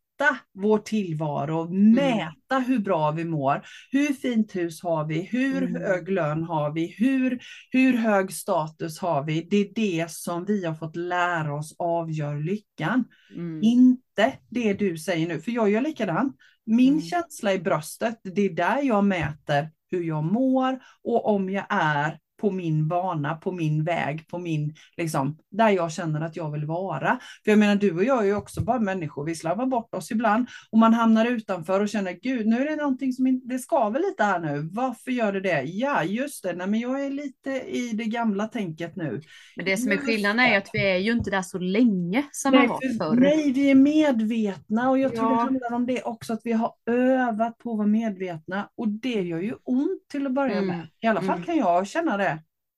vår 0.53 0.77
tillvaro, 0.77 1.69
mäta 1.73 2.59
hur 2.59 2.79
bra 2.79 3.11
vi 3.11 3.25
mår. 3.25 3.61
Hur 3.91 4.13
fint 4.13 4.55
hus 4.55 4.83
har 4.83 5.05
vi? 5.05 5.21
Hur 5.21 5.63
Mm. 5.63 5.81
hög 5.81 6.09
lön 6.09 6.43
har 6.43 6.71
vi? 6.71 6.95
Hur, 6.97 7.39
hur 7.71 7.93
hög 7.97 8.33
status 8.33 8.99
har 8.99 9.23
vi? 9.23 9.47
Det 9.49 9.57
är 9.57 9.73
det 9.75 10.11
som 10.11 10.45
vi 10.45 10.65
har 10.65 10.73
fått 10.73 10.95
lära 10.95 11.55
oss 11.55 11.75
avgör 11.79 12.39
lyckan. 12.39 13.03
Mm. 13.35 13.59
Inte 13.63 14.33
det 14.49 14.73
du 14.73 14.97
säger 14.97 15.27
nu, 15.27 15.41
för 15.41 15.51
jag 15.51 15.69
gör 15.69 15.81
likadant. 15.81 16.35
Min 16.65 16.93
Mm. 16.93 17.01
känsla 17.01 17.53
i 17.53 17.59
bröstet, 17.59 18.19
det 18.23 18.41
är 18.41 18.53
där 18.53 18.81
jag 18.81 19.03
mäter 19.03 19.69
hur 19.91 20.03
jag 20.03 20.23
mår 20.23 20.79
och 21.03 21.25
om 21.35 21.49
jag 21.49 21.65
är 21.69 22.19
på 22.43 22.51
min 22.51 22.87
bana, 22.87 23.35
på 23.35 23.51
min 23.51 23.83
väg, 23.83 24.27
på 24.27 24.37
min, 24.39 24.73
liksom, 24.97 25.37
där 25.51 25.69
jag 25.69 25.91
känner 25.91 26.21
att 26.21 26.35
jag 26.35 26.51
vill 26.51 26.65
vara. 26.65 27.19
För 27.43 27.51
jag 27.51 27.59
menar, 27.59 27.75
du 27.75 27.91
och 27.95 28.03
jag 28.03 28.19
är 28.21 28.25
ju 28.25 28.35
också 28.35 28.61
bara 28.61 28.79
människor, 28.79 29.25
vi 29.25 29.35
slarvar 29.35 29.65
bort 29.65 29.95
oss 29.95 30.11
ibland 30.11 30.47
och 30.71 30.77
man 30.77 30.93
hamnar 30.93 31.25
utanför 31.25 31.79
och 31.79 31.89
känner, 31.89 32.11
gud, 32.21 32.47
nu 32.47 32.61
är 32.61 32.69
det 32.69 32.75
någonting 32.75 33.13
som 33.13 33.27
inte, 33.27 33.47
det 33.47 33.59
skaver 33.59 33.99
lite 33.99 34.23
här 34.23 34.39
nu. 34.39 34.69
Varför 34.71 35.11
gör 35.11 35.33
det 35.33 35.39
det? 35.39 35.61
Ja, 35.63 36.03
just 36.03 36.43
det, 36.43 36.53
nej 36.53 36.67
men 36.67 36.79
jag 36.79 37.05
är 37.05 37.09
lite 37.09 37.49
i 37.51 37.91
det 37.93 38.05
gamla 38.05 38.47
tänket 38.47 38.95
nu. 38.95 39.21
Men 39.55 39.65
det 39.65 39.77
som 39.77 39.91
är 39.91 39.97
skillnaden 39.97 40.39
är 40.39 40.51
det. 40.51 40.57
att 40.57 40.69
vi 40.73 40.91
är 40.91 40.97
ju 40.97 41.11
inte 41.11 41.31
där 41.31 41.41
så 41.41 41.57
länge 41.59 42.23
som 42.31 42.51
Nej, 42.51 42.59
man 42.59 42.69
var 42.69 42.79
för- 42.81 42.97
förr. 43.15 43.15
nej, 43.21 43.51
vi 43.51 43.71
är 43.71 43.75
medvetna 43.75 44.89
och 44.89 44.99
jag 44.99 45.15
tror 45.15 45.29
det 45.29 45.35
Ja. 45.35 45.39
handlar 45.41 45.73
om 45.73 45.85
det 45.85 46.01
också, 46.03 46.33
att 46.33 46.41
vi 46.43 46.51
har 46.51 46.71
övat 46.89 47.57
på 47.57 47.71
att 47.71 47.77
vara 47.77 47.87
medvetna 47.87 48.69
och 48.77 48.87
det 48.87 49.21
gör 49.21 49.39
ju 49.39 49.53
ont 49.63 50.07
till 50.11 50.25
att 50.27 50.33
börja 50.33 50.53
Mm. 50.57 50.67
med. 50.67 50.87
I 51.01 51.07
alla 51.07 51.21
fall 51.21 51.29
Mm. 51.35 51.43
kan 51.43 51.57
jag 51.57 51.87
känna 51.87 52.17
det. 52.17 52.32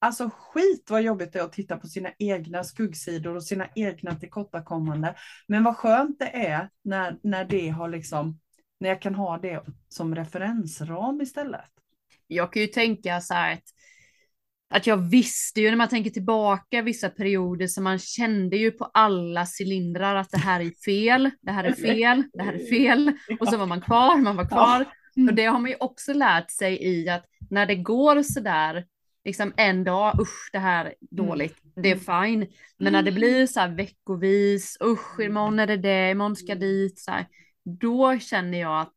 Alltså 0.06 0.30
skit 0.30 0.88
vad 0.90 1.02
jobbigt 1.02 1.34
det 1.34 1.40
är 1.40 1.44
att 1.44 1.54
titta 1.54 1.78
på 1.78 1.88
sina 1.88 2.10
egna 2.20 2.64
skuggsidor 2.64 3.36
och 3.36 3.44
sina 3.44 3.68
egna 3.76 4.16
tillkortakommanden. 4.16 5.14
Men 5.48 5.64
vad 5.64 5.78
skönt 5.78 6.20
det 6.20 6.46
är 6.46 6.70
när, 6.84 7.18
när 7.24 7.46
det 7.46 7.70
har 7.70 7.90
liksom, 7.90 8.40
när 8.80 8.90
jag 8.90 9.02
kan 9.02 9.16
ha 9.16 9.38
det 9.38 9.64
som 9.90 10.16
referensram 10.16 11.22
istället. 11.22 11.70
Jag 12.28 12.54
kan 12.54 12.62
ju 12.62 12.68
tänka 12.68 13.22
så 13.22 13.34
här 13.34 13.54
att, 13.54 13.64
att 14.70 14.88
jag 14.88 14.98
visste 14.98 15.62
ju 15.62 15.70
när 15.70 15.78
man 15.78 15.90
tänker 15.90 16.10
tillbaka 16.10 16.82
vissa 16.82 17.10
perioder 17.10 17.68
så 17.68 17.82
man 17.82 18.00
kände 18.00 18.58
ju 18.58 18.72
på 18.72 18.86
alla 18.94 19.46
cylindrar 19.60 20.16
att 20.16 20.32
det 20.32 20.38
här 20.38 20.60
är 20.60 20.72
fel, 20.86 21.32
det 21.42 21.52
här 21.52 21.64
är 21.64 21.74
fel, 21.74 22.24
det 22.34 22.44
här 22.44 22.54
är 22.54 22.70
fel. 22.70 23.12
Och 23.40 23.48
så 23.48 23.58
var 23.58 23.66
man 23.66 23.82
kvar, 23.82 24.18
man 24.18 24.36
var 24.36 24.48
kvar. 24.48 24.86
Och 25.30 25.36
det 25.36 25.46
har 25.46 25.60
man 25.60 25.72
ju 25.72 25.78
också 25.80 26.14
lärt 26.14 26.52
sig 26.52 26.84
i 26.84 27.10
att 27.10 27.26
när 27.50 27.66
det 27.66 27.76
går 27.76 28.24
sådär, 28.24 28.86
liksom 29.26 29.54
en 29.58 29.84
dag, 29.84 30.20
usch 30.22 30.50
det 30.52 30.60
här 30.60 30.86
är 30.86 30.94
dåligt, 31.00 31.58
det 31.76 31.92
är 31.92 31.96
fine. 31.96 32.48
Men 32.78 32.94
när 32.94 33.02
det 33.04 33.10
Mm. 33.10 33.16
blir 33.16 33.48
så 33.48 33.60
här 33.60 33.70
veckovis, 33.70 34.78
usch 34.84 35.20
imorgon 35.20 35.60
är 35.60 35.68
det 35.68 35.78
det, 35.78 36.12
imorgon 36.12 36.36
ska 36.36 36.56
dit, 36.56 37.00
så 37.00 37.12
här, 37.12 37.26
då 37.64 38.20
känner 38.20 38.60
jag 38.60 38.82
att 38.82 38.94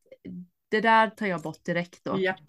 det 0.71 0.81
där 0.81 1.09
tar 1.09 1.25
jag 1.27 1.41
bort 1.41 1.65
direkt 1.65 2.03
då. 2.03 2.19
Japp. 2.19 2.39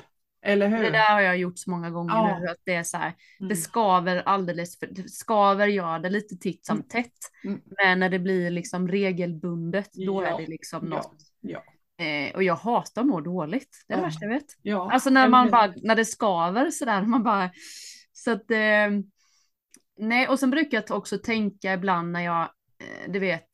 Eller 0.43 0.69
hur? 0.69 0.83
Det 0.83 0.91
där 0.91 1.13
har 1.13 1.21
jag 1.21 1.37
gjort 1.39 1.59
så 1.59 1.71
många 1.71 1.91
gånger 1.91 2.15
Ja. 2.15 2.39
nu, 2.39 2.47
att 2.49 2.57
det 2.65 2.75
är 2.75 2.83
så 2.83 2.97
här, 2.97 3.13
Mm. 3.41 3.49
det 3.49 3.57
skaver 3.57 4.23
alldeles 4.27 4.79
för, 4.79 4.87
det 4.87 5.09
skaver 5.11 5.67
gör 5.67 5.99
det 5.99 6.11
lite 6.11 6.37
titt 6.37 6.67
som 6.67 6.77
Mm. 6.77 6.89
tätt. 6.89 7.13
Mm. 7.45 7.61
Men 7.85 8.01
när 8.01 8.09
det 8.09 8.19
blir 8.19 8.51
liksom 8.51 8.89
regelbundet, 8.89 9.93
då 9.93 10.23
Ja. 10.25 10.27
är 10.27 10.39
det 10.41 10.47
liksom 10.47 10.85
något. 10.87 11.17
Ja. 11.41 11.63
Eh, 12.01 12.35
och 12.35 12.43
jag 12.43 12.55
hatar 12.57 13.01
att 13.01 13.07
må 13.07 13.21
dåligt, 13.21 13.85
det 13.89 13.93
är 13.95 13.97
det 13.97 14.03
Ja. 14.03 14.07
värsta 14.07 14.25
jag 14.25 14.33
vet. 14.33 14.47
Ja. 14.63 14.93
Alltså 14.93 15.11
när 15.11 15.29
man 15.29 15.51
bara, 15.51 15.75
när 15.83 15.97
det 15.97 16.05
skaver 16.05 16.71
sådär, 16.71 17.03
man 17.03 17.23
bara, 17.23 17.51
så 18.13 18.31
att, 18.31 18.51
eh, 18.51 18.89
nej, 19.99 20.29
och 20.29 20.39
sen 20.39 20.51
brukar 20.51 20.85
jag 20.89 20.99
också 20.99 21.19
tänka 21.19 21.73
ibland 21.75 22.13
när 22.13 22.21
jag, 22.21 22.43
eh, 22.43 23.13
du 23.13 23.19
vet, 23.19 23.49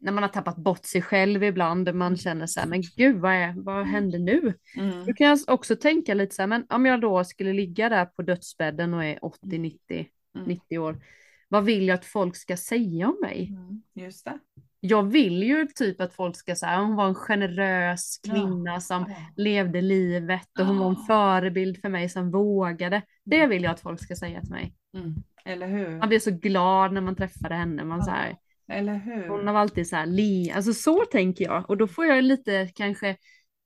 när 0.00 0.12
man 0.12 0.22
har 0.22 0.28
tappat 0.28 0.56
bort 0.56 0.84
sig 0.84 1.02
själv 1.02 1.44
ibland, 1.44 1.94
man 1.94 2.16
känner 2.16 2.46
så 2.46 2.60
här, 2.60 2.66
men 2.66 2.82
gud, 2.96 3.16
vad, 3.16 3.32
är, 3.32 3.54
vad 3.56 3.86
händer 3.86 4.18
nu? 4.18 4.54
Mm. 4.76 5.06
Då 5.06 5.12
kan 5.12 5.26
jag 5.26 5.38
också 5.46 5.76
tänka 5.76 6.14
lite 6.14 6.34
så 6.34 6.42
här, 6.42 6.46
men 6.46 6.66
om 6.68 6.86
jag 6.86 7.00
då 7.00 7.24
skulle 7.24 7.52
ligga 7.52 7.88
där 7.88 8.04
på 8.04 8.22
dödsbädden 8.22 8.94
och 8.94 9.04
är 9.04 9.24
80, 9.24 9.58
90, 9.58 10.08
Mm. 10.34 10.48
90 10.48 10.78
år, 10.78 11.04
vad 11.48 11.64
vill 11.64 11.88
jag 11.88 11.94
att 11.94 12.04
folk 12.04 12.36
ska 12.36 12.56
säga 12.56 13.08
om 13.08 13.18
mig? 13.22 13.48
Mm. 13.48 13.82
Just 13.94 14.24
det. 14.24 14.38
Jag 14.84 15.02
vill 15.02 15.42
ju 15.42 15.66
typ 15.66 16.00
att 16.00 16.14
folk 16.14 16.36
ska 16.36 16.54
säga, 16.56 16.78
hon 16.80 16.96
var 16.96 17.06
en 17.08 17.14
generös 17.14 18.20
Ja. 18.22 18.32
kvinna 18.34 18.80
som 18.80 19.04
Ja. 19.08 19.16
levde 19.36 19.80
livet 19.80 20.48
och 20.58 20.66
hon 20.66 20.78
var 20.78 20.88
en 20.90 20.96
förebild 20.96 21.80
för 21.80 21.88
mig 21.88 22.08
som 22.08 22.30
vågade. 22.30 23.02
Det 23.24 23.46
vill 23.46 23.62
jag 23.62 23.70
att 23.72 23.80
folk 23.80 24.00
ska 24.02 24.16
säga 24.16 24.40
till 24.40 24.50
mig. 24.50 24.74
Mm. 24.96 25.14
Eller 25.44 25.66
hur? 25.68 25.98
Man 25.98 26.08
blir 26.08 26.18
så 26.18 26.30
glad 26.30 26.92
när 26.92 27.00
man 27.00 27.16
träffade 27.16 27.54
henne. 27.54 27.84
Man 27.84 28.02
så 28.02 28.10
här, 28.10 28.36
Eller 28.68 28.94
hur? 28.94 29.28
hon 29.28 29.46
har 29.46 29.54
alltid 29.54 29.88
så 29.88 29.96
här, 29.96 30.06
li, 30.06 30.52
alltså 30.56 30.72
så 30.72 31.04
tänker 31.04 31.44
jag. 31.44 31.70
Och 31.70 31.76
då 31.76 31.86
får 31.88 32.06
jag 32.06 32.24
lite 32.24 32.70
kanske 32.74 33.16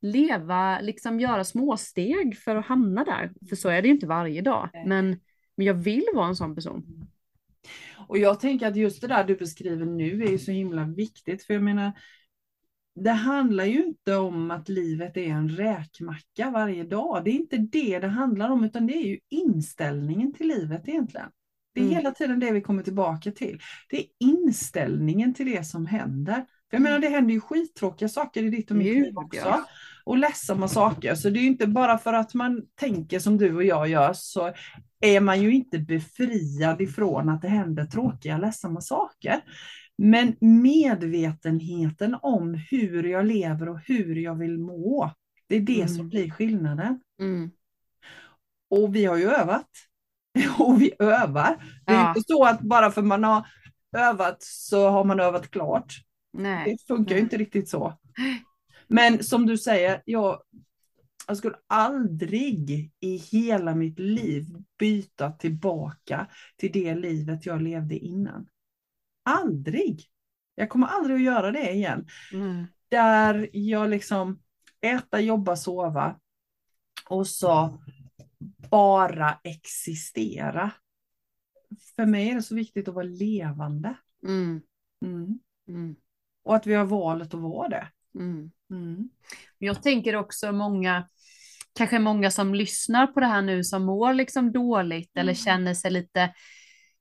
leva, 0.03 0.81
liksom 0.81 1.21
göra 1.21 1.45
småsteg 1.45 2.39
för 2.39 2.57
att 2.57 2.67
hamna 2.67 3.05
där. 3.05 3.31
För 3.49 3.57
så 3.57 3.69
är 3.69 3.83
det 3.83 3.89
ju 3.89 3.95
inte 3.95 4.07
varje 4.07 4.41
dag. 4.43 4.69
Men, 4.87 5.21
men 5.57 5.67
jag 5.67 5.75
vill 5.75 6.05
vara 6.15 6.27
en 6.27 6.37
sån 6.37 6.55
person. 6.55 7.07
Och 8.09 8.19
jag 8.19 8.40
tänker 8.40 8.66
att 8.69 8.77
just 8.77 9.01
det 9.01 9.07
där 9.07 9.25
du 9.25 9.37
beskriver 9.37 9.87
nu 9.87 10.22
är 10.24 10.31
ju 10.31 10.39
så 10.39 10.51
himla 10.53 10.85
viktigt. 10.85 11.45
För 11.45 11.55
jag 11.55 11.62
menar, 11.62 11.93
det 12.95 13.11
handlar 13.11 13.64
ju 13.64 13.85
inte 13.85 14.16
om 14.16 14.51
att 14.51 14.68
livet 14.68 15.16
är 15.16 15.26
en 15.26 15.49
räkmacka 15.49 16.51
varje 16.51 16.85
dag. 16.85 17.24
Det 17.24 17.31
är 17.31 17.35
inte 17.35 17.57
det 17.57 17.99
det 17.99 18.09
handlar 18.09 18.51
om, 18.51 18.64
utan 18.64 18.87
det 18.87 18.95
är 18.95 19.07
ju 19.07 19.18
inställningen 19.28 20.33
till 20.33 20.49
livet 20.49 20.89
egentligen. 20.89 21.28
Det 21.74 21.81
är 21.81 21.85
Mm. 21.85 21.97
hela 21.97 22.11
tiden 22.11 22.41
det 22.41 22.53
vi 22.53 22.61
kommer 22.61 22.83
tillbaka 22.83 23.33
till. 23.33 23.59
Det 23.91 23.97
är 23.97 24.05
inställningen 24.20 25.35
till 25.35 25.47
det 25.47 25.64
som 25.64 25.87
händer. 25.87 26.35
För 26.70 26.76
jag 26.76 26.83
menar, 26.83 26.99
det 26.99 27.09
händer 27.09 27.35
ju 27.35 27.41
skittråkiga 27.41 28.09
saker 28.09 28.43
i 28.43 28.51
ditt 28.51 28.70
och 28.70 28.76
mitt 28.76 28.87
liv 28.95 29.18
också. 29.18 29.41
ja. 29.41 29.64
Och 30.05 30.18
ledsamma 30.18 30.68
saker. 30.68 31.14
Så 31.14 31.31
det 31.31 31.39
är 31.41 31.47
inte 31.47 31.66
bara 31.66 31.99
för 31.99 32.12
att 32.12 32.35
man 32.35 32.62
tänker 32.74 33.18
som 33.18 33.39
du 33.39 33.55
och 33.57 33.64
jag 33.64 33.89
gör 33.89 34.12
så 34.12 34.53
är 35.01 35.20
man 35.20 35.42
ju 35.42 35.55
inte 35.55 35.78
befriad 35.78 36.80
ifrån 36.80 37.28
att 37.28 37.42
det 37.42 37.49
händer 37.49 37.84
tråkiga, 37.84 38.38
ledsamma 38.38 38.80
saker. 38.80 39.40
Men 39.99 40.36
medvetenheten 40.40 42.16
om 42.22 42.55
hur 42.55 43.03
jag 43.03 43.26
lever 43.26 43.68
och 43.68 43.80
hur 43.84 44.16
jag 44.16 44.34
vill 44.34 44.59
må, 44.59 45.11
det 45.49 45.57
är 45.57 45.61
det 45.61 45.82
Mm. 45.82 45.88
som 45.88 46.09
blir 46.09 46.30
skillnaden. 46.30 47.01
Mm. 47.20 47.51
Och 48.70 48.97
vi 48.97 49.05
har 49.05 49.16
ju 49.16 49.30
övat. 49.30 49.68
Och 50.59 50.82
vi 50.82 50.92
övar. 50.99 51.57
Det 51.86 51.92
är 51.92 51.97
Ja. 51.97 52.09
inte 52.09 52.20
så 52.26 52.44
att 52.44 52.61
bara 52.61 52.90
för 52.90 53.03
man 53.03 53.24
har 53.24 53.47
övat 53.97 54.36
så 54.42 54.88
har 54.88 55.05
man 55.05 55.20
övat 55.20 55.51
klart. 55.51 55.94
Nej. 56.32 56.64
Det 56.64 56.94
funkar 56.94 57.14
ju 57.14 57.20
inte 57.20 57.36
riktigt 57.36 57.68
så. 57.68 57.99
Men 58.88 59.24
som 59.24 59.47
du 59.47 59.59
säger, 59.59 60.03
jag, 60.05 60.38
jag 61.27 61.37
skulle 61.37 61.57
aldrig 61.66 62.93
i 63.01 63.16
hela 63.16 63.74
mitt 63.74 63.99
liv 63.99 64.47
byta 64.79 65.31
tillbaka 65.31 66.27
till 66.57 66.72
det 66.72 66.95
livet 66.95 67.47
jag 67.47 67.62
levde 67.62 67.99
innan. 67.99 68.49
Aldrig! 69.22 70.11
Jag 70.55 70.68
kommer 70.68 70.87
aldrig 70.87 71.16
att 71.16 71.22
göra 71.22 71.51
det 71.51 71.72
igen. 71.72 72.07
Mm. 72.33 72.66
Där 72.89 73.49
jag 73.53 73.91
liksom 73.91 74.43
äta, 74.81 75.20
jobba, 75.20 75.57
sova 75.57 76.20
och 77.09 77.27
så 77.27 77.83
bara 78.70 79.39
existera. 79.45 80.70
För 81.97 82.07
mig 82.07 82.31
är 82.31 82.35
det 82.35 82.43
så 82.43 82.55
viktigt 82.55 82.89
att 82.89 82.95
vara 82.95 83.05
levande. 83.05 83.95
Mm. 84.22 84.61
Mm. 85.05 85.39
Mm. 85.68 85.97
Och 86.43 86.57
att 86.57 86.66
vi 86.66 86.74
har 86.74 86.85
valet 86.85 87.35
att 87.35 87.41
vara 87.41 87.68
det. 87.68 87.89
Mm. 88.14 88.51
Mm. 88.70 89.09
Jag 89.59 89.83
tänker 89.83 90.16
också 90.16 90.53
många, 90.53 91.09
kanske 91.77 91.99
många 91.99 92.31
som 92.31 92.55
lyssnar 92.55 93.07
på 93.07 93.20
det 93.20 93.27
här 93.27 93.43
nu 93.43 93.64
som 93.64 93.83
mår 93.85 94.14
liksom 94.14 94.53
dåligt 94.53 95.11
eller 95.16 95.33
Mm. 95.33 95.35
känner 95.35 95.74
sig 95.74 95.91
lite, 95.91 96.35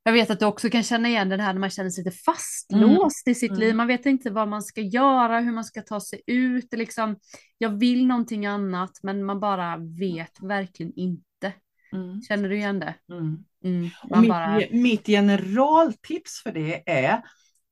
jag 0.03 0.13
vet 0.13 0.29
att 0.29 0.39
du 0.39 0.45
också 0.45 0.69
kan 0.69 0.83
känna 0.83 1.07
igen 1.09 1.29
det 1.29 1.41
här 1.41 1.53
när 1.53 1.59
man 1.59 1.69
känner 1.69 1.89
sig 1.89 2.03
lite 2.03 2.17
fastlåst 2.17 3.27
i 3.27 3.35
sitt 3.35 3.51
Mm. 3.51 3.59
liv. 3.59 3.75
Man 3.75 3.87
vet 3.87 4.05
inte 4.05 4.29
vad 4.29 4.47
man 4.47 4.61
ska 4.63 4.81
göra, 4.81 5.39
hur 5.39 5.51
man 5.51 5.63
ska 5.65 5.81
ta 5.81 5.99
sig 5.99 6.21
ut. 6.27 6.73
Liksom, 6.73 7.15
jag 7.57 7.69
vill 7.69 8.07
någonting 8.07 8.45
annat 8.45 8.91
men 9.03 9.23
man 9.25 9.39
bara 9.39 9.77
vet 9.77 10.41
verkligen 10.41 10.93
inte. 10.95 11.53
Mm. 11.93 12.21
Känner 12.21 12.49
du 12.49 12.55
igen 12.57 12.79
det? 12.79 12.93
Mm. 13.11 13.37
Mm. 13.63 13.81
Mitt, 14.21 14.29
bara, 14.29 14.61
mitt 14.71 15.05
generaltips 15.07 16.43
för 16.43 16.51
det 16.51 16.89
är 16.89 17.21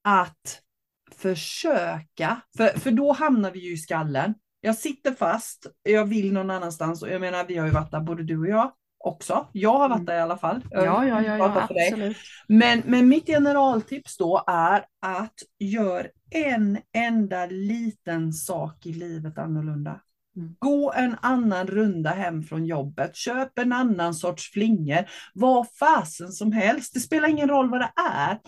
att 0.03 0.59
försöka, 1.17 2.41
för, 2.57 2.79
för 2.79 2.91
då 2.91 3.11
hamnar 3.11 3.51
vi 3.51 3.59
ju 3.59 3.73
i 3.73 3.77
skallen. 3.77 4.33
Jag 4.65 4.75
sitter 4.75 5.11
fast, 5.11 5.67
jag 5.83 6.05
vill 6.05 6.33
någon 6.33 6.49
annanstans 6.49 7.01
och 7.03 7.09
jag 7.09 7.21
menar 7.21 7.45
vi 7.47 7.57
har 7.57 7.65
ju 7.67 7.73
varit 7.73 7.91
där 7.91 7.99
både 7.99 8.23
du 8.23 8.39
och 8.39 8.47
jag 8.47 8.71
också. 8.97 9.47
Jag 9.51 9.77
har 9.77 9.89
varit 9.89 9.95
Mm. 9.95 10.05
där 10.05 10.15
i 10.17 10.21
alla 10.21 10.37
fall. 10.37 10.61
ja, 10.71 10.83
ja, 10.83 11.05
ja, 11.07 11.21
ja 11.21 11.37
pratar 11.37 11.67
för 11.67 11.73
dig. 11.73 11.87
absolut. 11.87 12.17
Men, 12.47 12.81
men 12.85 13.07
mitt 13.07 13.25
generaltips 13.25 14.17
då 14.17 14.43
är 14.47 14.85
att 15.01 15.33
gör 15.59 16.09
en 16.31 16.77
enda 16.93 17.45
liten 17.45 18.33
sak 18.33 18.85
i 18.85 18.93
livet 18.93 19.37
annorlunda. 19.37 19.99
Mm. 20.35 20.55
Gå 20.59 20.93
en 20.93 21.15
annan 21.21 21.67
runda 21.67 22.09
hem 22.09 22.43
från 22.43 22.65
jobbet, 22.65 23.15
köp 23.15 23.59
en 23.59 23.73
annan 23.73 24.13
sorts 24.13 24.51
flingor, 24.51 25.05
vad 25.33 25.67
fasen 25.79 26.31
som 26.31 26.51
helst. 26.51 26.93
Det 26.93 26.99
spelar 26.99 27.27
ingen 27.29 27.49
roll 27.49 27.69
vad 27.69 27.79
det 27.81 27.91
är. 28.11 28.39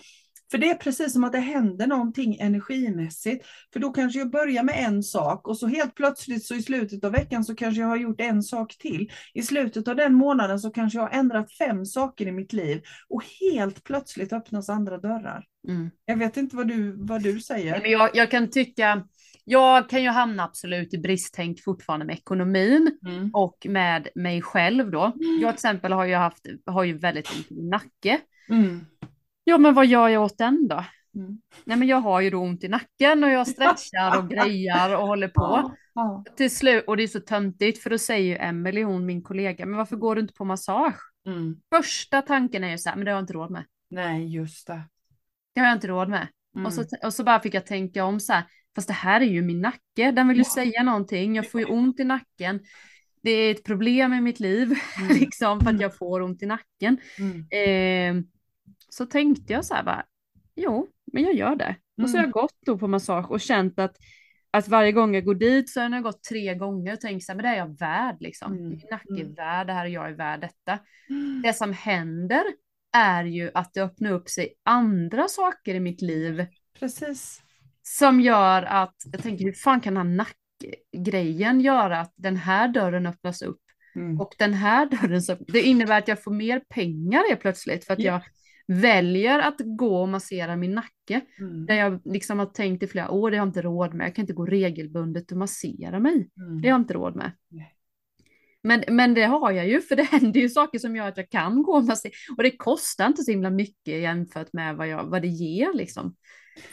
För 0.50 0.58
det 0.58 0.70
är 0.70 0.74
precis 0.74 1.12
som 1.12 1.24
att 1.24 1.32
det 1.32 1.38
händer 1.38 1.86
någonting 1.86 2.36
energimässigt. 2.40 3.46
För 3.72 3.80
då 3.80 3.92
kanske 3.92 4.18
jag 4.18 4.30
börjar 4.30 4.62
med 4.62 4.84
en 4.86 5.02
sak 5.02 5.48
och 5.48 5.58
så 5.58 5.66
helt 5.66 5.94
plötsligt 5.94 6.46
så 6.46 6.54
i 6.54 6.62
slutet 6.62 7.04
av 7.04 7.12
veckan 7.12 7.44
så 7.44 7.54
kanske 7.54 7.80
jag 7.80 7.88
har 7.88 7.96
gjort 7.96 8.20
en 8.20 8.42
sak 8.42 8.76
till. 8.78 9.10
I 9.34 9.42
slutet 9.42 9.88
av 9.88 9.96
den 9.96 10.14
månaden 10.14 10.58
så 10.60 10.70
kanske 10.70 10.98
jag 10.98 11.02
har 11.02 11.18
ändrat 11.18 11.52
fem 11.52 11.84
saker 11.84 12.26
i 12.26 12.32
mitt 12.32 12.52
liv 12.52 12.82
och 13.08 13.22
helt 13.40 13.84
plötsligt 13.84 14.32
öppnas 14.32 14.68
andra 14.68 14.98
dörrar. 14.98 15.44
Mm. 15.68 15.90
Jag 16.04 16.16
vet 16.16 16.36
inte 16.36 16.56
vad 16.56 16.68
du, 16.68 16.96
vad 16.98 17.22
du 17.22 17.40
säger. 17.40 17.80
Men 17.80 17.90
jag, 17.90 18.10
jag 18.14 18.30
kan 18.30 18.50
tycka, 18.50 19.04
jag 19.44 19.88
kan 19.88 20.02
ju 20.02 20.08
hamna 20.08 20.44
absolut 20.44 20.94
i 20.94 20.98
bristtänk 20.98 21.62
fortfarande 21.64 22.06
med 22.06 22.16
ekonomin 22.16 22.98
Mm. 23.06 23.30
och 23.34 23.66
med 23.68 24.08
mig 24.14 24.42
själv 24.42 24.90
då. 24.90 25.12
Jag 25.40 25.40
till 25.40 25.54
exempel 25.54 25.92
har 25.92 26.04
ju 26.04 26.14
haft, 26.14 26.46
har 26.66 26.84
ju 26.84 26.98
väldigt 26.98 27.28
ont 27.36 27.52
i 27.52 27.62
nacke. 27.62 28.20
Mm. 28.48 28.86
Ja 29.48 29.58
men 29.58 29.74
vad 29.74 29.86
gör 29.86 30.08
jag 30.08 30.22
åt 30.24 30.38
den 30.38 30.68
då? 30.68 30.84
Mm. 31.14 31.38
Nej 31.64 31.76
men 31.76 31.88
jag 31.88 32.00
har 32.00 32.20
ju 32.20 32.30
då 32.30 32.38
ont 32.38 32.64
i 32.64 32.68
nacken 32.68 33.24
och 33.24 33.30
jag 33.30 33.46
stretchar 33.48 34.18
och 34.18 34.30
grejar 34.30 34.96
och 34.96 35.06
håller 35.06 35.28
på. 35.28 35.42
Ja, 35.42 35.74
ja. 35.94 36.24
Till 36.36 36.50
slut, 36.56 36.84
och 36.86 36.96
det 36.96 37.02
är 37.02 37.06
så 37.08 37.20
töntigt 37.20 37.82
för 37.82 37.90
då 37.90 37.98
säger 37.98 38.24
ju 38.32 38.36
Emelie, 38.36 38.84
hon 38.84 39.06
min 39.06 39.22
kollega, 39.22 39.66
men 39.66 39.76
varför 39.76 39.96
går 39.96 40.14
du 40.14 40.20
inte 40.20 40.34
på 40.34 40.44
massage? 40.44 41.00
Mm. 41.26 41.56
Första 41.74 42.22
tanken 42.22 42.64
är 42.64 42.70
ju 42.70 42.78
så 42.78 42.88
här, 42.88 42.96
men 42.96 43.04
det 43.04 43.10
har 43.10 43.16
jag 43.16 43.22
inte 43.22 43.32
råd 43.32 43.50
med. 43.50 43.64
Nej, 43.90 44.34
just 44.34 44.66
det. 44.66 44.82
Det 45.54 45.60
har 45.60 45.66
jag 45.68 45.76
inte 45.76 45.86
råd 45.88 46.08
med. 46.08 46.26
Mm. 46.54 46.66
Och, 46.66 46.72
så, 46.72 46.84
och 47.04 47.14
så 47.14 47.24
bara 47.24 47.40
fick 47.40 47.54
jag 47.54 47.66
tänka 47.66 48.04
om 48.04 48.20
så 48.20 48.32
här, 48.32 48.44
fast 48.74 48.88
det 48.88 48.94
här 48.94 49.20
är 49.20 49.24
ju 49.24 49.42
min 49.42 49.60
nacke, 49.60 50.10
den 50.10 50.28
vill 50.28 50.36
ju 50.36 50.42
Ja. 50.46 50.50
säga 50.54 50.82
någonting, 50.82 51.36
jag 51.36 51.50
får 51.50 51.60
ju 51.60 51.66
ont 51.66 52.00
i 52.00 52.04
nacken. 52.04 52.60
Det 53.22 53.30
är 53.30 53.50
ett 53.50 53.64
problem 53.64 54.12
i 54.12 54.20
mitt 54.20 54.40
liv, 54.40 54.74
Mm. 55.00 55.16
liksom, 55.16 55.60
för 55.60 55.66
att 55.66 55.70
Mm. 55.70 55.82
jag 55.82 55.96
får 55.96 56.20
ont 56.22 56.42
i 56.42 56.46
nacken. 56.46 56.98
Mm. 57.18 57.46
Eh, 58.18 58.24
så 58.96 59.06
tänkte 59.06 59.52
jag 59.52 59.64
så 59.64 59.74
här 59.74 59.82
bara, 59.82 60.04
jo, 60.56 60.86
men 61.12 61.22
jag 61.22 61.34
gör 61.34 61.56
det. 61.56 61.76
Och 62.02 62.10
så 62.10 62.16
har 62.16 62.24
Mm. 62.24 62.30
jag 62.34 62.42
gått 62.42 62.56
då 62.66 62.78
på 62.78 62.88
massage 62.88 63.30
och 63.30 63.40
känt 63.40 63.78
att, 63.78 63.96
att 64.50 64.68
varje 64.68 64.92
gång 64.92 65.14
jag 65.14 65.24
går 65.24 65.34
dit 65.34 65.70
så 65.70 65.80
har 65.80 65.90
jag 65.90 66.02
gått 66.02 66.22
tre 66.22 66.54
gånger 66.54 66.92
och 66.92 67.00
tänkt 67.00 67.24
så 67.24 67.32
här, 67.32 67.36
men 67.36 67.42
det 67.44 67.48
är 67.48 67.56
jag 67.56 67.78
värd 67.78 68.16
liksom. 68.20 68.52
Mm. 68.52 68.68
Min 68.68 68.80
nacke 68.90 69.12
är 69.12 69.20
Mm. 69.20 69.34
värd 69.34 69.66
det 69.66 69.72
här 69.72 69.84
och 69.84 69.90
jag 69.90 70.08
är 70.08 70.12
värd 70.14 70.40
detta. 70.40 70.78
Mm. 71.08 71.42
Det 71.42 71.52
som 71.52 71.72
händer 71.72 72.42
är 72.96 73.24
ju 73.24 73.50
att 73.54 73.74
det 73.74 73.80
öppnar 73.82 74.10
upp 74.12 74.28
sig 74.28 74.54
andra 74.64 75.28
saker 75.28 75.74
i 75.74 75.80
mitt 75.80 76.02
liv 76.02 76.46
Precis. 76.78 77.42
som 77.82 78.20
gör 78.20 78.62
att 78.62 78.96
jag 79.12 79.22
tänker 79.22 79.44
hur 79.44 79.52
fan 79.52 79.80
kan 79.80 79.94
den 79.94 80.06
här 80.06 80.26
nackgrejen 80.94 81.60
göra 81.60 82.00
att 82.00 82.12
den 82.16 82.36
här 82.36 82.68
dörren 82.68 83.06
öppnas 83.06 83.42
upp 83.42 83.60
Mm. 83.96 84.20
och 84.20 84.34
den 84.38 84.54
här 84.54 84.86
dörren 84.86 85.22
så 85.22 85.34
det 85.48 85.62
innebär 85.62 85.98
att 85.98 86.08
jag 86.08 86.22
får 86.22 86.30
mer 86.30 86.60
pengar 86.68 87.28
helt 87.28 87.40
plötsligt 87.40 87.84
för 87.84 87.92
att 87.92 87.98
Ja. 87.98 88.12
jag 88.12 88.22
väljer 88.66 89.38
att 89.38 89.56
gå 89.64 90.00
och 90.00 90.08
massera 90.08 90.56
min 90.56 90.74
nacke 90.74 91.20
Mm. 91.40 91.66
där 91.66 91.74
jag 91.74 92.00
liksom 92.04 92.38
har 92.38 92.46
tänkt 92.46 92.82
i 92.82 92.86
flera 92.86 93.10
år 93.10 93.30
det 93.30 93.36
har 93.36 93.40
jag 93.46 93.48
inte 93.48 93.62
råd 93.62 93.94
med 93.94 94.06
jag 94.06 94.14
kan 94.14 94.22
inte 94.22 94.32
gå 94.32 94.46
regelbundet 94.46 95.32
och 95.32 95.38
massera 95.38 95.98
mig 95.98 96.30
Mm. 96.40 96.60
det 96.62 96.68
har 96.68 96.72
jag 96.74 96.80
inte 96.80 96.94
råd 96.94 97.16
med. 97.16 97.32
Nej. 97.50 97.72
Men, 98.62 98.84
men 98.88 99.14
det 99.14 99.22
har 99.24 99.52
jag 99.52 99.68
ju, 99.68 99.80
för 99.80 99.96
det 99.96 100.02
händer 100.02 100.40
ju 100.40 100.48
saker 100.48 100.78
som 100.78 100.96
gör 100.96 101.08
att 101.08 101.16
jag 101.16 101.30
kan 101.30 101.62
gå 101.62 101.72
och 101.72 101.84
massera. 101.84 102.12
Och 102.36 102.42
det 102.42 102.50
kostar 102.56 103.06
inte 103.06 103.22
så 103.22 103.30
himla 103.30 103.50
mycket 103.50 104.00
jämfört 104.02 104.52
med 104.52 104.76
vad, 104.76 104.88
jag, 104.88 105.04
vad 105.04 105.22
det 105.22 105.28
ger 105.28 105.72
liksom. 105.74 106.16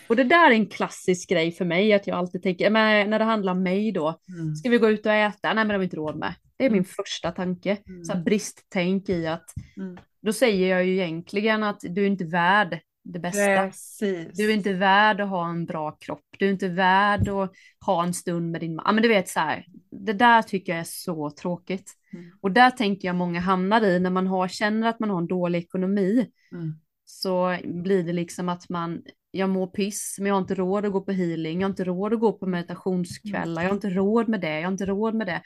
Och 0.08 0.16
det 0.16 0.24
där 0.24 0.52
är 0.52 0.56
en 0.56 0.66
klassisk 0.66 1.30
grej 1.30 1.52
för 1.52 1.66
mig, 1.66 1.94
att 1.94 2.08
jag 2.08 2.18
alltid 2.18 2.44
tänker, 2.44 2.70
men 2.70 3.10
när 3.10 3.20
det 3.20 3.26
handlar 3.26 3.52
om 3.52 3.64
mig 3.64 3.92
då, 3.92 4.20
Mm. 4.40 4.56
ska 4.56 4.70
vi 4.70 4.78
gå 4.78 4.90
ut 4.90 5.06
och 5.06 5.12
äta? 5.14 5.54
Nej 5.54 5.56
men 5.56 5.68
det 5.68 5.74
har 5.74 5.80
vi 5.80 5.84
inte 5.86 5.98
råd 5.98 6.16
med. 6.16 6.34
Det 6.58 6.66
är 6.66 6.70
min 6.70 6.78
Mm. 6.78 6.86
första 6.86 7.32
tanke. 7.32 7.78
Mm. 7.88 8.04
Så 8.04 8.14
här 8.14 8.24
bristtänk 8.24 9.10
i 9.10 9.28
att, 9.28 9.46
Mm. 9.78 9.98
Då 10.24 10.34
säger 10.34 10.70
jag 10.70 10.86
ju 10.86 10.94
egentligen 10.94 11.64
att 11.64 11.80
du 11.82 12.04
är 12.04 12.08
inte 12.08 12.26
värd 12.26 12.80
det 13.04 13.20
bästa. 13.20 13.68
Precis. 13.68 14.28
Du 14.34 14.50
är 14.50 14.54
inte 14.54 14.74
värd 14.74 15.22
att 15.22 15.30
ha 15.30 15.50
en 15.50 15.66
bra 15.66 15.92
kropp. 15.92 16.26
Du 16.40 16.46
är 16.46 16.52
inte 16.52 16.68
värd 16.68 17.28
att 17.28 17.52
ha 17.86 18.04
en 18.04 18.14
stund 18.14 18.52
med 18.52 18.62
din 18.62 18.76
man. 18.76 18.84
Ja, 18.86 18.92
men 18.92 19.04
du 19.04 19.10
vet 19.10 19.30
så 19.30 19.40
här, 19.40 19.66
det 19.92 20.14
där 20.14 20.42
tycker 20.42 20.72
jag 20.72 20.80
är 20.80 20.88
så 20.88 21.30
tråkigt. 21.30 21.94
Mm. 22.14 22.32
Och 22.42 22.52
där 22.52 22.72
tänker 22.72 23.08
jag 23.08 23.16
många 23.16 23.40
hamnar 23.40 23.82
i 23.82 24.00
när 24.00 24.10
man 24.10 24.28
har, 24.28 24.48
känner 24.48 24.88
att 24.88 25.00
man 25.00 25.10
har 25.10 25.18
en 25.18 25.28
dålig 25.28 25.60
ekonomi. 25.60 26.30
Mm. 26.52 26.74
Så 27.06 27.58
blir 27.64 28.04
det 28.04 28.14
liksom 28.14 28.50
att 28.50 28.70
man, 28.70 29.02
jag 29.32 29.50
mår 29.50 29.68
piss, 29.68 30.16
men 30.20 30.28
jag 30.28 30.36
har 30.36 30.42
inte 30.42 30.56
råd 30.56 30.86
att 30.86 30.92
gå 30.92 31.02
på 31.02 31.12
healing. 31.12 31.62
Jag 31.62 31.68
har 31.68 31.72
inte 31.72 31.84
råd 31.84 32.14
att 32.14 32.20
gå 32.20 32.34
på 32.34 32.46
meditationskvällar. 32.46 33.62
Jag 33.62 33.70
har 33.70 33.76
inte 33.76 33.90
råd 33.90 34.30
med 34.30 34.42
det. 34.42 34.56
Jag 34.60 34.68
har 34.68 34.72
inte 34.72 34.86
råd 34.86 35.16
med 35.16 35.28
det. 35.28 35.42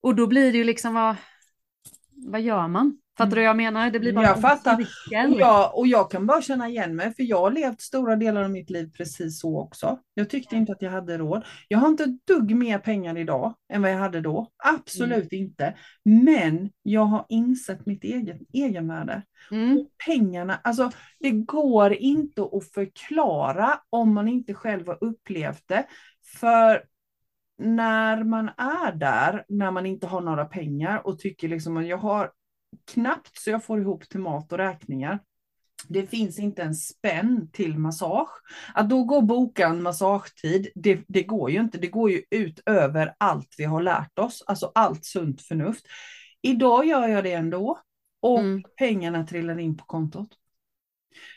Och 0.00 0.14
då 0.14 0.26
blir 0.26 0.52
det 0.52 0.58
ju 0.58 0.64
liksom, 0.64 0.94
vad, 0.94 1.16
vad 2.10 2.40
gör 2.40 2.68
man? 2.68 3.01
Fattar 3.18 3.30
du 3.30 3.36
vad 3.36 3.48
jag 3.48 3.56
menar? 3.56 3.90
Det 3.90 4.00
blir 4.00 4.12
bara 4.12 4.26
Jag 4.26 4.40
fattar. 4.40 4.74
Och 4.74 5.40
jag, 5.40 5.78
och 5.78 5.86
jag 5.86 6.10
kan 6.10 6.26
bara 6.26 6.42
känna 6.42 6.68
igen 6.68 6.96
mig, 6.96 7.14
för 7.14 7.22
jag 7.22 7.40
har 7.40 7.50
levt 7.50 7.80
stora 7.80 8.16
delar 8.16 8.42
av 8.42 8.50
mitt 8.50 8.70
liv 8.70 8.90
precis 8.96 9.40
så 9.40 9.60
också. 9.60 9.98
Jag 10.14 10.30
tyckte 10.30 10.56
inte 10.56 10.72
att 10.72 10.82
jag 10.82 10.90
hade 10.90 11.18
råd. 11.18 11.44
Jag 11.68 11.78
har 11.78 11.88
inte 11.88 12.04
ett 12.04 12.26
dugg 12.26 12.56
mer 12.56 12.78
pengar 12.78 13.18
idag 13.18 13.54
än 13.72 13.82
vad 13.82 13.90
jag 13.90 13.98
hade 13.98 14.20
då. 14.20 14.48
Absolut 14.64 15.32
inte. 15.32 15.74
Men 16.04 16.70
jag 16.82 17.04
har 17.04 17.26
insett 17.28 17.86
mitt 17.86 18.04
eget 18.04 18.40
egenvärde. 18.52 19.22
Mm. 19.50 19.86
Pengarna, 20.06 20.60
alltså 20.64 20.90
det 21.20 21.30
går 21.30 21.92
inte 21.92 22.42
att 22.42 22.70
förklara 22.74 23.80
om 23.90 24.14
man 24.14 24.28
inte 24.28 24.54
själv 24.54 24.86
har 24.86 24.98
upplevt 25.04 25.68
det. 25.68 25.86
För 26.40 26.82
när 27.58 28.24
man 28.24 28.48
är 28.56 28.92
där, 28.92 29.44
när 29.48 29.70
man 29.70 29.86
inte 29.86 30.06
har 30.06 30.20
några 30.20 30.44
pengar 30.44 31.06
och 31.06 31.18
tycker 31.18 31.48
liksom 31.48 31.76
att 31.76 31.86
jag 31.86 31.98
har 31.98 32.30
knappt 32.92 33.38
så 33.38 33.50
jag 33.50 33.64
får 33.64 33.80
ihop 33.80 34.08
till 34.08 34.20
mat 34.20 34.52
och 34.52 34.58
räkningar. 34.58 35.18
Det 35.88 36.06
finns 36.06 36.38
inte 36.38 36.62
en 36.62 36.74
spänn 36.74 37.50
till 37.52 37.78
massage. 37.78 38.28
Att 38.74 38.90
då 38.90 39.04
gå 39.04 39.16
och 39.16 39.26
boka 39.26 39.66
en 39.66 39.82
massagetid, 39.82 40.68
det, 40.74 41.04
det 41.08 41.22
går 41.22 41.50
ju 41.50 41.60
inte. 41.60 41.78
Det 41.78 41.86
går 41.86 42.10
ju 42.10 42.22
ut 42.30 42.60
över 42.66 43.14
allt 43.18 43.54
vi 43.58 43.64
har 43.64 43.82
lärt 43.82 44.18
oss, 44.18 44.42
alltså 44.46 44.72
allt 44.74 45.04
sunt 45.04 45.42
förnuft. 45.42 45.86
Idag 46.42 46.84
gör 46.86 47.08
jag 47.08 47.24
det 47.24 47.32
ändå 47.32 47.78
och 48.22 48.38
Mm. 48.40 48.62
pengarna 48.76 49.26
trillar 49.26 49.58
in 49.58 49.76
på 49.76 49.84
kontot. 49.84 50.28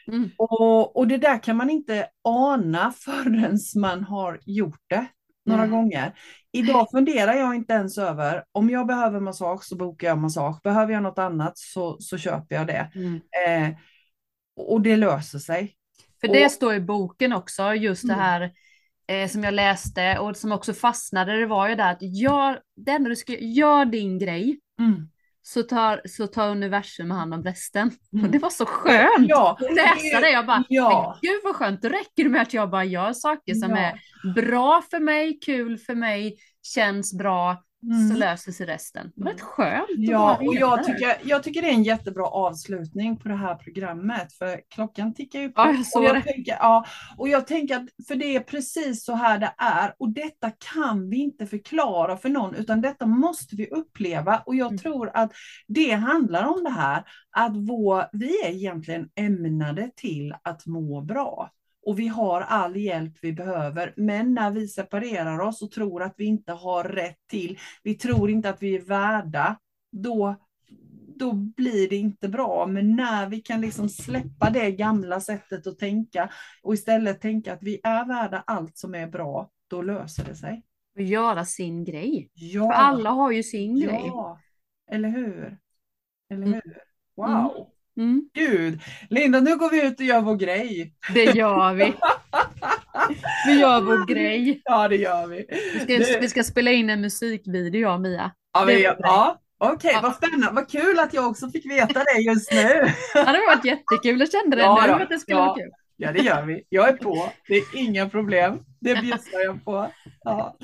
Mm. 0.07 0.29
Och, 0.37 0.97
och 0.97 1.07
det 1.07 1.17
där 1.17 1.43
kan 1.43 1.57
man 1.57 1.69
inte 1.69 2.07
ana 2.21 2.91
förrän 2.91 3.59
man 3.75 4.03
har 4.03 4.39
gjort 4.45 4.81
det 4.87 5.07
några 5.45 5.61
Nej. 5.61 5.69
gånger. 5.69 6.13
Idag 6.51 6.87
funderar 6.91 7.33
jag 7.33 7.55
inte 7.55 7.73
ens 7.73 7.97
över 7.97 8.43
om 8.51 8.69
jag 8.69 8.87
behöver 8.87 9.19
massage 9.19 9.63
så 9.63 9.75
bokar 9.75 10.07
jag 10.07 10.17
massage. 10.17 10.61
Behöver 10.63 10.93
jag 10.93 11.03
något 11.03 11.19
annat 11.19 11.57
så, 11.57 11.97
så 11.99 12.17
köper 12.17 12.55
jag 12.55 12.67
det. 12.67 12.91
Mm. 12.95 13.15
Eh, 13.47 13.77
och 14.57 14.81
det 14.81 14.95
löser 14.97 15.39
sig. 15.39 15.75
För 16.21 16.27
det 16.27 16.45
Och- 16.45 16.51
står 16.51 16.73
i 16.73 16.79
boken 16.79 17.33
också, 17.33 17.73
just 17.73 18.07
det 18.07 18.13
Mm. 18.13 18.25
här 18.25 18.51
eh, 19.07 19.27
som 19.29 19.43
jag 19.43 19.53
läste 19.53 20.19
och 20.19 20.37
som 20.37 20.51
också 20.51 20.73
fastnade, 20.73 21.39
det 21.39 21.45
var 21.45 21.69
ju 21.69 21.75
det 21.75 21.89
att 21.89 22.01
gör, 22.01 22.59
det 22.75 22.91
enda 22.91 23.09
du 23.09 23.15
ska, 23.15 23.33
gör 23.33 23.85
din 23.85 24.19
grej 24.19 24.59
Mm. 24.79 25.09
Så 25.47 25.63
tar, 25.63 26.01
så 26.05 26.27
tar 26.27 26.49
universum 26.49 27.11
hand 27.11 27.33
om 27.33 27.43
resten. 27.43 27.91
Mm. 28.13 28.25
Och 28.25 28.31
det 28.31 28.39
var 28.39 28.49
så 28.49 28.65
skönt 28.65 29.29
Ja, 29.29 29.57
att 29.61 29.75
läsa 29.75 30.19
det. 30.19 30.29
Jag 30.31 30.45
bara, 30.45 30.63
Ja. 30.69 31.17
men 31.21 31.31
gud 31.31 31.41
vad 31.43 31.55
skönt, 31.55 31.81
då 31.81 31.89
räcker 31.89 32.23
det 32.23 32.29
med 32.29 32.41
att 32.41 32.53
jag 32.53 32.69
bara 32.69 32.83
gör 32.83 33.13
saker 33.13 33.53
som 33.53 33.71
Ja. 33.71 33.77
är 33.77 33.99
bra 34.33 34.81
för 34.91 34.99
mig, 34.99 35.39
kul 35.45 35.77
för 35.77 35.95
mig, 35.95 36.37
känns 36.75 37.17
bra, 37.17 37.63
Mm. 37.91 38.09
så 38.09 38.15
löser 38.15 38.51
sig 38.51 38.65
resten. 38.65 39.11
Det 39.15 39.23
var 39.23 39.31
rätt 39.31 39.41
skönt 39.41 39.81
att 39.83 39.87
Ja, 39.97 40.37
och 40.47 40.55
jag 40.55 40.83
tycker, 40.83 41.17
jag 41.23 41.43
tycker 41.43 41.61
det 41.61 41.67
är 41.69 41.73
en 41.73 41.83
jättebra 41.83 42.25
avslutning 42.25 43.17
på 43.17 43.27
det 43.27 43.35
här 43.35 43.55
programmet, 43.55 44.33
för 44.33 44.61
klockan 44.69 45.13
tickar 45.13 45.39
ju 45.39 45.49
på. 45.49 45.61
Ja, 45.61 45.73
jag 45.93 46.01
och 46.11 46.15
jag. 46.17 46.23
Tänker, 46.23 46.57
ja, 46.59 46.85
och 47.17 47.29
jag 47.29 47.47
tänker 47.47 47.75
att, 47.75 48.07
för 48.07 48.15
det 48.15 48.35
är 48.35 48.39
precis 48.39 49.05
så 49.05 49.13
här 49.13 49.39
det 49.39 49.53
är, 49.57 49.93
och 49.99 50.09
detta 50.09 50.51
kan 50.73 51.09
vi 51.09 51.17
inte 51.17 51.47
förklara 51.47 52.17
för 52.17 52.29
någon, 52.29 52.55
utan 52.55 52.81
detta 52.81 53.05
måste 53.05 53.55
vi 53.55 53.67
uppleva. 53.67 54.37
Och 54.45 54.55
jag 54.55 54.67
Mm. 54.67 54.77
tror 54.77 55.11
att 55.13 55.31
det 55.67 55.91
handlar 55.91 56.43
om 56.43 56.63
det 56.63 56.69
här, 56.69 57.03
att 57.31 57.55
vår, 57.55 58.05
vi 58.11 58.41
är 58.45 58.49
egentligen 58.49 59.09
ämnade 59.15 59.91
till 59.95 60.33
att 60.43 60.65
må 60.65 61.01
bra. 61.01 61.51
Och 61.85 61.99
vi 61.99 62.07
har 62.07 62.41
all 62.41 62.75
hjälp 62.75 63.13
vi 63.21 63.33
behöver, 63.33 63.93
men 63.97 64.33
när 64.33 64.51
vi 64.51 64.67
separerar 64.67 65.39
oss 65.39 65.61
och 65.61 65.71
tror 65.71 66.03
att 66.03 66.13
vi 66.17 66.25
inte 66.25 66.51
har 66.51 66.83
rätt 66.83 67.27
till, 67.29 67.59
vi 67.83 67.95
tror 67.95 68.29
inte 68.29 68.49
att 68.49 68.63
vi 68.63 68.75
är 68.75 68.81
värda, 68.81 69.57
då, 69.91 70.35
då 71.17 71.33
blir 71.33 71.89
det 71.89 71.95
inte 71.95 72.29
bra. 72.29 72.65
Men 72.67 72.95
när 72.95 73.29
vi 73.29 73.41
kan 73.41 73.61
liksom 73.61 73.89
släppa 73.89 74.49
det 74.49 74.71
gamla 74.71 75.19
sättet 75.19 75.67
att 75.67 75.79
tänka 75.79 76.29
och 76.63 76.73
istället 76.73 77.21
tänka 77.21 77.53
att 77.53 77.63
vi 77.63 77.79
är 77.83 78.05
värda 78.05 78.43
allt 78.47 78.77
som 78.77 78.95
är 78.95 79.07
bra, 79.07 79.49
då 79.67 79.81
löser 79.81 80.25
det 80.25 80.35
sig. 80.35 80.63
Och 80.95 81.01
göra 81.01 81.45
sin 81.45 81.83
grej. 81.83 82.29
Ja, 82.33 82.63
För 82.63 82.71
alla 82.73 83.09
har 83.09 83.31
ju 83.31 83.43
sin 83.43 83.79
grej. 83.79 84.01
ja. 84.07 84.39
eller 84.91 85.09
hur? 85.09 85.57
Eller 86.29 86.47
Mm. 86.47 86.53
hur? 86.63 86.77
Wow! 87.15 87.27
Mm, 87.27 87.65
Gud, 88.33 88.79
Linda, 89.09 89.39
nu 89.39 89.57
går 89.57 89.69
vi 89.69 89.85
ut 89.87 89.99
och 89.99 90.05
gör 90.05 90.21
vår 90.21 90.35
grej. 90.35 90.93
det 91.13 91.23
gör 91.23 91.73
vi. 91.73 91.93
Vi 93.47 93.59
gör 93.59 93.81
vår 93.81 94.05
grej. 94.13 94.61
Ja, 94.63 94.87
det 94.87 94.95
gör 94.95 95.27
vi. 95.27 95.45
Vi 95.73 95.79
ska, 95.79 95.93
Det- 96.13 96.19
vi 96.21 96.29
ska 96.29 96.43
spela 96.43 96.71
in 96.71 96.89
en 96.89 97.01
musikvideo 97.01 97.81
jag 97.81 97.93
och 97.93 98.01
Mia. 98.01 98.31
Ja, 98.53 98.63
vi, 98.65 98.83
ja. 98.83 99.41
Okej, 99.57 99.91
Ja. 99.93 99.99
vad 100.03 100.15
spännande. 100.15 100.47
Vad 100.51 100.69
kul 100.71 100.99
att 100.99 101.13
jag 101.13 101.27
också 101.27 101.49
fick 101.49 101.65
veta 101.71 102.03
det 102.03 102.21
just 102.21 102.51
nu. 102.53 102.57
Ja, 103.13 103.23
det 103.23 103.25
har 103.37 103.55
varit 103.55 103.65
jättekul. 103.65 104.19
Jag 104.19 104.31
kände 104.31 104.55
det 104.55 104.61
Ja, 104.63 104.83
nu 104.97 105.03
att 105.03 105.09
det 105.09 105.19
skulle 105.19 105.37
Ja. 105.37 105.45
vara 105.45 105.55
kul. 105.57 105.71
Ja, 105.97 106.11
det 106.11 106.19
gör 106.19 106.41
vi. 106.45 106.63
Jag 106.69 106.89
är 106.89 106.93
på. 106.93 107.29
Det 107.47 107.53
är 107.55 107.63
inga 107.75 108.09
problem. 108.09 108.59
Det 108.85 109.01
bjussar 109.01 109.39
jag 109.45 109.65
på. 109.65 109.87
Ja. 110.23 110.55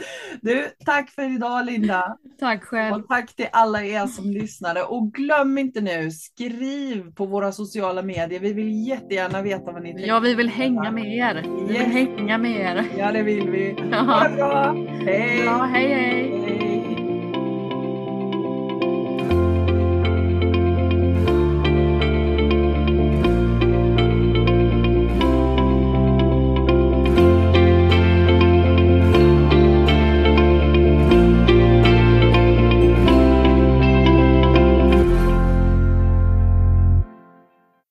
Du, 0.41 0.67
tack 0.85 1.09
för 1.09 1.35
idag 1.35 1.65
Linda. 1.65 2.17
Tack 2.39 2.63
själv. 2.63 2.95
Och 2.95 3.07
tack 3.07 3.35
till 3.35 3.47
alla 3.51 3.83
er 3.83 4.07
som 4.07 4.31
lyssnade. 4.31 4.83
Och 4.83 5.13
glöm 5.13 5.57
inte 5.57 5.81
nu, 5.81 6.11
skriv 6.11 7.13
på 7.15 7.25
våra 7.25 7.51
sociala 7.51 8.01
medier. 8.01 8.39
Vi 8.39 8.53
vill 8.53 8.87
jättegärna 8.87 9.41
veta 9.41 9.71
vad 9.71 9.81
ni 9.83 9.89
tänker. 9.93 10.07
Ja, 10.07 10.19
vi 10.19 10.35
vill 10.35 10.49
hänga 10.49 10.91
med 10.91 11.05
er. 11.15 11.43
Vi 11.67 11.67
vill 11.67 11.75
Yes. 11.81 11.87
hänga 12.17 12.37
med 12.37 12.51
er. 12.61 12.85
Ja, 12.97 13.11
det 13.11 13.23
vill 13.23 13.49
vi. 13.49 13.75
Ha 13.91 14.27
det 14.27 14.35
bra. 14.35 14.75
Hej. 15.05 15.41
Ja, 15.45 15.63
hej 15.73 15.87
hej. 15.87 16.40